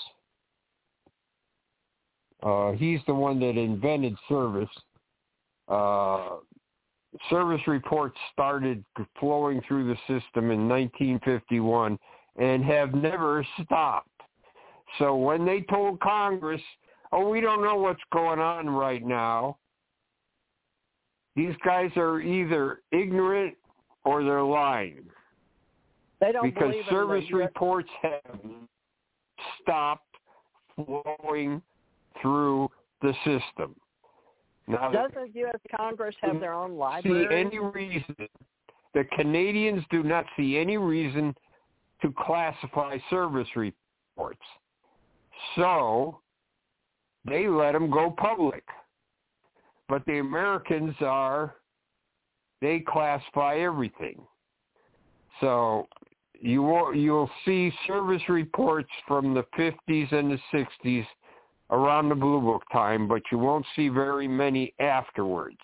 [2.42, 4.68] uh, he's the one that invented CIRVIS.
[5.68, 6.36] Uh,
[7.30, 8.84] CIRVIS reports started
[9.18, 11.98] flowing through the system in 1951
[12.38, 14.10] and have never stopped.
[14.98, 16.60] So when they told Congress,
[17.12, 19.56] oh, we don't know what's going on right now,
[21.36, 23.54] these guys are either ignorant
[24.04, 25.04] or they're lying.
[26.20, 28.40] They don't because CIRVIS reports have
[29.62, 30.16] stopped
[30.74, 31.60] flowing
[32.22, 32.70] through
[33.02, 33.76] the system.
[34.66, 35.60] Now, Doesn't U.S.
[35.76, 37.26] Congress have their own library?
[37.28, 38.16] See any reason?
[38.94, 41.34] The Canadians do not see any reason
[42.02, 44.40] to classify CIRVIS reports,
[45.54, 46.18] so
[47.28, 48.64] they let them go public.
[49.88, 51.56] But the Americans are,
[52.60, 54.20] they classify everything.
[55.40, 55.88] So
[56.40, 60.38] you will, you'll see CIRVIS reports from the 50s and the
[60.84, 61.06] 60s
[61.70, 65.58] around the Blue Book time, but you won't see very many afterwards.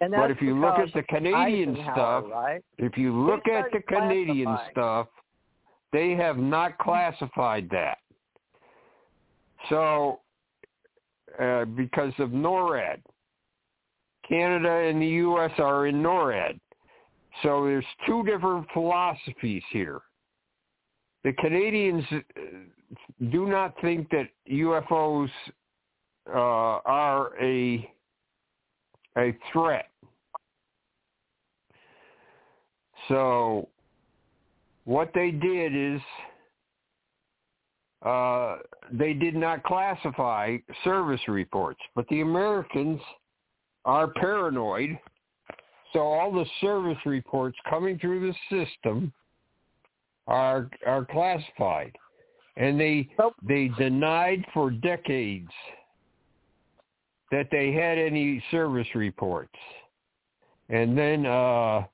[0.00, 2.62] but if you look at the Canadian stuff, right?
[2.78, 5.08] if you look at the Canadian stuff,
[5.92, 7.98] they have not classified that.
[9.68, 10.20] So,
[11.38, 13.00] uh, because of NORAD,
[14.30, 15.50] Canada and the U.S.
[15.58, 16.58] are in NORAD.
[17.42, 20.00] So there's two different philosophies here.
[21.24, 22.18] The Canadians uh,
[23.30, 25.28] do not think that UFOs
[26.28, 27.90] uh, are a
[29.18, 29.90] a threat.
[33.08, 33.68] So
[34.84, 36.00] what they did is
[38.06, 38.58] uh,
[38.92, 43.00] they did not classify CIRVIS reports, but the Americans
[43.84, 44.98] are paranoid.
[45.92, 49.12] So all the CIRVIS reports coming through the system
[50.26, 51.96] are are classified,
[52.56, 53.34] and they Nope.
[53.42, 55.50] they denied for decades
[57.32, 59.58] that they had any CIRVIS reports,
[60.68, 61.84] and then uh,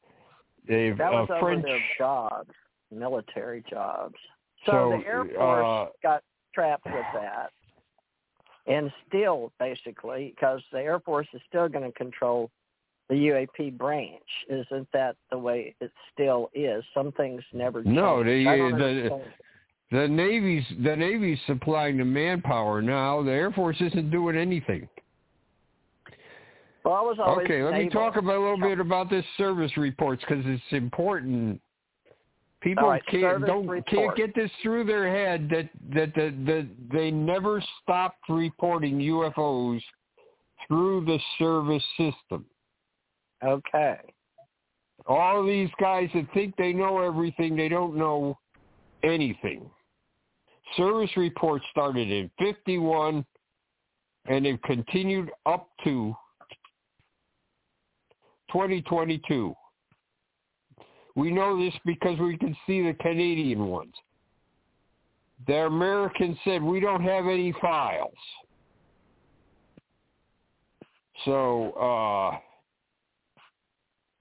[0.68, 1.64] they That was uh, over French.
[1.64, 2.50] their jobs,
[2.90, 4.16] military jobs.
[4.64, 6.22] So, So, the Air Force uh, got
[6.54, 7.50] trapped with that.
[8.66, 12.50] And still, basically, because the Air Force is still going to control
[13.08, 14.22] the UAP branch.
[14.48, 16.82] Isn't that the way it still is?
[16.92, 17.94] Some things never change.
[17.94, 19.22] No, I the-
[19.92, 23.22] The Navy's the Navy's supplying the manpower now.
[23.22, 24.88] The Air Force isn't doing anything.
[26.84, 29.76] well, I was always Okay, let me talk about a little bit about this CIRVIS
[29.76, 31.60] reports because it's important.
[32.66, 33.86] People right, can't don't report.
[33.86, 39.80] can't get this through their head that that that, that they never stopped reporting UFOs
[40.66, 42.44] through the CIRVIS system.
[43.44, 43.98] Okay.
[45.06, 48.36] All these guys that think they know everything, they don't know
[49.04, 49.70] anything.
[50.76, 53.24] CIRVIS reports started in 51
[54.28, 56.16] and they've continued up to
[58.50, 59.54] 2022.
[61.16, 63.94] We know this because we can see the Canadian ones.
[65.46, 68.12] The Americans said we don't have any files.
[71.24, 72.40] So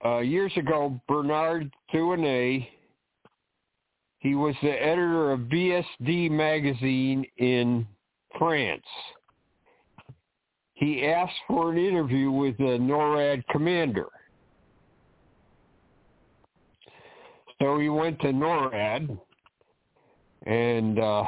[0.03, 2.65] uh, uh, years ago, Bernard Thouanel,
[4.19, 7.85] he was the editor of VSD magazine in
[8.37, 8.85] France.
[10.73, 14.07] He asked for an interview with the NORAD commander.
[17.61, 19.17] So he went to NORAD
[20.45, 21.23] and uh,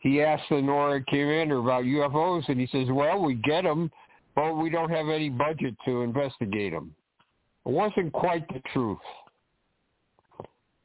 [0.00, 3.90] he asked the NORAD commander about UFOs and he says, well, we get them,
[4.34, 6.94] but we don't have any budget to investigate them.
[7.64, 8.98] It wasn't quite the truth.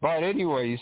[0.02, 0.80] But anyways,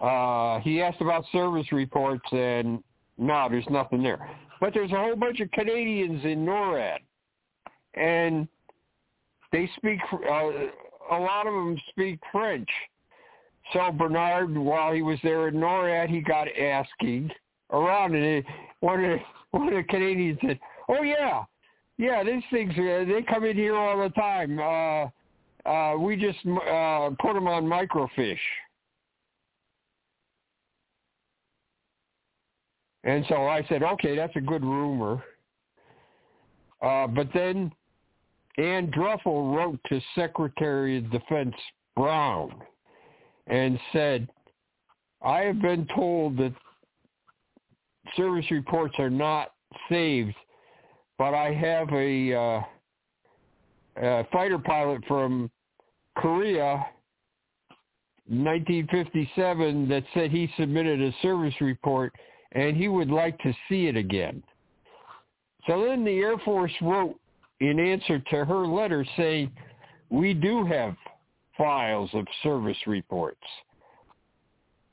[0.00, 2.82] uh, he asked about CIRVIS reports and
[3.18, 4.30] no, there's nothing there.
[4.60, 6.98] But there's a whole bunch of Canadians in NORAD.
[7.94, 8.48] And
[9.52, 10.50] they speak, uh,
[11.10, 12.68] a lot of them speak French.
[13.72, 17.30] So Bernard, while he was there at NORAD, he got asking
[17.70, 18.44] around, and
[18.80, 19.18] one of the,
[19.58, 20.58] one of the Canadians said,
[20.88, 21.44] "Oh yeah,
[21.98, 24.58] yeah, these things uh, they come in here all the time.
[24.58, 28.38] Uh, uh, we just uh, put them on microfiche."
[33.04, 35.22] And so I said, "Okay, that's a good rumor."
[36.80, 37.72] Uh, but then
[38.58, 41.54] Ann Druffel wrote to Secretary of Defense
[41.96, 42.52] Brown
[43.46, 44.28] and said,
[45.22, 46.52] I have been told that
[48.16, 49.52] CIRVIS reports are not
[49.88, 50.34] saved,
[51.18, 52.60] but I have a, uh,
[54.02, 55.50] a fighter pilot from
[56.16, 56.84] Korea,
[58.26, 62.12] 1957, that said he submitted a CIRVIS report
[62.52, 64.42] and he would like to see it again.
[65.66, 67.18] So then the Air Force wrote
[67.60, 69.50] in answer to her letter say,
[70.10, 70.96] we do have
[71.56, 73.40] files of CIRVIS reports.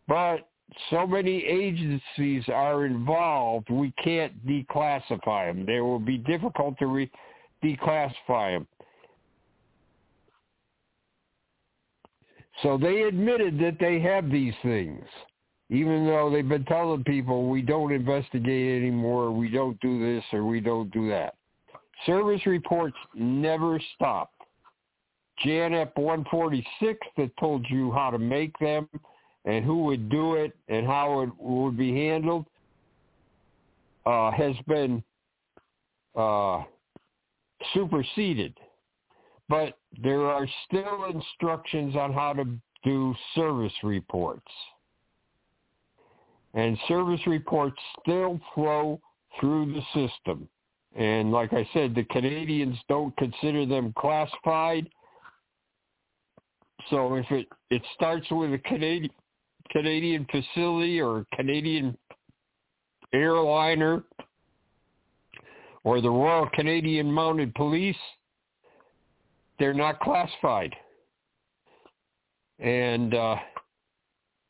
[0.07, 0.47] But
[0.89, 5.65] so many agencies are involved, we can't declassify them.
[5.65, 7.11] They will be difficult to re-
[7.63, 8.67] declassify them.
[12.63, 15.03] So they admitted that they have these things,
[15.69, 20.45] even though they've been telling people we don't investigate anymore, we don't do this, or
[20.45, 21.35] we don't do that.
[22.05, 24.31] CIRVIS reports never stop.
[25.43, 28.87] JANAP 146 that told you how to make them
[29.45, 32.45] and who would do it and how it would be handled
[34.05, 35.03] uh, has been
[36.15, 36.63] uh,
[37.73, 38.53] superseded.
[39.49, 42.45] But there are still instructions on how to
[42.83, 44.51] do CIRVIS reports.
[46.53, 48.99] And CIRVIS reports still flow
[49.39, 50.47] through the system.
[50.95, 54.87] And like I said, the Canadians don't consider them classified.
[56.89, 59.11] So if it, it starts with a Canadian
[59.71, 61.97] Canadian facility or Canadian
[63.13, 64.03] airliner
[65.83, 67.95] or the Royal Canadian Mounted Police,
[69.59, 70.75] they're not classified.
[72.59, 73.35] And uh,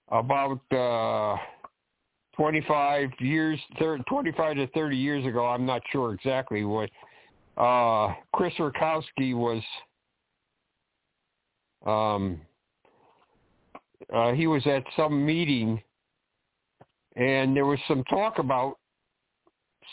[0.09, 1.37] about uh,
[2.35, 6.89] 25 years, 30, 25 to 30 years ago, I'm not sure exactly what,
[7.57, 9.61] uh, Chris Rutkowski was
[11.85, 12.41] um,
[14.13, 15.81] uh, he was at some meeting,
[17.15, 18.77] and there was some talk about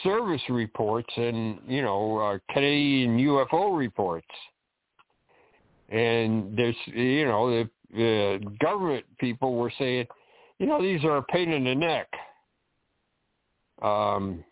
[0.04, 4.26] CIRVIS reports and you know uh, Canadian UFO reports,
[5.90, 10.06] and there's you know the, the government people were saying,
[10.58, 12.08] you know, these are a pain in the neck.
[13.82, 14.44] Um,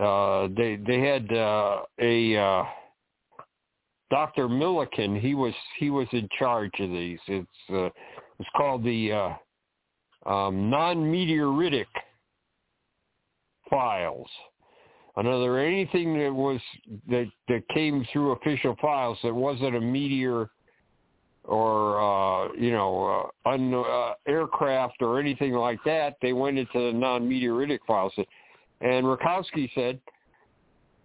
[0.00, 2.64] uh, they they had uh, a uh,
[4.10, 4.48] Dr.
[4.48, 5.20] Millman.
[5.20, 7.18] He was he was in charge of these.
[7.28, 7.90] It's uh,
[8.38, 11.86] it's called the uh, um, non-meteoritic
[13.68, 14.28] files.
[15.16, 16.60] Another anything that was
[17.08, 20.48] that that came through official files that wasn't a meteor
[21.44, 26.92] or uh, you know uh, un, uh, aircraft or anything like that, they went into
[26.92, 28.12] the non-meteoritic files.
[28.80, 30.00] And Rutkowski said,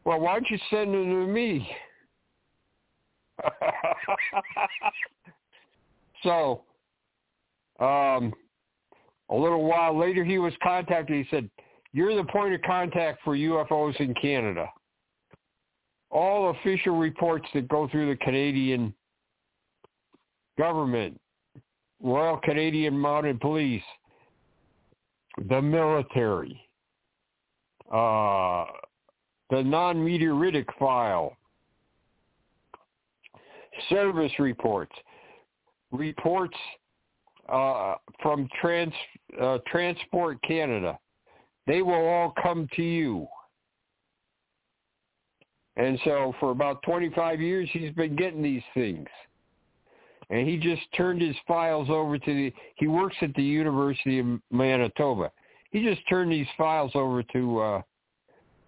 [0.04, 1.70] "Well, why don't you send them to me?"
[6.24, 6.64] so,
[7.80, 8.34] um,
[9.30, 11.16] a little while later, he was contacted.
[11.16, 11.50] He said,
[11.94, 14.70] "You're the point of contact for UFOs in Canada."
[16.10, 18.94] All official reports that go through the Canadian
[20.58, 21.20] government,
[22.02, 23.84] Royal Canadian Mounted Police,
[25.50, 26.60] the military,
[27.92, 28.66] uh,
[29.50, 31.36] the non-meteoritic file,
[33.90, 34.96] CIRVIS reports,
[35.92, 36.58] reports
[37.50, 38.94] uh, from trans,
[39.40, 40.98] uh, Transport Canada.
[41.66, 43.28] They will all come to you.
[45.76, 49.08] And so for about 25 years, he's been getting these things
[50.30, 54.26] and he just turned his files over to the he works at the University of
[54.52, 55.32] Manitoba.
[55.72, 57.82] He just turned these files over to uh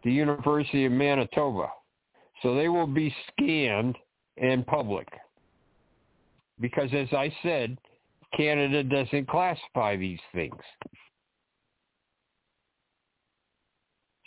[0.04, 1.68] the University of Manitoba.
[2.42, 3.98] So they will be scanned
[4.38, 5.08] and public.
[6.62, 7.78] Because as I said,
[8.36, 10.56] Canada doesn't classify these things.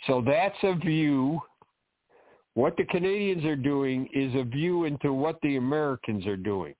[0.07, 1.41] So that's a view.
[2.55, 6.75] What the Canadians are doing is a view into what the Americans are doing.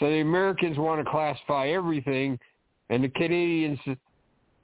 [0.00, 2.38] So the Americans want to classify everything,
[2.88, 3.78] and the Canadians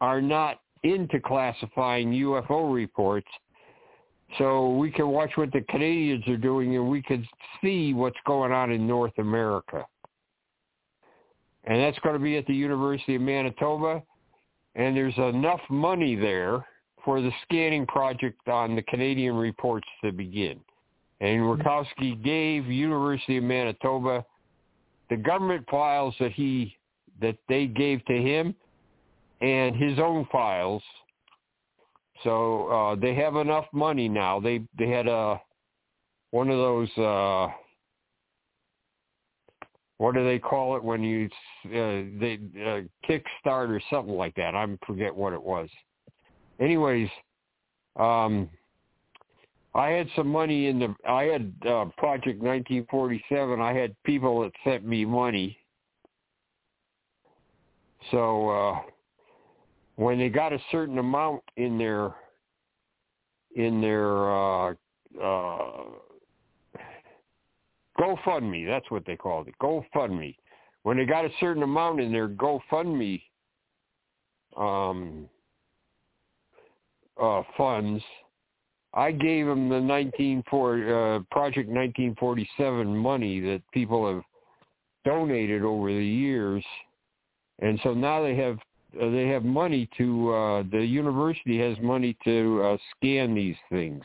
[0.01, 3.29] are not into classifying UFO reports.
[4.39, 7.29] So we can watch what the Canadians are doing, and we can
[7.63, 9.85] see what's going on in North America.
[11.65, 14.03] And that's going to be at the University of Manitoba,
[14.75, 16.65] and there's enough money there
[17.05, 20.61] for the scanning project on the Canadian reports to begin.
[21.21, 24.25] And Rutkowski gave University of Manitoba
[25.11, 26.77] the government files that he
[27.21, 28.55] that they gave to him
[29.41, 30.83] and his own files.
[32.25, 34.41] So uh, they have enough money now.
[34.41, 35.41] They they had a
[36.31, 37.49] one of those uh,
[39.99, 41.29] what do they call it when you
[41.67, 44.55] uh, they uh, kickstart or something like that.
[44.55, 45.69] I forget what it was.
[46.61, 47.09] Anyways,
[47.99, 48.49] um,
[49.77, 50.95] I had some money in the.
[51.07, 53.61] I had uh, Project 1947.
[53.61, 55.59] I had people that sent me money.
[58.11, 58.81] So uh,
[59.97, 62.15] when they got a certain amount in their
[63.55, 64.75] in their uh,
[65.23, 65.85] uh,
[68.01, 70.37] GoFundMe, that's what they called it, GoFundMe.
[70.85, 73.21] When they got a certain amount in their GoFundMe
[74.57, 75.29] um,
[77.21, 78.03] uh, funds,
[78.97, 84.23] I gave them the 194 uh, Project 1947 money that people have
[85.05, 86.65] donated over the years,
[87.61, 88.59] and so now they have
[89.01, 94.03] uh, they have money to uh, the university has money to uh, scan these things.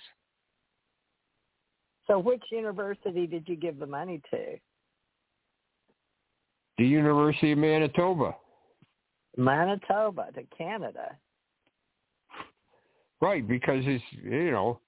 [2.07, 4.57] So, which university did you give the money to?
[6.77, 8.35] The University of Manitoba.
[9.37, 11.15] Manitoba to Canada.
[13.21, 14.79] Right, because it's you know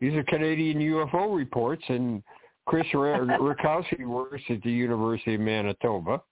[0.00, 2.22] these are Canadian UFO reports, and
[2.66, 6.22] Chris Rutkowski works at the University of Manitoba,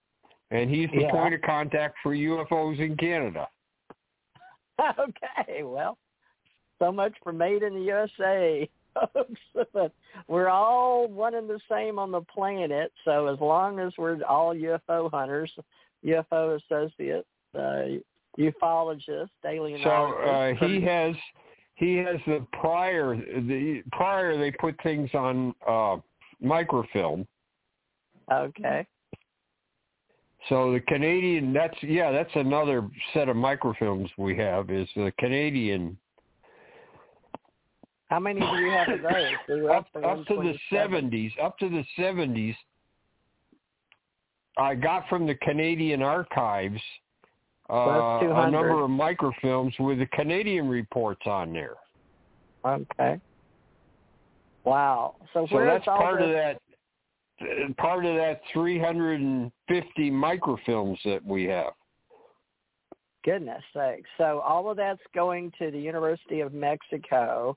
[0.50, 1.10] and he's the Yeah.
[1.10, 3.48] point of contact for UFOs in Canada.
[4.98, 5.98] Okay, well,
[6.78, 8.66] so much for Made in the USA,
[9.12, 9.40] folks.
[10.28, 12.90] we're all one and the same on the planet.
[13.04, 15.52] So as long as we're all UFO hunters,
[16.02, 18.00] UFO associates, uh,
[18.38, 21.14] ufologists, alien So uh, he has
[21.80, 25.96] he has the prior the prior they put things on uh,
[26.40, 27.26] microfilm.
[28.30, 28.86] Okay.
[30.50, 35.96] So the Canadian that's yeah that's another set of microfilms we have is the Canadian
[38.08, 39.70] How many do you have of those?
[39.70, 42.54] Up to up to the seventies up to the seventies
[44.58, 46.80] I got from the Canadian archives
[47.70, 51.74] uh, a number of microfilms with the Canadian reports on there.
[52.64, 53.20] Okay.
[54.64, 55.16] Wow.
[55.32, 56.60] So, So that's part this, of that.
[57.40, 61.72] uh, Part of that 350 microfilms that we have.
[63.24, 64.08] Goodness sakes.
[64.18, 67.56] So all of that's going to the University of Mexico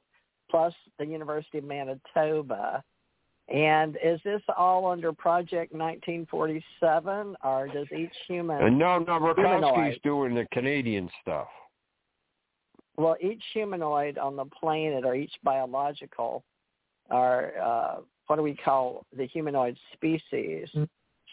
[0.50, 2.84] plus the University of Manitoba.
[3.50, 10.00] And is this all under Project 1947 or does each human And no, no, Rutkowski's
[10.04, 11.48] doing the Canadian stuff.
[12.96, 16.44] well each humanoid on the planet or each biological
[17.10, 17.96] are uh
[18.28, 20.70] what do we call the humanoid species?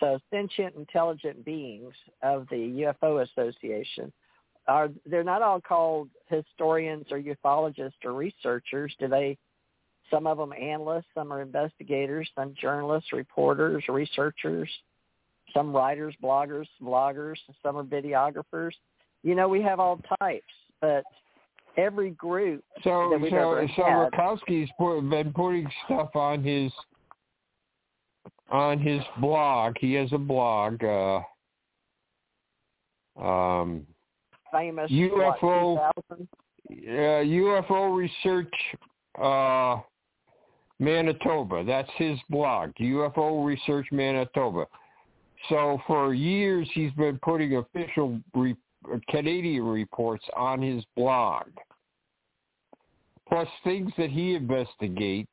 [0.01, 4.13] So sentient intelligent beings of the ufo association
[4.67, 8.95] are they're not all called historians or ufologists or researchers.
[8.99, 9.39] Do they
[10.11, 14.69] some of them analysts some are investigators some journalists reporters researchers
[15.55, 18.73] some writers bloggers vloggers some are videographers
[19.23, 20.45] you know we have all types
[20.81, 21.05] but
[21.77, 24.11] every group So, so, so had.
[24.13, 26.73] Rutkowski's put, been putting stuff on his
[28.51, 29.77] on his blog.
[29.79, 30.83] He has a blog.
[30.83, 31.21] Uh,
[33.21, 33.87] um,
[34.53, 38.53] famous UFO what, uh, UFO Research
[39.21, 39.81] uh,
[40.81, 41.63] Manitoba.
[41.65, 44.67] That's his blog, UFO Research Manitoba.
[45.49, 48.57] So for years he's been putting official re-
[49.09, 51.47] Canadian reports on his blog,
[53.29, 55.33] plus things that he investigates,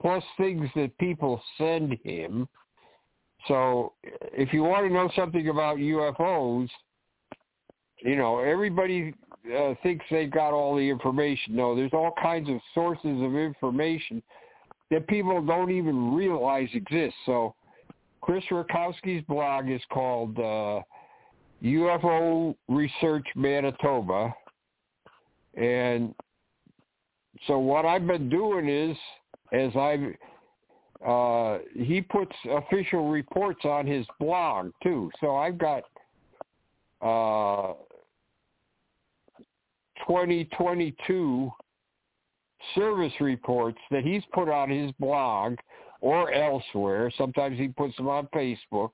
[0.00, 2.46] plus things that people send him.
[3.48, 6.68] So if you want to know something about UFOs,
[8.00, 9.14] you know, everybody
[9.56, 11.56] uh, thinks they've got all the information.
[11.56, 14.22] No, there's all kinds of sources of information
[14.92, 17.14] that people don't even realize exist.
[17.24, 17.54] So
[18.20, 20.82] Chris Rutkowski's blog is called uh,
[21.64, 24.34] UFO Research Manitoba.
[25.54, 26.14] And
[27.46, 28.96] so what I've been doing is,
[29.52, 30.14] as I've,
[31.06, 35.10] uh, he puts official reports on his blog too.
[35.20, 35.84] So I've got
[37.00, 37.72] uh,
[40.06, 41.50] 2022
[42.74, 45.56] CIRVIS reports that he's put on his blog
[46.00, 47.10] or elsewhere.
[47.16, 48.90] Sometimes he puts them on Facebook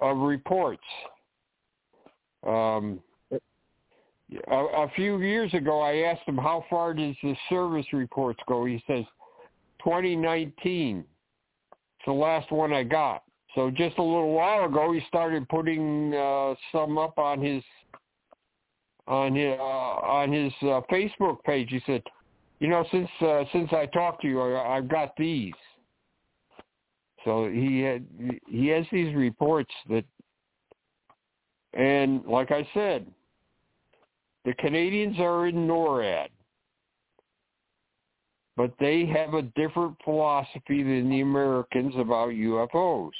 [0.00, 0.82] of reports.
[2.46, 3.00] Um,
[3.30, 8.64] a, a few years ago, I asked him how far does the CIRVIS reports go.
[8.64, 9.04] He says
[9.82, 10.98] 2019.
[10.98, 13.22] It's the last one I got.
[13.54, 17.62] So just a little while ago, he started putting uh, some up on his
[19.06, 21.68] on his uh, on his uh, Facebook page.
[21.70, 22.02] He said,
[22.60, 25.52] "You know, since uh, since I talked to you, I, I've got these."
[27.24, 28.04] So he had
[28.48, 30.04] he has these reports that,
[31.72, 33.06] and like I said,
[34.44, 36.28] the Canadians are in NORAD,
[38.56, 43.10] but they have a different philosophy than the Americans about UFOs.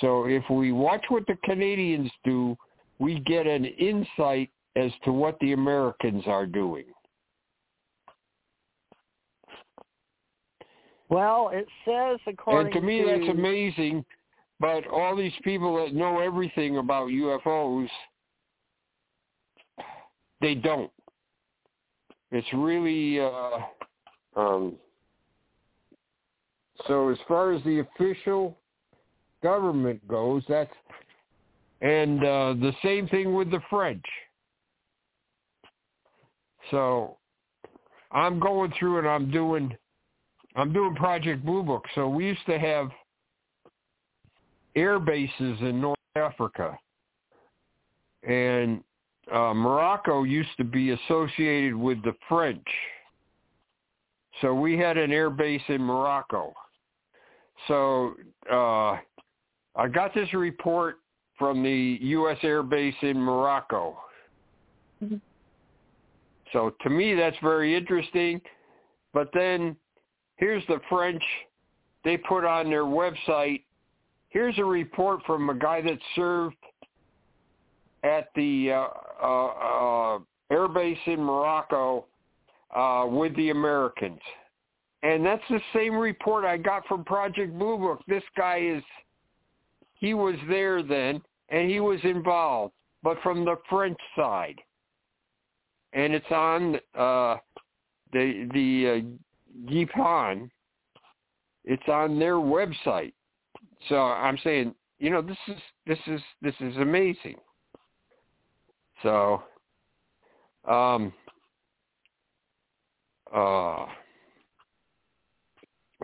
[0.00, 2.56] So if we watch what the Canadians do,
[2.98, 6.84] we get an insight as to what the Americans are doing.
[11.08, 14.04] Well, it says according And to me, that's amazing.
[14.60, 17.88] But all these people that know everything about UFOs,
[20.40, 20.90] they don't.
[22.30, 23.20] It's really.
[23.20, 23.58] Uh,
[24.36, 24.76] um,
[26.86, 28.56] so as far as the official
[29.42, 30.72] government goes, that's
[31.82, 34.04] and uh, the same thing with the French.
[36.70, 37.16] So
[38.10, 39.76] I'm going through and I'm doing
[40.54, 41.84] I'm doing Project Blue Book.
[41.94, 42.90] So we used to have
[44.76, 46.78] air bases in North Africa.
[48.22, 48.82] And
[49.32, 52.66] uh, Morocco used to be associated with the French.
[54.40, 56.52] So we had an air base in Morocco.
[57.68, 58.14] So
[58.50, 58.98] uh,
[59.76, 60.96] I got this report
[61.38, 62.38] from the U.S.
[62.42, 63.96] Air Base in Morocco.
[66.52, 68.40] So to me, that's very interesting.
[69.12, 69.76] But then
[70.36, 71.22] here's the French.
[72.04, 73.62] They put on their website,
[74.30, 76.56] here's a report from a guy that served
[78.02, 78.86] at the uh,
[79.22, 80.18] uh, uh,
[80.50, 82.06] air base in Morocco
[82.74, 84.20] uh, with the Americans.
[85.04, 88.00] And that's the same report I got from Project Blue Book.
[88.06, 88.82] This guy is,
[89.94, 92.72] he was there then, and he was involved,
[93.02, 94.60] but from the French side.
[95.92, 97.36] And it's on uh,
[98.12, 100.50] the the uh, GEPAN.
[101.64, 103.12] It's on their website.
[103.88, 105.56] So I'm saying, you know, this is
[105.86, 107.36] this is this is amazing.
[109.02, 109.42] So,
[110.68, 111.12] um,
[113.34, 113.86] uh,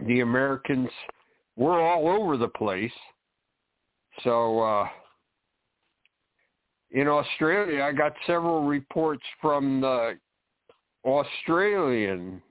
[0.07, 0.91] the Americans
[1.57, 2.93] were all over the place.
[4.25, 4.89] So, uh,
[6.91, 10.19] in Australia, I got several reports from the
[11.05, 12.43] Australian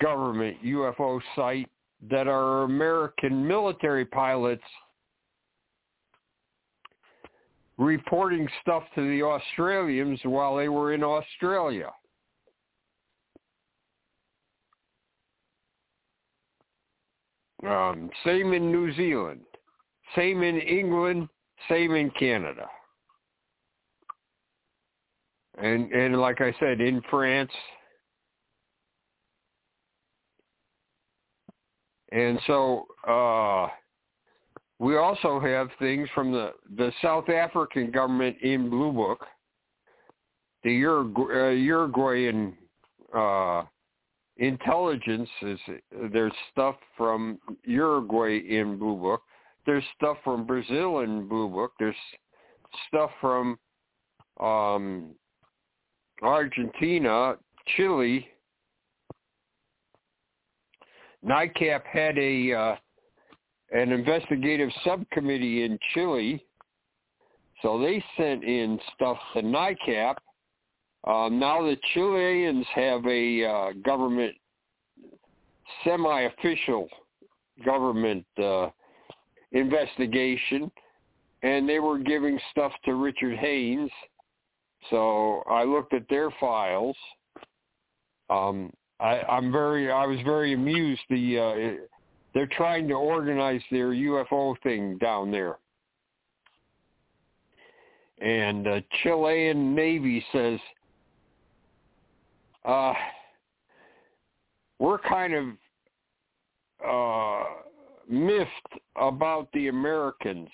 [0.00, 1.68] government UFO site
[2.10, 4.62] that are American military pilots
[7.78, 11.90] reporting stuff to the Australians while they were in Australia.
[17.66, 19.40] Um, same in New Zealand,
[20.14, 21.28] same in England,
[21.68, 22.66] same in Canada.
[25.60, 27.50] And and like I said, in France,
[32.12, 33.68] and so uh,
[34.78, 39.26] we also have things from the the South African government in Blue Book,
[40.62, 42.56] the Urugu- uh, Uruguayan
[43.14, 43.62] uh,
[44.36, 45.58] intelligence is
[46.12, 49.22] there's stuff from Uruguay in Blue Book.
[49.66, 51.72] There's stuff from Brazil in Blue Book.
[51.78, 51.96] There's
[52.88, 53.58] stuff from
[54.40, 55.14] um,
[56.22, 57.36] Argentina,
[57.76, 58.28] Chile.
[61.24, 62.76] NICAP had a uh,
[63.72, 66.44] an investigative subcommittee in Chile,
[67.60, 70.14] so they sent in stuff to NICAP.
[71.06, 74.34] Um, now the Chileans have a uh, government,
[75.84, 76.88] semi-official
[77.64, 78.68] government uh,
[79.52, 80.70] investigation,
[81.42, 83.90] and they were giving stuff to Richard Haines
[84.90, 86.96] so I looked at their files.
[88.30, 91.02] Um, I, I'm very, I was very amused.
[91.08, 91.84] The uh,
[92.34, 95.56] they're trying to organize their UFO thing down there,
[98.20, 100.58] and uh, Chilean Navy says
[102.64, 102.92] uh,
[104.78, 105.44] we're kind of
[106.86, 107.44] uh,
[108.08, 108.50] miffed
[108.96, 110.50] about the Americans,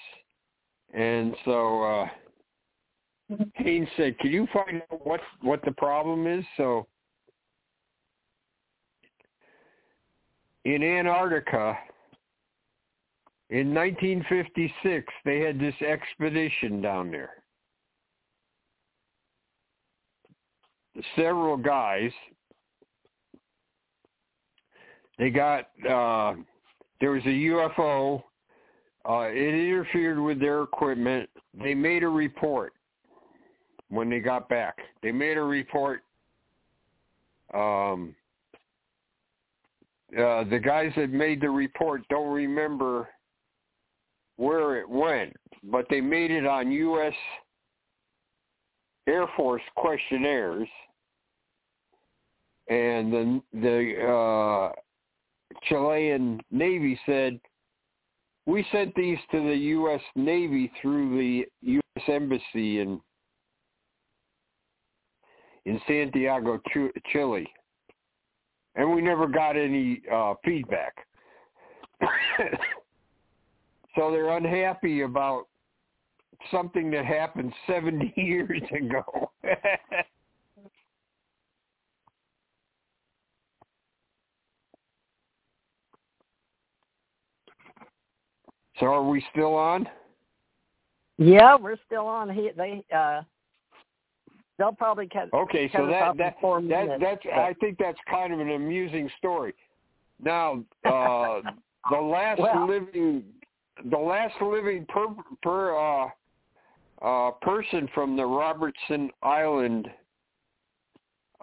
[0.93, 1.83] and so.
[1.83, 2.09] Uh,
[3.55, 6.87] Haines said, "Can you find out what what the problem is?" So
[10.65, 11.79] in Antarctica
[13.51, 17.43] in 1956, they had this expedition down there.
[21.17, 22.11] Several guys.
[25.19, 26.35] They got uh,
[27.01, 28.23] there was a UFO.
[29.09, 31.29] Uh, it interfered with their equipment.
[31.63, 32.74] They made a report
[33.91, 34.79] when they got back.
[35.03, 36.03] They made a report.
[37.53, 38.15] Um,
[40.13, 43.09] uh, the guys that made the report don't remember
[44.37, 45.35] where it went,
[45.65, 47.13] but they made it on U.S.
[49.07, 50.69] Air Force questionnaires,
[52.69, 54.73] and the the uh,
[55.69, 57.39] Chilean Navy said
[58.47, 60.01] we sent these to the U.S.
[60.17, 62.05] Navy through the U.S.
[62.09, 63.01] Embassy in
[65.67, 66.61] in Santiago,
[67.13, 67.47] Chile,
[68.75, 70.95] and we never got any uh, feedback.
[73.97, 75.47] so they're unhappy about
[76.51, 79.31] something that happened 70 years ago.
[88.79, 89.89] so are we still on?
[91.17, 92.29] Yeah, we're still on.
[92.29, 93.23] He, they uh
[94.59, 95.29] they'll probably cut.
[95.33, 97.33] Okay, cut so that that, that that's but...
[97.33, 99.55] I think that's kind of an amusing story.
[100.23, 101.41] Now, uh,
[101.91, 103.25] the last well, living,
[103.91, 105.09] the last living per
[105.43, 106.09] per uh,
[107.03, 109.89] uh, person from the Robertson Island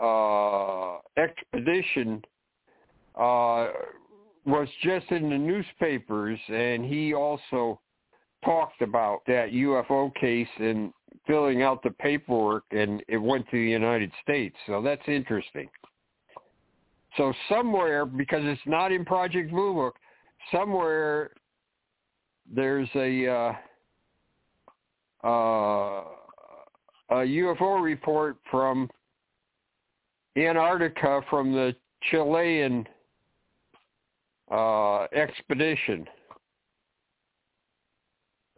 [0.02, 2.24] uh, expedition
[3.16, 3.68] uh,
[4.46, 7.80] was just in the newspapers, and he also
[8.44, 10.92] talked about that UFO case and
[11.28, 14.56] filling out the paperwork and it went to the United States.
[14.66, 15.70] So that's interesting.
[17.18, 19.96] So somewhere, because it's not in Project Blue Book,
[20.52, 21.32] somewhere
[22.54, 23.54] there's a uh,
[25.28, 26.04] uh,
[27.10, 28.90] a UFO report from
[30.38, 31.76] Antarctica from the
[32.10, 32.88] Chilean
[34.50, 36.08] uh, expedition.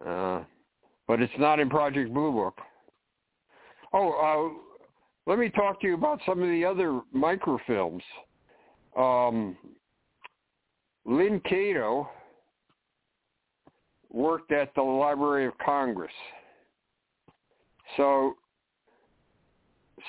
[0.05, 0.41] Uh,
[1.13, 2.57] but it's not in Project Blue Book.
[3.93, 8.01] Oh, uh, let me talk to you about some of the other microfilms.
[8.97, 9.55] Um,
[11.05, 12.07] Lynn Catoe
[14.11, 16.11] worked at the Library of Congress.
[17.95, 18.33] So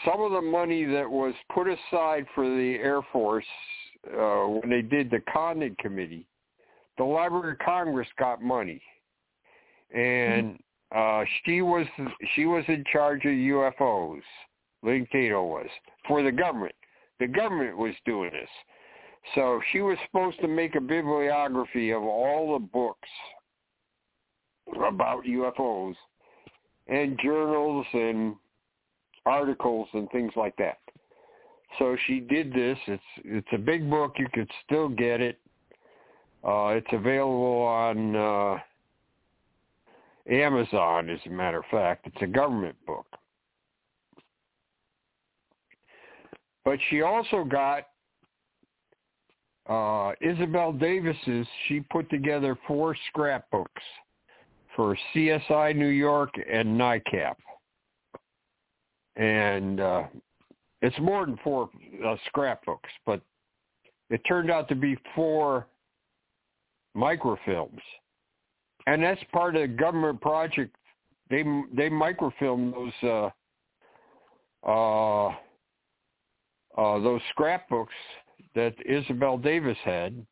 [0.07, 3.45] some of the money that was put aside for the Air Force
[4.11, 6.27] uh, when they did the Condon Committee,
[6.97, 8.81] the Library of Congress got money,
[9.95, 10.59] and
[10.95, 11.87] uh, she was
[12.35, 14.23] she was in charge of UFOs.
[14.83, 15.69] Lynn Catoe was
[16.07, 16.75] for the government.
[17.21, 18.49] The government was doing this,
[19.35, 23.09] so she was supposed to make a bibliography of all the books
[24.77, 25.95] about UFOs
[26.89, 28.37] and journals and
[29.27, 30.79] articles and things like that.
[31.79, 32.79] So she did this.
[32.87, 34.15] It's it's a big book.
[34.19, 35.39] You could still get it.
[36.47, 38.59] Uh, it's available on uh,
[40.31, 42.07] Amazon, as a matter of fact.
[42.07, 43.07] It's a government book.
[46.65, 47.85] But she also got
[49.69, 51.47] uh, Isabel Davis's.
[51.69, 53.83] She put together four scrapbooks
[54.75, 57.35] for CSI New York and NICAP.
[59.17, 60.05] And uh,
[60.83, 61.69] it's more than four
[62.05, 63.21] uh, scrapbooks, but
[64.11, 65.67] it turned out to be four
[66.97, 67.81] microfilms.
[68.87, 70.77] And that's part of the government project.
[71.31, 71.43] They
[71.75, 73.33] they microfilm those
[74.65, 75.29] uh, uh,
[76.77, 77.95] uh, those scrapbooks
[78.55, 80.27] that Isabel Davis had,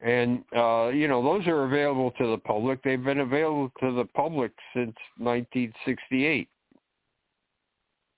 [0.00, 2.82] and uh, you know those are available to the public.
[2.82, 6.48] They've been available to the public since 1968.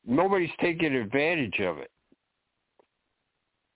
[0.04, 1.91] Nobody's taking advantage of it.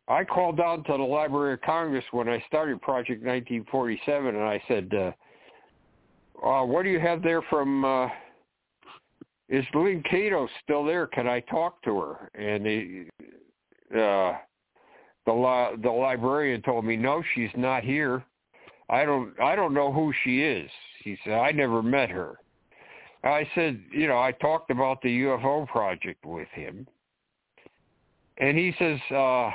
[0.08, 4.62] I called down to the Library of Congress when I started Project 1947, and I
[4.68, 8.08] said, uh, uh, "What do you have there from?" Uh,
[9.48, 11.06] is Lynn Catoe still there?
[11.06, 12.30] Can I talk to her?
[12.34, 13.06] And they,
[13.92, 14.38] uh,
[15.24, 18.24] the li- the librarian told me, no, she's not here.
[18.88, 20.70] I don't I don't know who she is.
[21.02, 22.38] He said, I never met her.
[23.22, 26.86] I said, you know, I talked about the UFO project with him.
[28.38, 29.50] And he says, uh,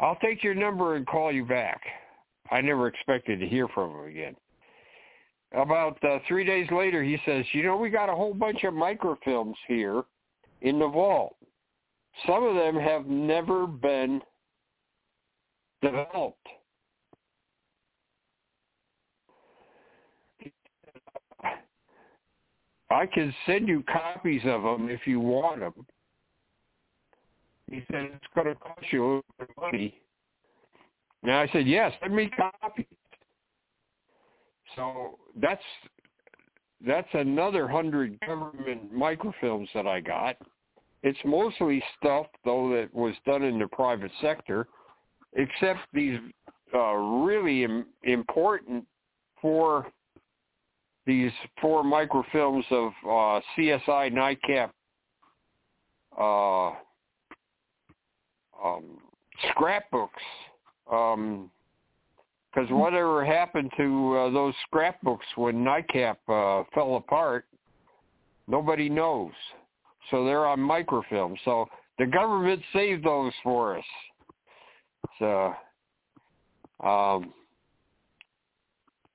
[0.00, 1.80] I'll take your number and call you back.
[2.50, 4.36] I never expected to hear from him again.
[5.52, 8.72] About uh, three days later, he says, you know, we got a whole bunch of
[8.72, 10.02] microfilms here
[10.62, 11.36] in the vault.
[12.26, 14.22] Some of them have never been
[15.82, 16.36] developed.
[22.90, 25.86] I can send you copies of them if you want them.
[27.70, 29.22] He said, it's going to cost you
[29.56, 29.94] money.
[31.22, 32.86] And I said, yes, send me copies.
[34.76, 35.62] So that's
[36.86, 40.36] that's another hundred government microfilms that I got.
[41.02, 44.66] It's mostly stuff, though, that was done in the private sector,
[45.34, 46.18] except these
[46.74, 48.84] uh, really Im- important
[49.40, 49.86] four
[51.06, 54.70] these four microfilms of uh, CSI NICAP
[56.18, 56.76] uh,
[58.64, 58.98] um,
[59.50, 60.22] scrapbooks.
[60.84, 61.50] Because um,
[62.70, 67.46] whatever happened to uh, those scrapbooks when NICAP uh, fell apart,
[68.48, 69.32] nobody knows
[70.10, 71.36] so they're on microfilm.
[71.44, 71.68] So
[71.98, 73.84] the government saved those for us.
[75.18, 75.54] So,
[76.84, 77.32] um,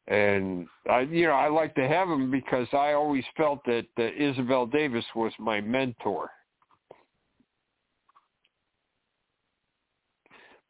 [0.07, 4.21] and I, you know, I like to have them because I always felt that, that
[4.21, 6.29] Isabel Davis was my mentor.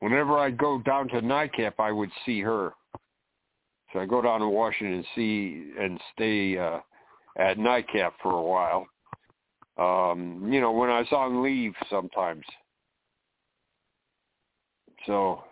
[0.05, 2.73] Whenever I go down to NICAP, I would see her.
[3.91, 6.79] So I go down to Washington, see and stay uh,
[7.37, 8.87] at NICAP for a while
[9.77, 12.43] um, you know, when I was on leave sometimes.
[15.05, 15.43] So,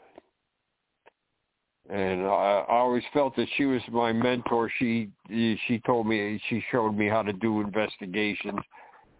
[1.90, 4.72] and I, I always felt that she was my mentor.
[4.80, 8.60] She she told me she showed me how to do investigations,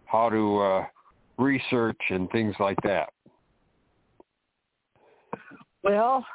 [0.06, 0.86] how to uh,
[1.38, 3.10] research and things like that.
[5.84, 6.26] Well,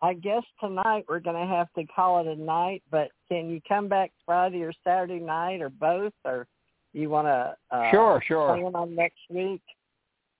[0.00, 2.82] I guess tonight we're going to have to call it a night.
[2.90, 6.46] But can you come back Friday or Saturday night or both or?
[6.94, 8.56] you want to uh, sure, sure.
[8.56, 9.60] plan on next week?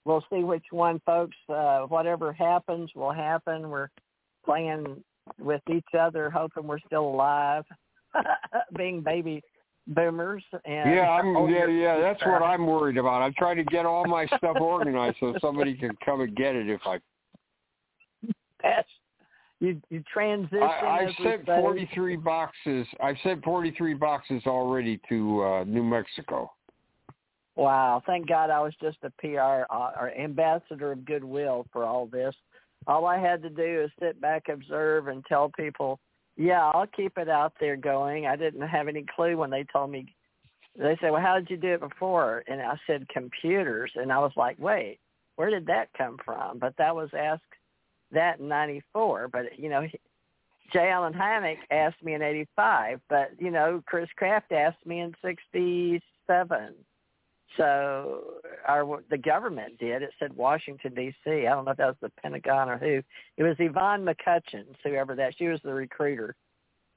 [0.05, 1.37] We'll see which one, folks.
[1.49, 3.69] Uh, whatever happens will happen.
[3.69, 3.89] We're
[4.45, 5.03] playing
[5.39, 7.65] with each other, hoping we're still alive,
[8.77, 9.43] being baby
[9.87, 10.45] boomers.
[10.65, 12.01] And yeah, I'm, yeah, yeah.
[12.01, 13.23] That's what I'm worried about.
[13.23, 16.69] I'm trying to get all my stuff organized so somebody can come and get it
[16.69, 16.99] if I.
[18.65, 18.89] That's
[19.61, 19.81] you.
[19.91, 20.63] You transition.
[20.63, 22.87] I, I've sent 43 boxes.
[23.03, 26.51] I've sent 43 boxes already to uh, New Mexico.
[27.57, 28.03] Wow!
[28.05, 32.35] Thank God I was just a PR uh, or ambassador of goodwill for all this.
[32.87, 36.01] All I had to do is sit back, observe, and tell people
[36.37, 38.27] Yeah, I'll keep it out there going.
[38.27, 40.15] I didn't have any clue when they told me.
[40.77, 44.19] They said, "Well, how did you do it before?" And I said, "Computers." And I
[44.19, 44.99] was like, "Wait,
[45.37, 47.43] where did that come from?" But that was asked
[48.15, 49.29] that in '94.
[49.29, 49.87] But you know,
[50.73, 50.91] J.
[50.91, 53.01] Allen Hynek asked me in '85.
[53.09, 56.75] But you know, Chris Kraft asked me in '67.
[57.57, 58.25] So
[58.67, 60.03] our the government did.
[60.03, 61.47] It said Washington D.C.
[61.47, 63.03] I don't know if that was the Pentagon or who.
[63.37, 65.35] It was Yvonne McCutcheons, whoever that.
[65.37, 66.35] She was the recruiter,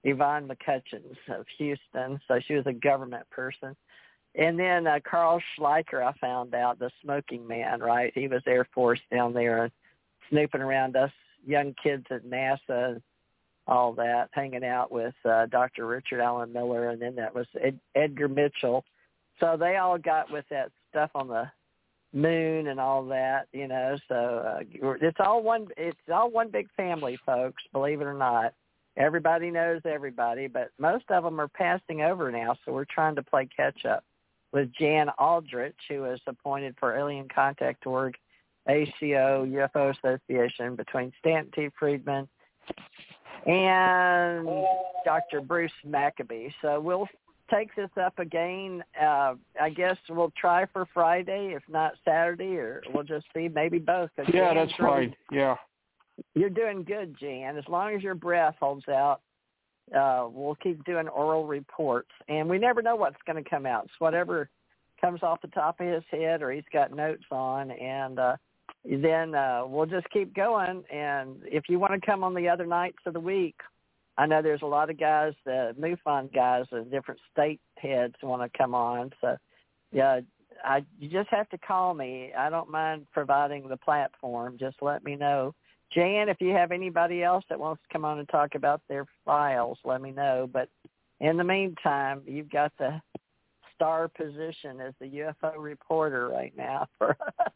[0.04, 2.20] Yvonne McCutcheons of Houston.
[2.28, 3.76] So she was a government person.
[4.36, 7.80] And then uh, Carl Schleicher, I found out the smoking man.
[7.80, 9.72] Right, he was Air Force down there and
[10.30, 11.12] snooping around us
[11.46, 12.94] young kids at NASA.
[12.94, 13.02] And
[13.70, 15.86] all that, hanging out with uh, Dr.
[15.86, 18.86] Richard Allen Miller, and then that was Ed- Edgar Mitchell
[19.40, 21.50] so they all got with that stuff on the
[22.14, 23.98] moon and all that, you know.
[24.08, 25.68] So uh, it's all one.
[25.78, 27.64] It's all one big family, folks.
[27.72, 28.54] Believe it or not,
[28.96, 32.58] everybody knows everybody, but most of them are passing over now.
[32.66, 34.04] So we're trying to play catch up
[34.52, 38.16] with Jan Aldrich, who was appointed for Alien Contact Org,
[38.70, 41.70] ACO UFO Association between Stanton T.
[41.80, 42.28] Friedman
[43.46, 44.48] and
[45.06, 45.42] Dr.
[45.42, 46.50] Bruce Maccabee.
[46.62, 47.08] So we'll
[47.50, 48.84] take this up again.
[49.00, 53.80] Uh, I guess we'll try for Friday, if not Saturday, or we'll just see maybe
[53.80, 54.10] both.
[54.34, 55.16] Yeah, that's fine.
[55.32, 55.56] Yeah.
[56.34, 57.58] You're doing good, Jan.
[57.58, 59.22] As long as your breath holds out,
[59.96, 62.10] uh, we'll keep doing oral reports.
[62.28, 63.86] And we never know what's going to come out.
[63.86, 64.50] It's whatever
[65.00, 67.72] comes off the top of his head or he's got notes on.
[67.72, 68.36] And uh,
[68.90, 70.84] then uh, we'll just keep going.
[70.92, 73.56] And if you want to come on the other nights of the week,
[74.18, 78.42] I know there's a lot of guys, the MUFON guys, and different state heads want
[78.42, 79.12] to come on.
[79.22, 79.38] So,
[79.92, 80.22] yeah,
[80.64, 82.32] I you just have to call me.
[82.38, 84.58] I don't mind providing the platform.
[84.60, 85.54] Just let me know.
[85.94, 89.06] Jan, if you have anybody else that wants to come on and talk about their
[89.24, 90.50] files, let me know.
[90.52, 90.70] But
[91.20, 93.02] in the meantime, you've got the
[93.76, 97.52] star position as the UFO reporter right now for us.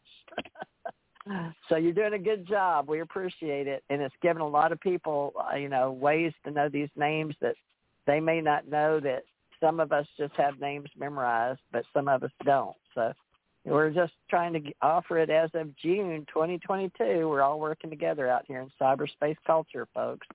[1.68, 2.88] So you're doing a good job.
[2.88, 6.50] We appreciate it, and it's given a lot of people, uh, you know, ways to
[6.50, 7.54] know these names that
[8.06, 9.00] they may not know.
[9.00, 9.22] That
[9.60, 12.76] some of us just have names memorized, but some of us don't.
[12.94, 13.12] So
[13.64, 17.28] we're just trying to offer it as of June 2022.
[17.28, 20.26] We're all working together out here in cyberspace culture, folks.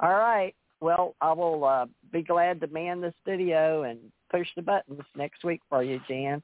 [0.00, 0.54] All right.
[0.80, 3.98] Well, I will uh, be glad to man the studio and
[4.30, 6.42] push the buttons next week for you, Jan.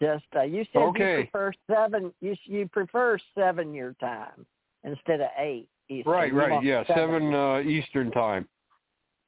[0.00, 1.18] Just uh, you said okay.
[1.18, 2.12] you prefer seven.
[2.20, 4.46] You you prefer seven year time
[4.84, 6.12] instead of eight Eastern.
[6.12, 8.46] Right, right, yeah, seven, seven uh, Eastern time.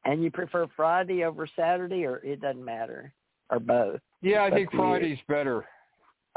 [0.05, 3.13] And you prefer Friday over Saturday, or it doesn't matter,
[3.51, 4.01] or both.
[4.23, 4.79] Yeah, I think you.
[4.79, 5.65] Friday's better.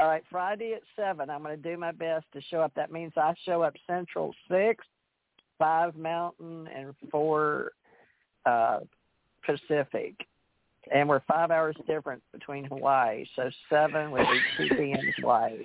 [0.00, 1.30] All right, Friday at seven.
[1.30, 2.72] I'm going to do my best to show up.
[2.74, 4.84] That means I show up Central six,
[5.58, 7.72] five Mountain, and four
[8.44, 8.80] uh,
[9.46, 10.14] Pacific.
[10.92, 15.12] And we're five hours different between Hawaii, so seven would be two p.m.
[15.18, 15.64] Hawaii.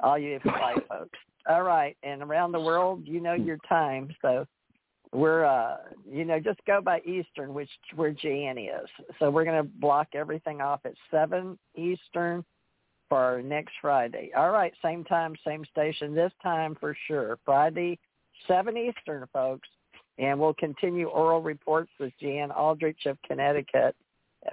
[0.00, 1.18] All you Hawaii folks.
[1.48, 4.46] All right, and around the world, you know your time, so
[5.12, 5.76] we're uh
[6.10, 8.88] you know just go by Eastern, which where Jan is.
[9.18, 12.44] So we're going to block everything off at seven Eastern
[13.08, 14.30] for next Friday.
[14.36, 16.14] All right, same time, same station.
[16.14, 17.38] This time for sure.
[17.44, 17.98] Friday,
[18.46, 19.68] 7 Eastern, folks.
[20.18, 23.94] And we'll continue oral reports with Jan Aldrich of Connecticut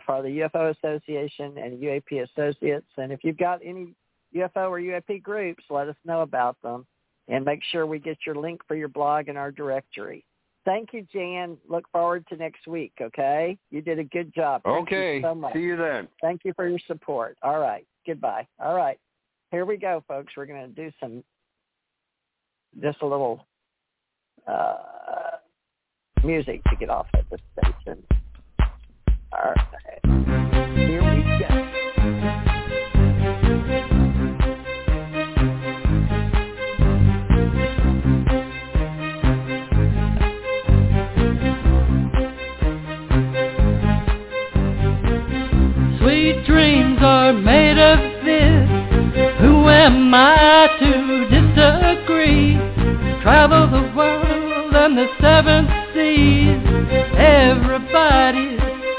[0.05, 2.87] for the UFO Association and UAP Associates.
[2.97, 3.93] And if you've got any
[4.35, 6.85] UFO or UAP groups, let us know about them.
[7.29, 10.25] And make sure we get your link for your blog in our directory.
[10.65, 11.57] Thank you, Jan.
[11.69, 13.57] Look forward to next week, okay?
[13.69, 14.63] You did a good job.
[14.63, 15.21] Thank you Okay.
[15.21, 15.53] so much.
[15.53, 16.07] See you then.
[16.21, 17.37] Thank you for your support.
[17.41, 17.85] All right.
[18.05, 18.47] Goodbye.
[18.59, 18.99] All right.
[19.51, 20.33] Here we go, folks.
[20.35, 21.23] We're going to do some,
[22.81, 23.45] just a little
[24.47, 24.75] uh,
[26.23, 28.03] music to get off at the station.
[29.33, 30.01] All right.
[30.75, 31.49] Here we go.
[45.99, 48.69] Sweet dreams are made of this.
[49.41, 50.91] Who am I to
[51.31, 52.57] disagree?
[53.23, 56.61] Travel the world and the seven seas.
[57.17, 58.52] Everybody's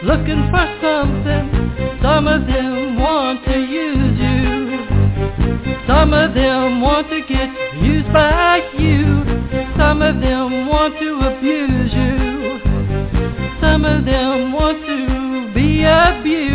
[0.04, 1.98] looking for something.
[2.02, 4.44] Some of them want to use you.
[5.86, 7.48] Some of them want to get
[7.82, 9.24] used by you.
[9.78, 12.60] Some of them want to abuse you.
[13.62, 16.54] Some of them want to be abused.